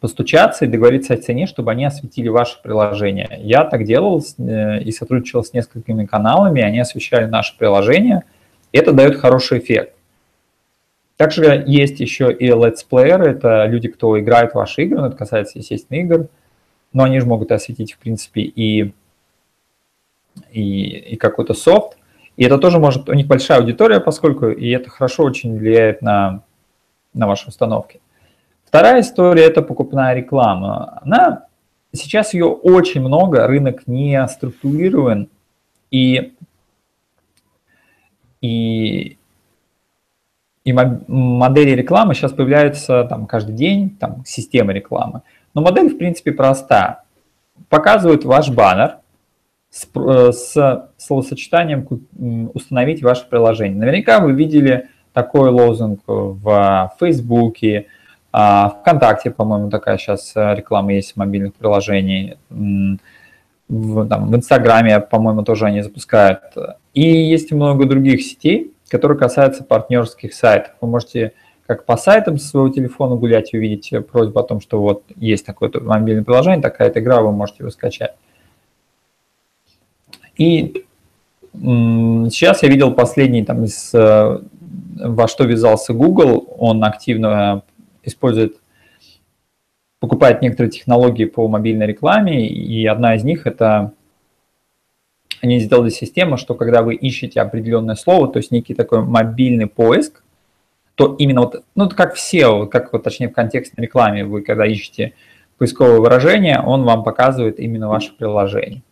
постучаться 0.00 0.64
и 0.64 0.68
договориться 0.68 1.14
о 1.14 1.16
цене, 1.16 1.46
чтобы 1.46 1.70
они 1.70 1.84
осветили 1.84 2.28
ваше 2.28 2.60
приложение. 2.62 3.38
Я 3.42 3.64
так 3.64 3.84
делал 3.84 4.22
э, 4.38 4.80
и 4.82 4.92
сотрудничал 4.92 5.42
с 5.42 5.52
несколькими 5.52 6.04
каналами, 6.04 6.62
они 6.62 6.80
освещали 6.80 7.26
наше 7.26 7.56
приложение, 7.56 8.24
это 8.72 8.92
дает 8.92 9.16
хороший 9.16 9.58
эффект. 9.58 9.95
Также 11.16 11.64
есть 11.66 12.00
еще 12.00 12.30
и 12.30 12.46
летсплееры, 12.46 13.30
это 13.30 13.64
люди, 13.66 13.88
кто 13.88 14.18
играет 14.20 14.52
в 14.52 14.56
ваши 14.56 14.82
игры, 14.82 14.98
но 15.00 15.06
это 15.06 15.16
касается, 15.16 15.58
естественно, 15.58 15.98
игр, 15.98 16.28
но 16.92 17.04
они 17.04 17.20
же 17.20 17.26
могут 17.26 17.52
осветить, 17.52 17.94
в 17.94 17.98
принципе, 17.98 18.42
и, 18.42 18.92
и, 20.52 20.88
и 21.12 21.16
какой-то 21.16 21.54
софт. 21.54 21.96
И 22.36 22.44
это 22.44 22.58
тоже 22.58 22.78
может, 22.78 23.08
у 23.08 23.14
них 23.14 23.26
большая 23.26 23.60
аудитория, 23.60 23.98
поскольку, 23.98 24.48
и 24.48 24.68
это 24.68 24.90
хорошо 24.90 25.22
очень 25.22 25.56
влияет 25.56 26.02
на, 26.02 26.42
на 27.14 27.26
ваши 27.26 27.48
установки. 27.48 28.00
Вторая 28.66 29.00
история– 29.00 29.44
это 29.46 29.62
покупная 29.62 30.12
реклама. 30.12 31.00
Она, 31.02 31.46
сейчас 31.92 32.34
ее 32.34 32.44
очень 32.44 33.00
много, 33.00 33.46
рынок 33.46 33.86
не 33.86 34.26
структурирован, 34.28 35.30
и, 35.90 36.34
и, 38.42 39.16
и 40.66 40.72
модели 40.72 41.70
рекламы 41.70 42.14
сейчас 42.14 42.32
появляются 42.32 43.04
там, 43.04 43.26
каждый 43.26 43.54
день, 43.54 43.96
там, 44.00 44.24
системы 44.26 44.72
рекламы. 44.72 45.22
Но 45.54 45.62
модель, 45.62 45.88
в 45.88 45.96
принципе, 45.96 46.32
проста. 46.32 47.04
Показывают 47.68 48.24
ваш 48.24 48.50
баннер 48.50 48.96
с, 49.70 49.86
э, 49.94 50.32
с 50.32 50.88
словосочетанием 50.96 51.86
«установить 52.52 53.00
ваше 53.00 53.28
приложение». 53.28 53.78
Наверняка 53.78 54.18
вы 54.18 54.32
видели 54.32 54.88
такой 55.12 55.50
лозунг 55.50 56.00
в 56.08 56.92
Фейсбуке, 56.98 57.86
а, 58.32 58.70
ВКонтакте, 58.80 59.30
по-моему, 59.30 59.70
такая 59.70 59.98
сейчас 59.98 60.32
э, 60.34 60.56
реклама 60.56 60.94
есть 60.94 61.16
мобильных 61.16 61.54
приложений. 61.54 62.38
В, 62.50 64.08
там, 64.08 64.30
в 64.32 64.36
Инстаграме, 64.36 64.98
по-моему, 64.98 65.44
тоже 65.44 65.66
они 65.66 65.82
запускают. 65.82 66.40
И 66.92 67.02
есть 67.02 67.52
много 67.52 67.86
других 67.86 68.22
сетей, 68.22 68.72
которые 68.88 69.18
касаются 69.18 69.64
партнерских 69.64 70.34
сайтов. 70.34 70.74
Вы 70.80 70.88
можете 70.88 71.32
как 71.66 71.84
по 71.84 71.96
сайтам 71.96 72.38
со 72.38 72.46
своего 72.46 72.68
телефона 72.68 73.16
гулять 73.16 73.52
и 73.52 73.58
увидеть 73.58 73.92
просьбу 74.06 74.38
о 74.38 74.44
том, 74.44 74.60
что 74.60 74.80
вот 74.80 75.02
есть 75.16 75.44
такое 75.44 75.70
мобильное 75.80 76.22
приложение, 76.22 76.62
такая-то 76.62 77.00
игра, 77.00 77.20
вы 77.20 77.32
можете 77.32 77.58
его 77.60 77.70
скачать. 77.70 78.14
И 80.36 80.84
сейчас 81.52 82.62
я 82.62 82.68
видел 82.68 82.92
последний 82.92 83.44
там 83.44 83.64
из 83.64 83.92
э, 83.94 84.40
во 84.96 85.28
что 85.28 85.44
вязался 85.44 85.92
Google, 85.92 86.54
он 86.58 86.84
активно 86.84 87.62
использует, 88.02 88.56
покупает 90.00 90.42
некоторые 90.42 90.70
технологии 90.70 91.24
по 91.24 91.48
мобильной 91.48 91.86
рекламе, 91.86 92.46
и 92.48 92.86
одна 92.86 93.14
из 93.16 93.24
них 93.24 93.46
это 93.46 93.92
они 95.42 95.58
сделали 95.58 95.90
систему, 95.90 96.36
что 96.36 96.54
когда 96.54 96.82
вы 96.82 96.94
ищете 96.94 97.40
определенное 97.40 97.94
слово, 97.94 98.28
то 98.28 98.38
есть 98.38 98.50
некий 98.50 98.74
такой 98.74 99.02
мобильный 99.02 99.66
поиск, 99.66 100.22
то 100.94 101.14
именно 101.18 101.42
вот, 101.42 101.62
ну, 101.74 101.88
как 101.90 102.14
все, 102.14 102.66
как 102.66 102.92
вот, 102.92 103.02
точнее, 103.02 103.28
в 103.28 103.32
контекстной 103.32 103.84
рекламе, 103.84 104.24
вы 104.24 104.42
когда 104.42 104.66
ищете 104.66 105.12
поисковое 105.58 106.00
выражение, 106.00 106.60
он 106.60 106.84
вам 106.84 107.04
показывает 107.04 107.60
именно 107.60 107.88
ваше 107.88 108.14
приложение. 108.16 108.82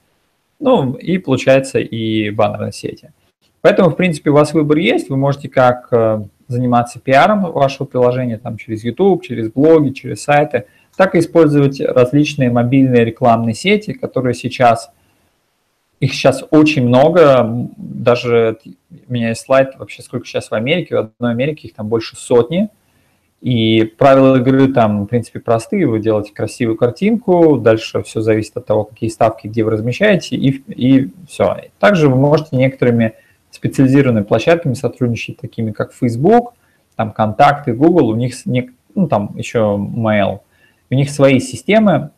Ну, 0.61 0.92
и 0.95 1.18
получается 1.18 1.78
и 1.78 2.30
баннерные 2.30 2.72
сети. 2.72 3.11
Поэтому, 3.61 3.90
в 3.90 3.97
принципе, 3.97 4.30
у 4.30 4.34
вас 4.34 4.53
выбор 4.53 4.76
есть, 4.76 5.09
вы 5.09 5.16
можете 5.16 5.49
как 5.49 5.88
э, 5.90 6.22
заниматься 6.49 7.01
пиаром 7.01 7.51
вашего 7.53 7.86
приложения 7.86 8.36
там, 8.36 8.59
через 8.59 8.84
YouTube, 8.84 9.24
через 9.24 9.51
блоги, 9.51 9.90
через 9.90 10.22
сайты, 10.22 10.66
так 10.97 11.14
и 11.14 11.18
использовать 11.18 11.80
различные 11.80 12.51
мобильные 12.51 13.05
рекламные 13.05 13.55
сети, 13.55 13.95
которые 13.95 14.34
сейчас– 14.34 14.90
их 16.05 16.13
сейчас 16.13 16.45
очень 16.51 16.87
много, 16.87 17.69
даже 17.77 18.59
у 19.09 19.13
меня 19.13 19.31
есть 19.31 19.43
слайд 19.43 19.77
вообще, 19.79 20.03
сколько 20.03 20.27
сейчас 20.27 20.51
в 20.51 20.55
Америке, 20.55 20.95
в 20.95 20.99
одной 20.99 21.33
Америке 21.33 21.69
их 21.69 21.75
там 21.75 21.89
больше 21.89 22.15
сотни, 22.17 22.69
и 23.41 23.85
правила 23.99 24.37
игры 24.37 24.69
там, 24.69 25.05
в 25.05 25.07
принципе, 25.07 25.41
простые, 25.41 25.87
вы 25.87 26.01
делаете 26.01 26.33
красивую 26.33 26.77
картинку, 26.77 27.57
дальше 27.57 28.03
все 28.03 28.21
зависит 28.21 28.57
от 28.57 28.67
того, 28.67 28.85
какие 28.85 29.09
ставки, 29.09 29.47
где 29.49 29.65
вы 29.65 29.71
размещаете, 29.71 30.37
и, 30.37 30.63
и 30.69 31.11
все. 31.27 31.57
Также 31.79 32.09
вы 32.09 32.17
можете 32.17 32.57
некоторыми 32.57 33.15
специализированными 33.51 34.25
площадками 34.25 34.75
сотрудничать, 34.75 35.39
такими 35.39 35.73
как 35.73 35.93
Facebook, 35.93 36.55
там 36.97 37.13
контакты, 37.13 37.73
Google, 37.73 38.09
у 38.09 38.15
них, 38.15 38.35
ну 38.95 39.09
там 39.09 39.35
еще 39.37 39.59
Mail, 39.59 40.41
у 40.91 40.95
них 40.95 41.11
свои 41.11 41.41
системы, 41.41 42.11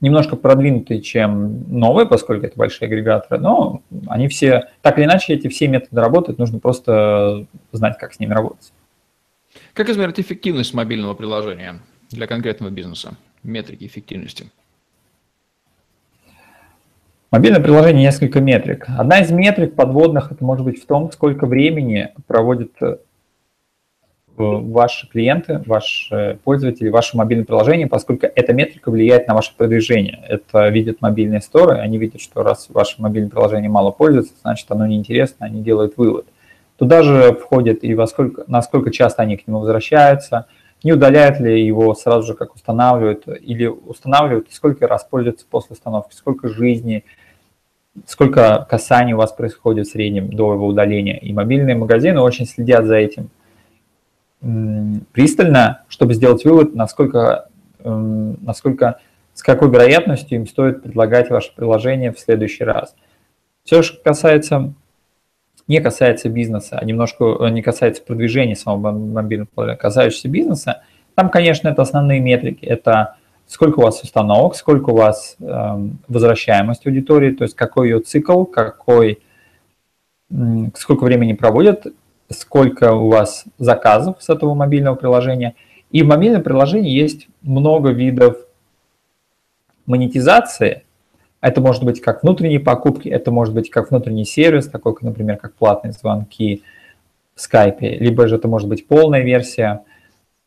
немножко 0.00 0.36
продвинутые, 0.36 1.00
чем 1.00 1.64
новые, 1.68 2.06
поскольку 2.06 2.46
это 2.46 2.56
большие 2.56 2.86
агрегаторы, 2.86 3.40
но 3.40 3.82
они 4.06 4.28
все, 4.28 4.68
так 4.82 4.98
или 4.98 5.04
иначе, 5.04 5.34
эти 5.34 5.48
все 5.48 5.68
методы 5.68 6.00
работают, 6.00 6.38
нужно 6.38 6.58
просто 6.58 7.46
знать, 7.72 7.98
как 7.98 8.14
с 8.14 8.20
ними 8.20 8.32
работать. 8.32 8.72
Как 9.72 9.88
измерить 9.88 10.20
эффективность 10.20 10.74
мобильного 10.74 11.14
приложения 11.14 11.80
для 12.10 12.26
конкретного 12.26 12.70
бизнеса? 12.70 13.16
Метрики 13.42 13.84
эффективности. 13.84 14.50
Мобильное 17.30 17.60
приложение 17.60 18.04
несколько 18.04 18.40
метрик. 18.40 18.86
Одна 18.96 19.18
из 19.18 19.30
метрик 19.32 19.74
подводных 19.74 20.30
это 20.30 20.44
может 20.44 20.64
быть 20.64 20.80
в 20.80 20.86
том, 20.86 21.10
сколько 21.10 21.46
времени 21.46 22.10
проводит 22.28 22.72
ваши 24.36 25.08
клиенты, 25.08 25.62
ваши 25.66 26.38
пользователи, 26.44 26.88
ваше 26.88 27.16
мобильное 27.16 27.44
приложение, 27.44 27.86
поскольку 27.86 28.26
эта 28.26 28.52
метрика 28.52 28.90
влияет 28.90 29.28
на 29.28 29.34
ваше 29.34 29.52
продвижение. 29.56 30.24
Это 30.28 30.68
видят 30.68 31.00
мобильные 31.00 31.40
сторы, 31.40 31.78
они 31.78 31.98
видят, 31.98 32.20
что 32.20 32.42
раз 32.42 32.66
ваше 32.68 33.00
мобильное 33.00 33.30
приложение 33.30 33.70
мало 33.70 33.90
пользуется, 33.90 34.34
значит 34.42 34.70
оно 34.70 34.86
неинтересно, 34.86 35.46
они 35.46 35.62
делают 35.62 35.96
вывод. 35.96 36.26
Туда 36.76 37.02
же 37.02 37.32
входит 37.34 37.84
и 37.84 37.94
во 37.94 38.06
сколько, 38.06 38.44
насколько 38.48 38.90
часто 38.90 39.22
они 39.22 39.36
к 39.36 39.46
нему 39.46 39.60
возвращаются, 39.60 40.46
не 40.82 40.92
удаляют 40.92 41.38
ли 41.40 41.64
его 41.64 41.94
сразу 41.94 42.26
же, 42.26 42.34
как 42.34 42.54
устанавливают, 42.54 43.26
или 43.28 43.66
устанавливают, 43.66 44.48
сколько 44.50 44.86
раз 44.86 45.04
пользуются 45.04 45.46
после 45.48 45.74
установки, 45.74 46.14
сколько 46.14 46.48
жизни, 46.48 47.04
сколько 48.06 48.66
касаний 48.68 49.14
у 49.14 49.18
вас 49.18 49.32
происходит 49.32 49.86
в 49.86 49.92
среднем 49.92 50.30
до 50.30 50.52
его 50.52 50.66
удаления. 50.66 51.16
И 51.16 51.32
мобильные 51.32 51.76
магазины 51.76 52.20
очень 52.20 52.46
следят 52.46 52.84
за 52.86 52.96
этим– 52.96 53.30
пристально, 54.40 55.84
чтобы 55.88 56.14
сделать 56.14 56.44
вывод, 56.44 56.74
насколько, 56.74 57.48
насколько, 57.82 59.00
с 59.32 59.42
какой 59.42 59.70
вероятностью 59.70 60.38
им 60.38 60.46
стоит 60.46 60.82
предлагать 60.82 61.30
ваше 61.30 61.54
приложение 61.54 62.12
в 62.12 62.18
следующий 62.18 62.64
раз. 62.64 62.94
Все, 63.64 63.82
что 63.82 64.02
касается, 64.02 64.74
не 65.66 65.80
касается 65.80 66.28
бизнеса, 66.28 66.78
а 66.78 66.84
немножко 66.84 67.24
э, 67.40 67.48
не 67.48 67.62
касается 67.62 68.02
продвижения 68.02 68.54
самого 68.54 68.92
мобильного 68.92 69.48
приложения, 69.54 69.78
касающегося 69.78 70.28
бизнеса, 70.28 70.82
там, 71.14 71.30
конечно, 71.30 71.68
это 71.68 71.82
основные 71.82 72.20
метрики. 72.20 72.64
Это 72.64 73.16
сколько 73.46 73.78
у 73.78 73.82
вас 73.82 74.02
установок, 74.02 74.56
сколько 74.56 74.90
у 74.90 74.96
вас 74.96 75.36
э, 75.40 75.88
возвращаемость 76.08 76.86
аудитории, 76.86 77.30
то 77.32 77.44
есть 77.44 77.54
какой 77.54 77.88
ее 77.88 78.00
цикл, 78.00 78.44
какой, 78.44 79.20
сколько 80.74 81.04
времени 81.04 81.34
проводят 81.34 81.86
сколько 82.40 82.92
у 82.92 83.08
вас 83.08 83.44
заказов 83.58 84.16
с 84.20 84.28
этого 84.28 84.54
мобильного 84.54 84.94
приложения. 84.94 85.54
И 85.90 86.02
в 86.02 86.06
мобильном 86.06 86.42
приложении 86.42 86.90
есть 86.90 87.28
много 87.42 87.90
видов 87.90 88.38
монетизации. 89.86 90.84
Это 91.40 91.60
может 91.60 91.84
быть 91.84 92.00
как 92.00 92.22
внутренние 92.22 92.60
покупки, 92.60 93.08
это 93.08 93.30
может 93.30 93.54
быть 93.54 93.70
как 93.70 93.90
внутренний 93.90 94.24
сервис, 94.24 94.68
такой, 94.68 94.94
например, 95.02 95.36
как 95.36 95.54
платные 95.54 95.92
звонки 95.92 96.62
в 97.34 97.40
скайпе, 97.40 97.98
либо 97.98 98.26
же 98.28 98.36
это 98.36 98.48
может 98.48 98.68
быть 98.68 98.86
полная 98.86 99.22
версия 99.22 99.82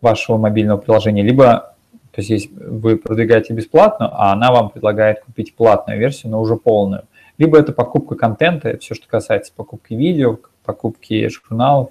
вашего 0.01 0.37
мобильного 0.37 0.77
приложения, 0.77 1.21
либо 1.21 1.75
то 2.17 2.21
есть, 2.21 2.31
есть 2.31 2.49
вы 2.51 2.97
продвигаете 2.97 3.53
бесплатно, 3.53 4.09
а 4.11 4.33
она 4.33 4.51
вам 4.51 4.71
предлагает 4.71 5.19
купить 5.19 5.53
платную 5.53 5.99
версию, 5.99 6.31
но 6.31 6.41
уже 6.41 6.55
полную. 6.55 7.03
Либо 7.37 7.59
это 7.59 7.73
покупка 7.73 8.15
контента, 8.15 8.75
все, 8.79 8.95
что 8.95 9.07
касается 9.07 9.53
покупки 9.55 9.93
видео, 9.93 10.39
покупки 10.67 11.27
журналов 11.29 11.89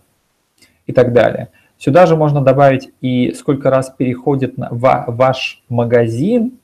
и 0.86 0.92
так 0.92 1.12
далее. 1.12 1.48
Сюда 1.78 2.06
же 2.06 2.16
можно 2.16 2.40
добавить 2.40 2.90
и 3.00 3.32
сколько 3.32 3.70
раз 3.70 3.90
переходит 3.90 4.56
на 4.56 4.68
ваш 4.70 5.62
магазин, 5.68 6.58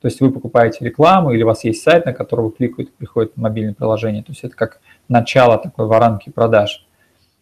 то 0.00 0.06
есть 0.06 0.20
вы 0.20 0.30
покупаете 0.30 0.84
рекламу 0.84 1.32
или 1.32 1.42
у 1.42 1.46
вас 1.46 1.64
есть 1.64 1.82
сайт, 1.82 2.06
на 2.06 2.12
который 2.12 2.46
вы 2.46 2.50
кликаете, 2.52 2.92
приходит 2.96 3.36
мобильное 3.36 3.74
приложение. 3.74 4.22
То 4.22 4.32
есть 4.32 4.44
это 4.44 4.54
как 4.54 4.80
начало 5.08 5.58
такой 5.58 5.86
воронки 5.86 6.30
продаж. 6.30 6.86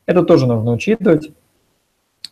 Это 0.07 0.23
тоже 0.23 0.47
нужно 0.47 0.73
учитывать. 0.73 1.31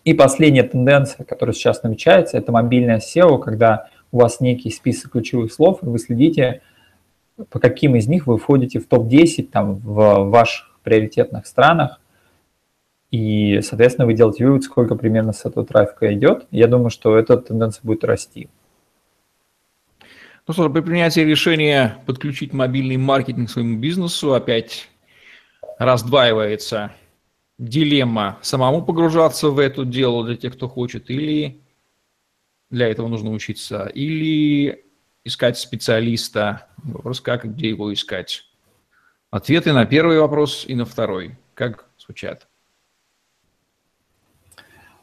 И 0.04 0.14
последняя 0.14 0.62
тенденция, 0.62 1.24
которая 1.24 1.54
сейчас 1.54 1.82
намечается, 1.82 2.36
это 2.36 2.52
мобильное 2.52 3.00
SEO, 3.00 3.38
когда 3.38 3.88
у 4.12 4.18
вас 4.18 4.40
некий 4.40 4.70
список 4.70 5.12
ключевых 5.12 5.52
слов, 5.52 5.82
и 5.82 5.86
вы 5.86 5.98
следите, 5.98 6.60
по 7.50 7.58
каким 7.58 7.96
из 7.96 8.06
них 8.06 8.26
вы 8.26 8.38
входите 8.38 8.78
в 8.78 8.86
топ-10 8.86 9.48
там, 9.50 9.76
в 9.76 10.30
ваших 10.30 10.73
приоритетных 10.84 11.46
странах, 11.46 12.00
и, 13.10 13.60
соответственно, 13.62 14.06
вы 14.06 14.14
делаете 14.14 14.44
вывод, 14.44 14.64
сколько 14.64 14.96
примерно 14.96 15.32
с 15.32 15.44
этого 15.44 15.64
трафика 15.64 16.12
идет. 16.12 16.46
Я 16.50 16.66
думаю, 16.66 16.90
что 16.90 17.16
эта 17.16 17.36
тенденция 17.36 17.82
будет 17.84 18.02
расти. 18.02 18.48
Ну 20.46 20.52
что, 20.52 20.68
при 20.68 20.80
принятии 20.80 21.20
решения 21.20 21.98
подключить 22.06 22.52
мобильный 22.52 22.96
маркетинг 22.96 23.48
к 23.48 23.52
своему 23.52 23.78
бизнесу 23.78 24.34
опять 24.34 24.88
раздваивается 25.78 26.92
дилемма 27.56 28.38
самому 28.42 28.82
погружаться 28.82 29.50
в 29.50 29.58
это 29.58 29.84
дело 29.84 30.24
для 30.26 30.36
тех, 30.36 30.54
кто 30.54 30.68
хочет, 30.68 31.08
или 31.08 31.60
для 32.70 32.88
этого 32.88 33.08
нужно 33.08 33.30
учиться, 33.30 33.86
или 33.94 34.84
искать 35.22 35.56
специалиста. 35.56 36.66
Вопрос, 36.82 37.20
как 37.20 37.44
где 37.44 37.68
его 37.68 37.92
искать. 37.92 38.44
Ответы 39.34 39.72
на 39.72 39.84
первый 39.84 40.20
вопрос 40.20 40.64
и 40.64 40.76
на 40.76 40.84
второй. 40.84 41.34
Как 41.54 41.86
звучат? 41.98 42.46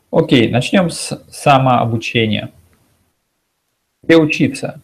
Окей, 0.10 0.50
начнем 0.50 0.90
с 0.90 1.22
самообучения. 1.30 2.50
Где 4.02 4.16
учиться? 4.16 4.80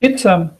Учиться 0.00 0.56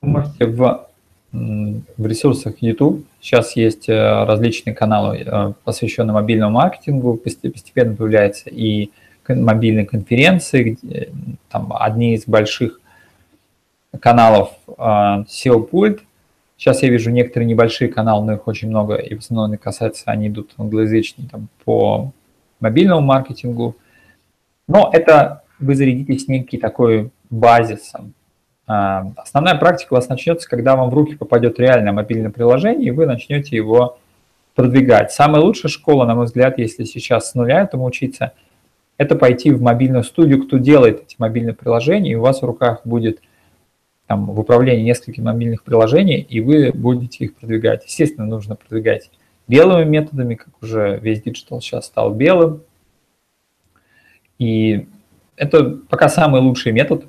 можете 0.00 0.46
в, 0.46 0.86
в 1.32 2.06
ресурсах 2.06 2.62
YouTube. 2.62 3.04
Сейчас 3.20 3.56
есть 3.56 3.88
э, 3.88 4.24
различные 4.24 4.72
каналы, 4.72 5.24
э, 5.26 5.52
посвященные 5.64 6.14
мобильному 6.14 6.52
маркетингу. 6.52 7.16
Постепенно 7.16 7.96
появляются 7.96 8.48
и 8.48 8.92
мобильные 9.26 9.86
конференции. 9.86 10.78
Где, 10.80 11.10
там 11.48 11.72
одни 11.76 12.14
из 12.14 12.26
больших 12.28 12.80
каналов 13.98 14.52
э, 14.68 14.72
SEO 14.78 15.68
Pult– 15.68 16.02
Сейчас 16.56 16.82
я 16.82 16.88
вижу 16.88 17.10
некоторые 17.10 17.46
небольшие 17.46 17.88
каналы, 17.88 18.24
но 18.24 18.32
их 18.34 18.46
очень 18.46 18.68
много, 18.68 18.94
и 18.94 19.14
в 19.14 19.18
основном 19.18 19.58
касается, 19.58 20.04
они 20.06 20.28
идут 20.28 20.52
англоязычные 20.56 21.28
там, 21.28 21.48
по 21.64 22.12
мобильному 22.60 23.02
маркетингу. 23.02 23.76
Но 24.66 24.90
это 24.92 25.42
вы 25.58 25.74
зарядитесь 25.74 26.28
некий 26.28 26.58
такой 26.58 27.10
базисом. 27.28 28.14
А, 28.66 29.12
основная 29.16 29.54
практика 29.56 29.92
у 29.92 29.96
вас 29.96 30.08
начнется, 30.08 30.48
когда 30.48 30.76
вам 30.76 30.90
в 30.90 30.94
руки 30.94 31.14
попадет 31.14 31.60
реальное 31.60 31.92
мобильное 31.92 32.30
приложение, 32.30 32.88
и 32.88 32.90
вы 32.90 33.06
начнете 33.06 33.54
его 33.54 33.98
продвигать. 34.54 35.12
Самая 35.12 35.42
лучшая 35.42 35.70
школа, 35.70 36.04
на 36.06 36.14
мой 36.14 36.24
взгляд, 36.24 36.58
если 36.58 36.84
сейчас 36.84 37.30
с 37.30 37.34
нуля 37.34 37.60
этому 37.60 37.84
учиться, 37.84 38.32
это 38.96 39.14
пойти 39.14 39.52
в 39.52 39.60
мобильную 39.60 40.02
студию, 40.02 40.42
кто 40.42 40.56
делает 40.56 41.02
эти 41.02 41.16
мобильные 41.18 41.54
приложения, 41.54 42.12
и 42.12 42.14
у 42.14 42.22
вас 42.22 42.40
в 42.40 42.44
руках 42.44 42.80
будет 42.84 43.20
там, 44.06 44.26
в 44.26 44.38
управлении 44.38 44.84
несколькими 44.84 45.24
мобильных 45.24 45.64
приложений, 45.64 46.26
и 46.28 46.40
вы 46.40 46.72
будете 46.72 47.24
их 47.24 47.34
продвигать. 47.34 47.84
Естественно, 47.84 48.26
нужно 48.26 48.54
продвигать 48.54 49.10
белыми 49.48 49.88
методами, 49.88 50.34
как 50.36 50.50
уже 50.62 50.98
весь 51.00 51.22
digital 51.22 51.60
сейчас 51.60 51.86
стал 51.86 52.14
белым. 52.14 52.62
И 54.38 54.88
это 55.36 55.64
пока 55.88 56.08
самый 56.08 56.40
лучший 56.40 56.72
метод, 56.72 57.06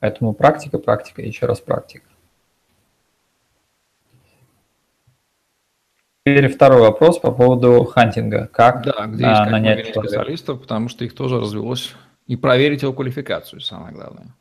поэтому 0.00 0.32
практика, 0.32 0.78
практика, 0.78 1.22
еще 1.22 1.46
раз 1.46 1.60
практика. 1.60 2.06
Теперь 6.26 6.48
второй 6.48 6.80
вопрос 6.80 7.18
по 7.18 7.30
поводу 7.32 7.84
хантинга. 7.84 8.48
Как 8.50 8.82
да, 8.82 9.06
где 9.06 9.26
а, 9.26 9.44
нанять 9.50 9.88
специалистов, 9.88 10.62
потому 10.62 10.88
что 10.88 11.04
их 11.04 11.14
тоже 11.14 11.38
развелось. 11.38 11.94
И 12.26 12.36
проверить 12.36 12.80
его 12.80 12.94
квалификацию, 12.94 13.60
самое 13.60 13.92
главное. 13.92 14.34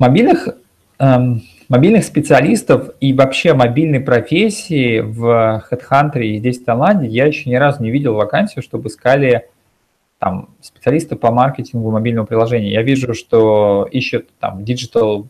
Мобильных, 0.00 0.48
эм, 0.98 1.42
мобильных 1.68 2.04
специалистов 2.04 2.88
и 3.00 3.12
вообще 3.12 3.52
мобильной 3.52 4.00
профессии 4.00 5.00
в 5.00 5.62
HeadHunter 5.70 6.22
и 6.22 6.38
здесь 6.38 6.58
в 6.58 6.64
Таиланде 6.64 7.06
я 7.06 7.26
еще 7.26 7.50
ни 7.50 7.54
разу 7.56 7.82
не 7.82 7.90
видел 7.90 8.14
вакансию, 8.14 8.62
чтобы 8.62 8.88
искали 8.88 9.50
там 10.18 10.48
специалисты 10.62 11.16
по 11.16 11.30
маркетингу 11.30 11.90
мобильного 11.90 12.24
приложения. 12.24 12.72
Я 12.72 12.80
вижу, 12.80 13.12
что 13.12 13.86
ищут 13.92 14.30
там 14.40 14.60
digital 14.60 15.26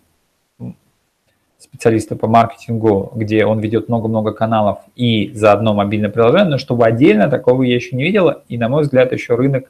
специалиста 1.59 2.15
по 2.15 2.29
маркетингу, 2.29 3.11
где 3.17 3.45
он 3.45 3.59
ведет 3.59 3.89
много-много 3.89 4.33
каналов 4.33 4.79
и 4.95 5.33
заодно 5.35 5.75
мобильное 5.75 6.11
приложение, 6.11 6.49
но 6.49 6.59
чтобы 6.59 6.87
отдельно 6.87 7.29
такого 7.29 7.65
я 7.65 7.75
еще 7.75 7.97
не 7.97 8.05
видела, 8.05 8.45
и, 8.49 8.57
на 8.57 8.69
мой 8.69 8.83
взгляд, 8.83 9.13
еще 9.13 9.35
рынок 9.35 9.65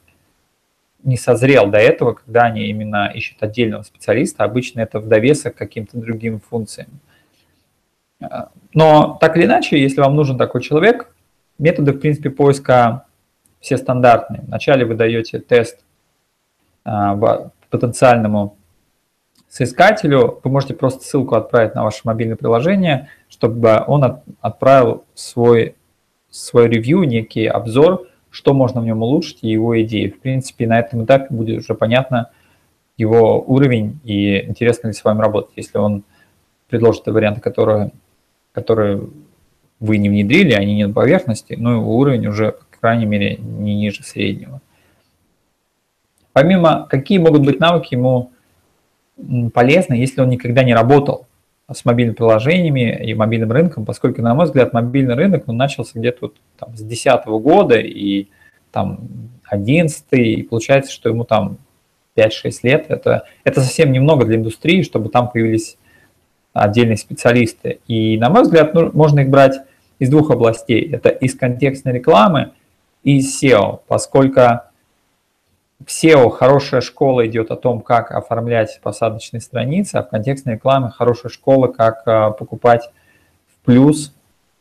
не 1.03 1.17
созрел 1.17 1.67
до 1.67 1.77
этого, 1.77 2.13
когда 2.13 2.43
они 2.43 2.67
именно 2.67 3.11
ищут 3.13 3.41
отдельного 3.41 3.83
специалиста. 3.83 4.43
Обычно 4.43 4.81
это 4.81 4.99
в 4.99 5.07
довесок 5.07 5.55
к 5.55 5.57
каким-то 5.57 5.97
другим 5.97 6.39
функциям. 6.39 6.89
Но 8.73 9.17
так 9.19 9.35
или 9.37 9.45
иначе, 9.45 9.81
если 9.81 10.01
вам 10.01 10.15
нужен 10.15 10.37
такой 10.37 10.61
человек, 10.61 11.13
методы, 11.57 11.93
в 11.93 11.99
принципе, 11.99 12.29
поиска 12.29 13.05
все 13.59 13.77
стандартные. 13.77 14.41
Вначале 14.41 14.85
вы 14.85 14.95
даете 14.95 15.39
тест 15.39 15.79
а, 16.83 17.49
потенциальному 17.69 18.57
соискателю, 19.47 20.39
вы 20.43 20.51
можете 20.51 20.73
просто 20.73 21.03
ссылку 21.03 21.35
отправить 21.35 21.75
на 21.75 21.83
ваше 21.83 22.01
мобильное 22.03 22.37
приложение, 22.37 23.09
чтобы 23.29 23.83
он 23.85 24.03
от, 24.03 24.23
отправил 24.39 25.05
свой, 25.13 25.75
свой 26.29 26.67
ревью, 26.69 27.03
некий 27.03 27.45
обзор, 27.45 28.07
что 28.31 28.53
можно 28.53 28.81
в 28.81 28.85
нем 28.85 29.03
улучшить 29.03 29.39
и 29.41 29.49
его 29.49 29.79
идеи. 29.83 30.07
В 30.07 30.19
принципе, 30.19 30.65
на 30.65 30.79
этом 30.79 31.03
этапе 31.03 31.27
будет 31.29 31.59
уже 31.59 31.75
понятно 31.75 32.31
его 32.97 33.41
уровень 33.41 33.99
и 34.03 34.45
интересно 34.45 34.87
ли 34.87 34.93
с 34.93 35.03
вами 35.03 35.19
работать. 35.19 35.51
Если 35.55 35.77
он 35.77 36.03
предложит 36.69 37.05
варианты, 37.05 37.41
которые, 37.41 37.91
которые 38.53 39.03
вы 39.79 39.97
не 39.97 40.09
внедрили, 40.09 40.53
они 40.53 40.75
не 40.75 40.87
на 40.87 40.93
поверхности, 40.93 41.55
но 41.57 41.73
его 41.73 41.97
уровень 41.97 42.27
уже, 42.27 42.53
по 42.53 42.79
крайней 42.79 43.05
мере, 43.05 43.37
не 43.37 43.75
ниже 43.75 44.03
среднего. 44.03 44.61
Помимо, 46.31 46.87
какие 46.89 47.17
могут 47.17 47.45
быть 47.45 47.59
навыки 47.59 47.95
ему 47.95 48.31
полезно, 49.53 49.93
если 49.93 50.21
он 50.21 50.29
никогда 50.29 50.63
не 50.63 50.73
работал 50.73 51.27
с 51.73 51.85
мобильными 51.85 52.15
приложениями 52.15 53.03
и 53.05 53.13
мобильным 53.13 53.51
рынком, 53.51 53.85
поскольку, 53.85 54.21
на 54.21 54.33
мой 54.33 54.45
взгляд, 54.45 54.73
мобильный 54.73 55.15
рынок 55.15 55.43
он 55.47 55.57
начался 55.57 55.99
где-то 55.99 56.17
вот, 56.21 56.35
там, 56.57 56.75
с 56.75 56.81
2010 56.81 57.25
года 57.43 57.75
и 57.75 58.27
там 58.71 59.07
11 59.45 60.05
и 60.11 60.43
получается, 60.43 60.91
что 60.91 61.09
ему 61.09 61.23
там 61.23 61.57
5-6 62.15 62.51
лет. 62.63 62.85
Это, 62.89 63.25
это 63.43 63.61
совсем 63.61 63.91
немного 63.91 64.25
для 64.25 64.37
индустрии, 64.37 64.83
чтобы 64.83 65.09
там 65.09 65.29
появились 65.29 65.77
отдельные 66.53 66.97
специалисты. 66.97 67.79
И, 67.87 68.17
на 68.17 68.29
мой 68.29 68.43
взгляд, 68.43 68.73
ну, 68.73 68.91
можно 68.93 69.21
их 69.21 69.29
брать 69.29 69.59
из 69.99 70.09
двух 70.09 70.31
областей. 70.31 70.89
Это 70.91 71.09
из 71.09 71.35
контекстной 71.35 71.93
рекламы 71.93 72.51
и 73.03 73.17
из 73.17 73.41
SEO, 73.41 73.79
поскольку 73.87 74.41
SEO 75.87 76.29
хорошая 76.29 76.81
школа 76.81 77.25
идет 77.27 77.51
о 77.51 77.55
том, 77.55 77.81
как 77.81 78.11
оформлять 78.11 78.79
посадочные 78.81 79.41
страницы, 79.41 79.95
а 79.95 80.03
в 80.03 80.09
контекстной 80.09 80.55
рекламе 80.55 80.89
хорошая 80.89 81.31
школа, 81.31 81.67
как 81.67 82.03
а, 82.05 82.31
покупать 82.31 82.89
в 83.47 83.65
плюс 83.65 84.13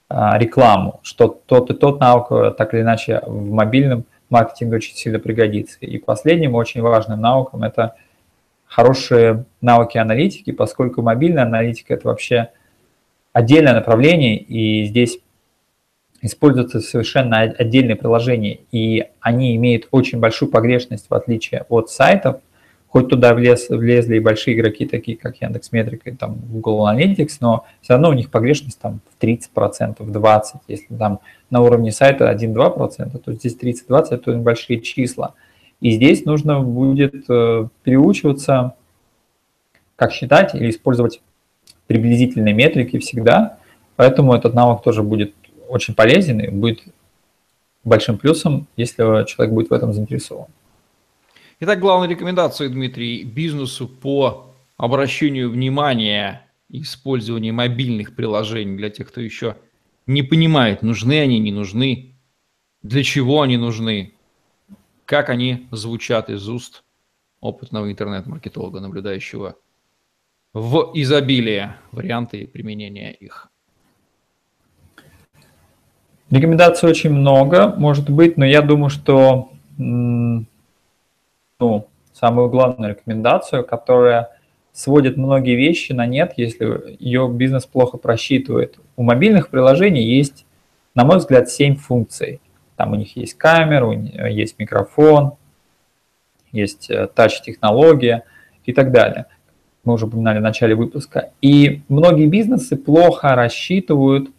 а, 0.08 0.38
рекламу, 0.38 1.00
что 1.02 1.28
тот 1.28 1.70
и 1.70 1.74
тот 1.74 2.00
навык 2.00 2.32
э, 2.32 2.50
так 2.56 2.74
или 2.74 2.82
иначе 2.82 3.22
в 3.26 3.50
мобильном 3.50 4.04
маркетинге 4.28 4.76
очень 4.76 4.94
сильно 4.94 5.18
пригодится. 5.18 5.78
И 5.80 5.98
последним 5.98 6.54
очень 6.54 6.80
важным 6.80 7.20
навыком 7.20 7.62
это 7.62 7.94
хорошие 8.66 9.44
навыки 9.60 9.98
аналитики, 9.98 10.52
поскольку 10.52 11.02
мобильная 11.02 11.44
аналитика 11.44 11.94
это 11.94 12.08
вообще 12.08 12.50
отдельное 13.32 13.74
направление, 13.74 14.36
и 14.36 14.84
здесь 14.84 15.20
используются 16.22 16.80
совершенно 16.80 17.40
отдельные 17.40 17.96
приложения, 17.96 18.60
и 18.72 19.06
они 19.20 19.56
имеют 19.56 19.88
очень 19.90 20.18
большую 20.18 20.50
погрешность, 20.50 21.06
в 21.08 21.14
отличие 21.14 21.64
от 21.68 21.90
сайтов, 21.90 22.40
хоть 22.90 23.08
туда 23.08 23.34
влез, 23.34 23.68
влезли 23.68 24.16
и 24.16 24.20
большие 24.20 24.56
игроки, 24.56 24.84
такие 24.84 25.16
как 25.16 25.40
Яндекс.Метрика 25.40 26.10
и 26.10 26.14
там 26.14 26.34
Google 26.34 26.88
Analytics, 26.88 27.36
но 27.40 27.64
все 27.80 27.94
равно 27.94 28.10
у 28.10 28.12
них 28.12 28.30
погрешность 28.30 28.80
там 28.80 29.00
в 29.08 29.22
30%, 29.22 29.96
в 29.98 30.10
20%. 30.10 30.42
Если 30.66 30.94
там 30.94 31.20
на 31.50 31.62
уровне 31.62 31.92
сайта 31.92 32.30
1-2%, 32.30 33.18
то 33.18 33.32
здесь 33.32 33.56
30-20%– 33.56 34.06
это 34.10 34.32
большие 34.38 34.80
числа. 34.80 35.34
И 35.80 35.92
здесь 35.92 36.24
нужно 36.24 36.60
будет 36.60 37.24
э, 37.30 37.68
переучиваться, 37.84 38.74
как 39.96 40.12
считать 40.12 40.54
или 40.54 40.70
использовать 40.70 41.22
приблизительные 41.86 42.54
метрики 42.54 42.98
всегда, 42.98 43.58
поэтому 43.96 44.34
этот 44.34 44.54
навык 44.54 44.82
тоже 44.82 45.02
будет 45.02 45.34
очень 45.70 45.94
полезен 45.94 46.40
и 46.40 46.48
будет 46.48 46.82
большим 47.84 48.18
плюсом, 48.18 48.66
если 48.76 49.24
человек 49.26 49.54
будет 49.54 49.70
в 49.70 49.72
этом 49.72 49.92
заинтересован. 49.92 50.48
Итак, 51.60 51.78
главная 51.78 52.08
рекомендация, 52.08 52.68
Дмитрий, 52.68 53.22
бизнесу 53.24 53.86
по 53.86 54.54
обращению 54.76 55.50
внимания 55.50 56.46
и 56.68 56.82
использованию 56.82 57.54
мобильных 57.54 58.16
приложений 58.16 58.76
для 58.76 58.90
тех, 58.90 59.08
кто 59.08 59.20
еще 59.20 59.56
не 60.06 60.22
понимает, 60.22 60.82
нужны 60.82 61.20
они, 61.20 61.38
не 61.38 61.52
нужны, 61.52 62.16
для 62.82 63.02
чего 63.02 63.42
они 63.42 63.56
нужны, 63.56 64.14
как 65.04 65.28
они 65.28 65.68
звучат 65.70 66.30
из 66.30 66.48
уст 66.48 66.82
опытного 67.40 67.90
интернет-маркетолога, 67.90 68.80
наблюдающего 68.80 69.56
в 70.52 70.92
изобилии 70.94 71.74
варианты 71.92 72.46
применения 72.46 73.12
их. 73.12 73.49
Рекомендаций 76.30 76.88
очень 76.88 77.10
много, 77.10 77.74
может 77.76 78.08
быть, 78.08 78.36
но 78.36 78.44
я 78.44 78.62
думаю, 78.62 78.88
что 78.88 79.50
ну, 79.76 80.46
самую 82.12 82.48
главную 82.48 82.92
рекомендацию, 82.92 83.64
которая 83.64 84.30
сводит 84.72 85.16
многие 85.16 85.56
вещи 85.56 85.92
на 85.92 86.06
нет, 86.06 86.34
если 86.36 86.96
ее 87.00 87.28
бизнес 87.28 87.66
плохо 87.66 87.98
просчитывает. 87.98 88.78
У 88.96 89.02
мобильных 89.02 89.48
приложений 89.48 90.04
есть, 90.04 90.46
на 90.94 91.04
мой 91.04 91.18
взгляд, 91.18 91.50
7 91.50 91.76
функций. 91.76 92.40
Там 92.76 92.92
у 92.92 92.94
них 92.94 93.16
есть 93.16 93.34
камера, 93.34 93.92
есть 94.28 94.58
микрофон, 94.58 95.32
есть 96.52 96.90
э, 96.90 97.08
тач-технология 97.08 98.22
и 98.64 98.72
так 98.72 98.92
далее. 98.92 99.26
Мы 99.84 99.94
уже 99.94 100.06
упоминали 100.06 100.38
в 100.38 100.42
начале 100.42 100.74
выпуска. 100.74 101.32
И 101.42 101.82
многие 101.88 102.26
бизнесы 102.26 102.76
плохо 102.76 103.34
рассчитывают 103.34 104.30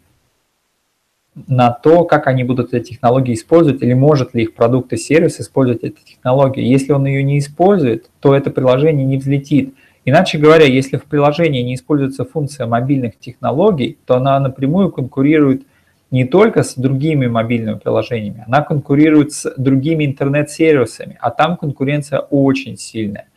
на 1.34 1.70
то, 1.70 2.04
как 2.04 2.26
они 2.26 2.44
будут 2.44 2.74
эти 2.74 2.90
технологии 2.90 3.34
использовать, 3.34 3.82
или 3.82 3.94
может 3.94 4.34
ли 4.34 4.42
их 4.42 4.54
продукт 4.54 4.92
и 4.92 4.96
сервис 4.96 5.40
использовать 5.40 5.82
эти 5.82 6.02
технологии. 6.04 6.62
Если 6.62 6.92
он 6.92 7.06
ее 7.06 7.22
не 7.22 7.38
использует, 7.38 8.10
то 8.20 8.34
это 8.34 8.50
приложение 8.50 9.06
не 9.06 9.16
взлетит. 9.16 9.74
Иначе 10.04 10.36
говоря, 10.36 10.66
если 10.66 10.98
в 10.98 11.04
приложении 11.04 11.62
не 11.62 11.76
используется 11.76 12.24
функция 12.24 12.66
мобильных 12.66 13.18
технологий, 13.18 13.98
то 14.04 14.16
она 14.16 14.38
напрямую 14.40 14.90
конкурирует 14.90 15.62
не 16.10 16.26
только 16.26 16.62
с 16.62 16.74
другими 16.74 17.26
мобильными 17.26 17.78
приложениями, 17.78 18.44
она 18.46 18.60
конкурирует 18.60 19.32
с 19.32 19.50
другими 19.56 20.04
интернет-сервисами, 20.04 21.16
а 21.20 21.30
там 21.30 21.56
конкуренция 21.56 22.18
очень 22.18 22.76
сильная. 22.76 23.28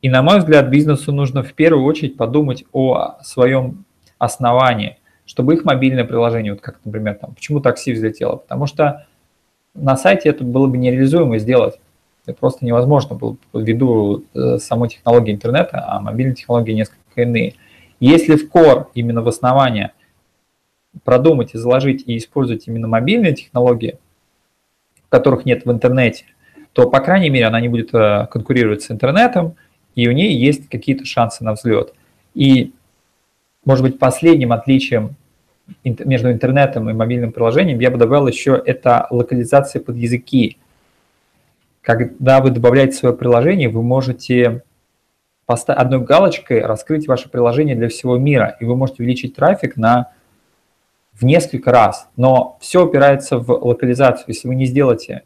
И 0.00 0.08
на 0.08 0.22
мой 0.22 0.38
взгляд, 0.38 0.68
бизнесу 0.68 1.10
нужно 1.10 1.42
в 1.42 1.54
первую 1.54 1.84
очередь 1.84 2.16
подумать 2.16 2.64
о 2.72 3.18
своем 3.22 3.84
основании– 4.18 4.98
чтобы 5.26 5.54
их 5.54 5.64
мобильное 5.64 6.04
приложение, 6.04 6.52
вот 6.52 6.60
как, 6.60 6.80
например, 6.84 7.14
там, 7.14 7.34
почему 7.34 7.60
такси 7.60 7.92
взлетело, 7.92 8.36
потому 8.36 8.66
что 8.66 9.06
на 9.74 9.96
сайте 9.96 10.28
это 10.28 10.44
было 10.44 10.66
бы 10.66 10.78
нереализуемо 10.78 11.38
сделать. 11.38 11.78
Это 12.26 12.38
просто 12.38 12.64
невозможно 12.64 13.16
было 13.16 13.36
ввиду 13.52 14.24
э, 14.34 14.58
самой 14.58 14.88
технологии 14.88 15.32
интернета, 15.32 15.84
а 15.86 16.00
мобильные 16.00 16.34
технологии 16.34 16.72
несколько 16.72 17.22
иные. 17.22 17.54
Если 18.00 18.36
в 18.36 18.50
core, 18.50 18.86
именно 18.94 19.22
в 19.22 19.28
основание, 19.28 19.92
продумать 21.02 21.54
и 21.54 21.58
заложить 21.58 22.04
и 22.06 22.16
использовать 22.16 22.66
именно 22.66 22.88
мобильные 22.88 23.34
технологии, 23.34 23.98
которых 25.08 25.44
нет 25.44 25.66
в 25.66 25.70
интернете, 25.70 26.24
то, 26.72 26.88
по 26.88 27.00
крайней 27.00 27.30
мере, 27.30 27.46
она 27.46 27.60
не 27.60 27.68
будет 27.68 27.94
э, 27.94 28.26
конкурировать 28.30 28.82
с 28.82 28.90
интернетом, 28.90 29.54
и 29.94 30.08
у 30.08 30.12
нее 30.12 30.34
есть 30.34 30.68
какие-то 30.68 31.04
шансы 31.04 31.44
на 31.44 31.52
взлет. 31.52 31.94
И, 32.34 32.72
может 33.64 33.82
быть, 33.82 33.98
последним 33.98 34.52
отличием 34.52 35.16
между 35.82 36.30
интернетом 36.30 36.90
и 36.90 36.92
мобильным 36.92 37.32
приложением 37.32 37.80
я 37.80 37.90
бы 37.90 37.96
добавил 37.96 38.26
еще 38.26 38.62
это 38.64 39.06
локализация 39.10 39.80
под 39.80 39.96
языки. 39.96 40.58
Когда 41.80 42.40
вы 42.40 42.50
добавляете 42.50 42.94
свое 42.94 43.14
приложение, 43.14 43.68
вы 43.68 43.82
можете 43.82 44.62
одной 45.46 46.00
галочкой 46.00 46.62
раскрыть 46.62 47.06
ваше 47.06 47.28
приложение 47.28 47.76
для 47.76 47.88
всего 47.88 48.16
мира, 48.16 48.56
и 48.60 48.64
вы 48.64 48.76
можете 48.76 49.02
увеличить 49.02 49.34
трафик 49.34 49.76
на 49.76 50.12
в 51.12 51.24
несколько 51.24 51.70
раз. 51.70 52.08
Но 52.16 52.58
все 52.60 52.86
опирается 52.86 53.38
в 53.38 53.50
локализацию. 53.50 54.24
Если 54.28 54.48
вы 54.48 54.54
не 54.54 54.66
сделаете 54.66 55.22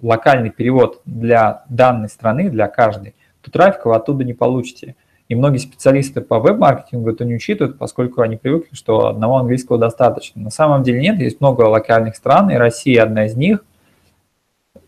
локальный 0.00 0.50
перевод 0.50 1.00
для 1.04 1.64
данной 1.68 2.08
страны, 2.08 2.50
для 2.50 2.68
каждой, 2.68 3.14
то 3.42 3.50
трафика 3.50 3.88
вы 3.88 3.96
оттуда 3.96 4.24
не 4.24 4.32
получите. 4.32 4.96
И 5.28 5.34
многие 5.34 5.58
специалисты 5.58 6.20
по 6.20 6.38
веб-маркетингу 6.38 7.10
это 7.10 7.24
не 7.24 7.34
учитывают, 7.34 7.78
поскольку 7.78 8.20
они 8.20 8.36
привыкли, 8.36 8.74
что 8.74 9.08
одного 9.08 9.38
английского 9.38 9.78
достаточно. 9.78 10.42
На 10.42 10.50
самом 10.50 10.82
деле 10.82 11.00
нет, 11.00 11.18
есть 11.18 11.40
много 11.40 11.62
локальных 11.62 12.16
стран, 12.16 12.50
и 12.50 12.56
Россия 12.56 13.02
одна 13.02 13.26
из 13.26 13.34
них. 13.34 13.64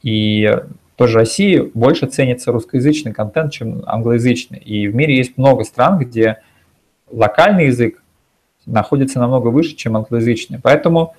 И 0.02 0.54
тоже 0.96 1.18
России 1.18 1.70
больше 1.74 2.06
ценится 2.06 2.52
русскоязычный 2.52 3.12
контент, 3.12 3.52
чем 3.52 3.82
англоязычный. 3.86 4.58
И 4.58 4.88
в 4.88 4.94
мире 4.94 5.16
есть 5.16 5.38
много 5.38 5.64
стран, 5.64 5.98
где 5.98 6.42
локальный 7.10 7.66
язык 7.66 8.02
находится 8.66 9.18
намного 9.20 9.48
выше, 9.48 9.74
чем 9.74 9.96
англоязычный. 9.96 10.58
Поэтому 10.62 11.14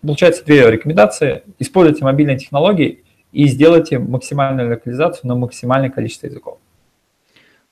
получается 0.00 0.44
две 0.44 0.70
рекомендации. 0.70 1.42
Используйте 1.58 2.04
мобильные 2.04 2.38
технологии 2.38 3.04
и 3.32 3.46
сделайте 3.48 3.98
максимальную 3.98 4.70
локализацию 4.70 5.28
на 5.28 5.34
максимальное 5.34 5.90
количество 5.90 6.26
языков. 6.26 6.58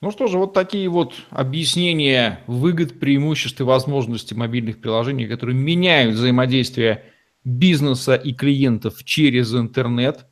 Ну 0.05 0.11
что 0.11 0.27
же, 0.27 0.37
вот 0.37 0.53
такие 0.53 0.87
вот 0.91 1.15
объяснения 1.31 2.41
выгод, 2.47 3.01
преимуществ 3.01 3.59
и 3.63 3.65
возможностей 3.65 4.35
мобильных 4.35 4.83
приложений, 4.83 5.29
которые 5.29 5.57
меняют 5.57 6.17
взаимодействие 6.17 7.07
бизнеса 7.43 8.15
и 8.15 8.35
клиентов 8.35 9.03
через 9.03 9.55
интернет, 9.55 10.27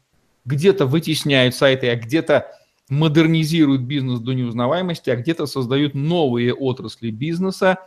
где-то 0.44 0.84
вытесняют 0.84 1.54
сайты, 1.54 1.88
а 1.88 1.96
где-то 1.96 2.48
модернизируют 2.90 3.80
бизнес 3.80 4.20
до 4.20 4.34
неузнаваемости, 4.34 5.08
а 5.08 5.16
где-то 5.16 5.46
создают 5.46 5.94
новые 5.94 6.52
отрасли 6.52 7.10
бизнеса, 7.10 7.78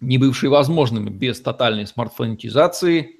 не 0.00 0.16
бывшие 0.16 0.48
возможными 0.48 1.10
без 1.10 1.42
тотальной 1.42 1.86
смартфонетизации, 1.86 3.16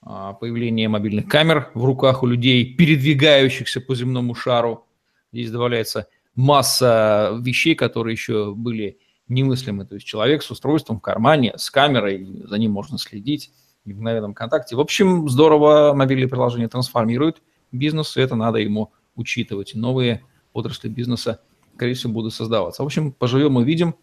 а, 0.00 0.34
появления 0.34 0.88
мобильных 0.88 1.26
камер 1.26 1.72
в 1.74 1.84
руках 1.84 2.22
у 2.22 2.28
людей, 2.28 2.76
передвигающихся 2.76 3.80
по 3.80 3.96
земному 3.96 4.36
шару. 4.36 4.86
Здесь 5.32 5.50
добавляется 5.50 6.06
масса 6.38 7.36
вещей, 7.40 7.74
которые 7.74 8.12
еще 8.12 8.54
были 8.54 8.98
немыслимы. 9.26 9.84
То 9.84 9.96
есть 9.96 10.06
человек 10.06 10.44
с 10.44 10.50
устройством 10.52 10.98
в 10.98 11.02
кармане, 11.02 11.52
с 11.56 11.68
камерой, 11.68 12.44
за 12.44 12.58
ним 12.58 12.70
можно 12.70 12.96
следить 12.96 13.50
в 13.84 13.88
мгновенном 13.88 14.34
контакте. 14.34 14.76
В 14.76 14.80
общем, 14.80 15.28
здорово 15.28 15.94
мобильные 15.94 16.28
приложения 16.28 16.68
трансформируют 16.68 17.42
бизнес, 17.72 18.16
и 18.16 18.20
это 18.20 18.36
надо 18.36 18.58
ему 18.58 18.92
учитывать. 19.16 19.74
Новые 19.74 20.22
отрасли 20.52 20.88
бизнеса, 20.88 21.40
скорее 21.74 21.94
всего, 21.94 22.12
будут 22.12 22.32
создаваться. 22.32 22.84
В 22.84 22.86
общем, 22.86 23.10
поживем 23.10 23.56
увидим. 23.56 23.96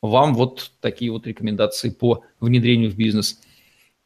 Вам 0.00 0.34
вот 0.34 0.72
такие 0.80 1.10
вот 1.10 1.26
рекомендации 1.26 1.90
по 1.90 2.22
внедрению 2.38 2.92
в 2.92 2.96
бизнес 2.96 3.40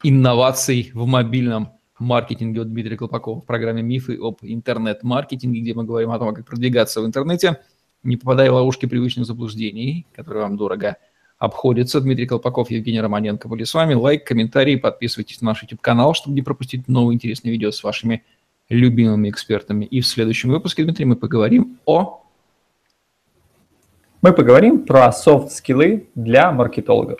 инноваций 0.01 0.89
в 0.95 1.05
мобильном 1.05 1.76
маркетинге 1.99 2.61
от 2.61 2.69
Дмитрия 2.69 2.97
Колпакова 2.97 3.41
в 3.41 3.45
программе 3.45 3.81
«Мифы 3.81 4.17
об 4.21 4.37
интернет-маркетинге», 4.41 5.61
где 5.61 5.73
мы 5.73 5.83
говорим 5.83 6.11
о 6.11 6.19
том, 6.19 6.33
как 6.33 6.45
продвигаться 6.45 7.01
в 7.01 7.05
интернете, 7.05 7.61
не 8.03 8.17
попадая 8.17 8.51
в 8.51 8.55
ловушки 8.55 8.85
привычных 8.85 9.25
заблуждений, 9.25 10.05
которые 10.15 10.43
вам 10.43 10.57
дорого 10.57 10.97
обходятся. 11.37 12.01
Дмитрий 12.01 12.25
Колпаков, 12.25 12.71
Евгений 12.71 13.01
Романенко 13.01 13.47
были 13.47 13.63
с 13.63 13.73
вами. 13.73 13.93
Лайк, 13.93 14.25
комментарий, 14.25 14.77
подписывайтесь 14.77 15.41
на 15.41 15.47
наш 15.47 15.63
YouTube-канал, 15.63 16.13
чтобы 16.13 16.35
не 16.35 16.41
пропустить 16.41 16.87
новые 16.87 17.15
интересные 17.15 17.51
видео 17.51 17.71
с 17.71 17.83
вашими 17.83 18.23
любимыми 18.69 19.29
экспертами. 19.29 19.85
И 19.85 20.01
в 20.01 20.07
следующем 20.07 20.49
выпуске, 20.49 20.83
Дмитрий, 20.83 21.05
мы 21.05 21.15
поговорим 21.15 21.79
о... 21.85 22.23
Мы 24.21 24.33
поговорим 24.33 24.85
про 24.85 25.11
софт-скиллы 25.11 26.07
для 26.15 26.51
маркетологов. 26.51 27.19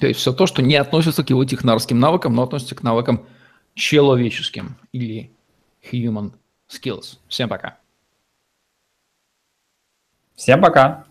То 0.00 0.06
есть 0.06 0.20
все 0.20 0.32
то, 0.32 0.46
что 0.46 0.62
не 0.62 0.76
относится 0.76 1.22
к 1.22 1.30
его 1.30 1.44
технарским 1.44 1.98
навыкам, 2.00 2.34
но 2.34 2.44
относится 2.44 2.74
к 2.74 2.82
навыкам 2.82 3.26
человеческим 3.78 4.76
или 4.92 5.30
human 5.82 6.32
skills. 6.68 7.18
Всем 7.28 7.48
пока. 7.48 7.78
Всем 10.34 10.60
пока. 10.60 11.06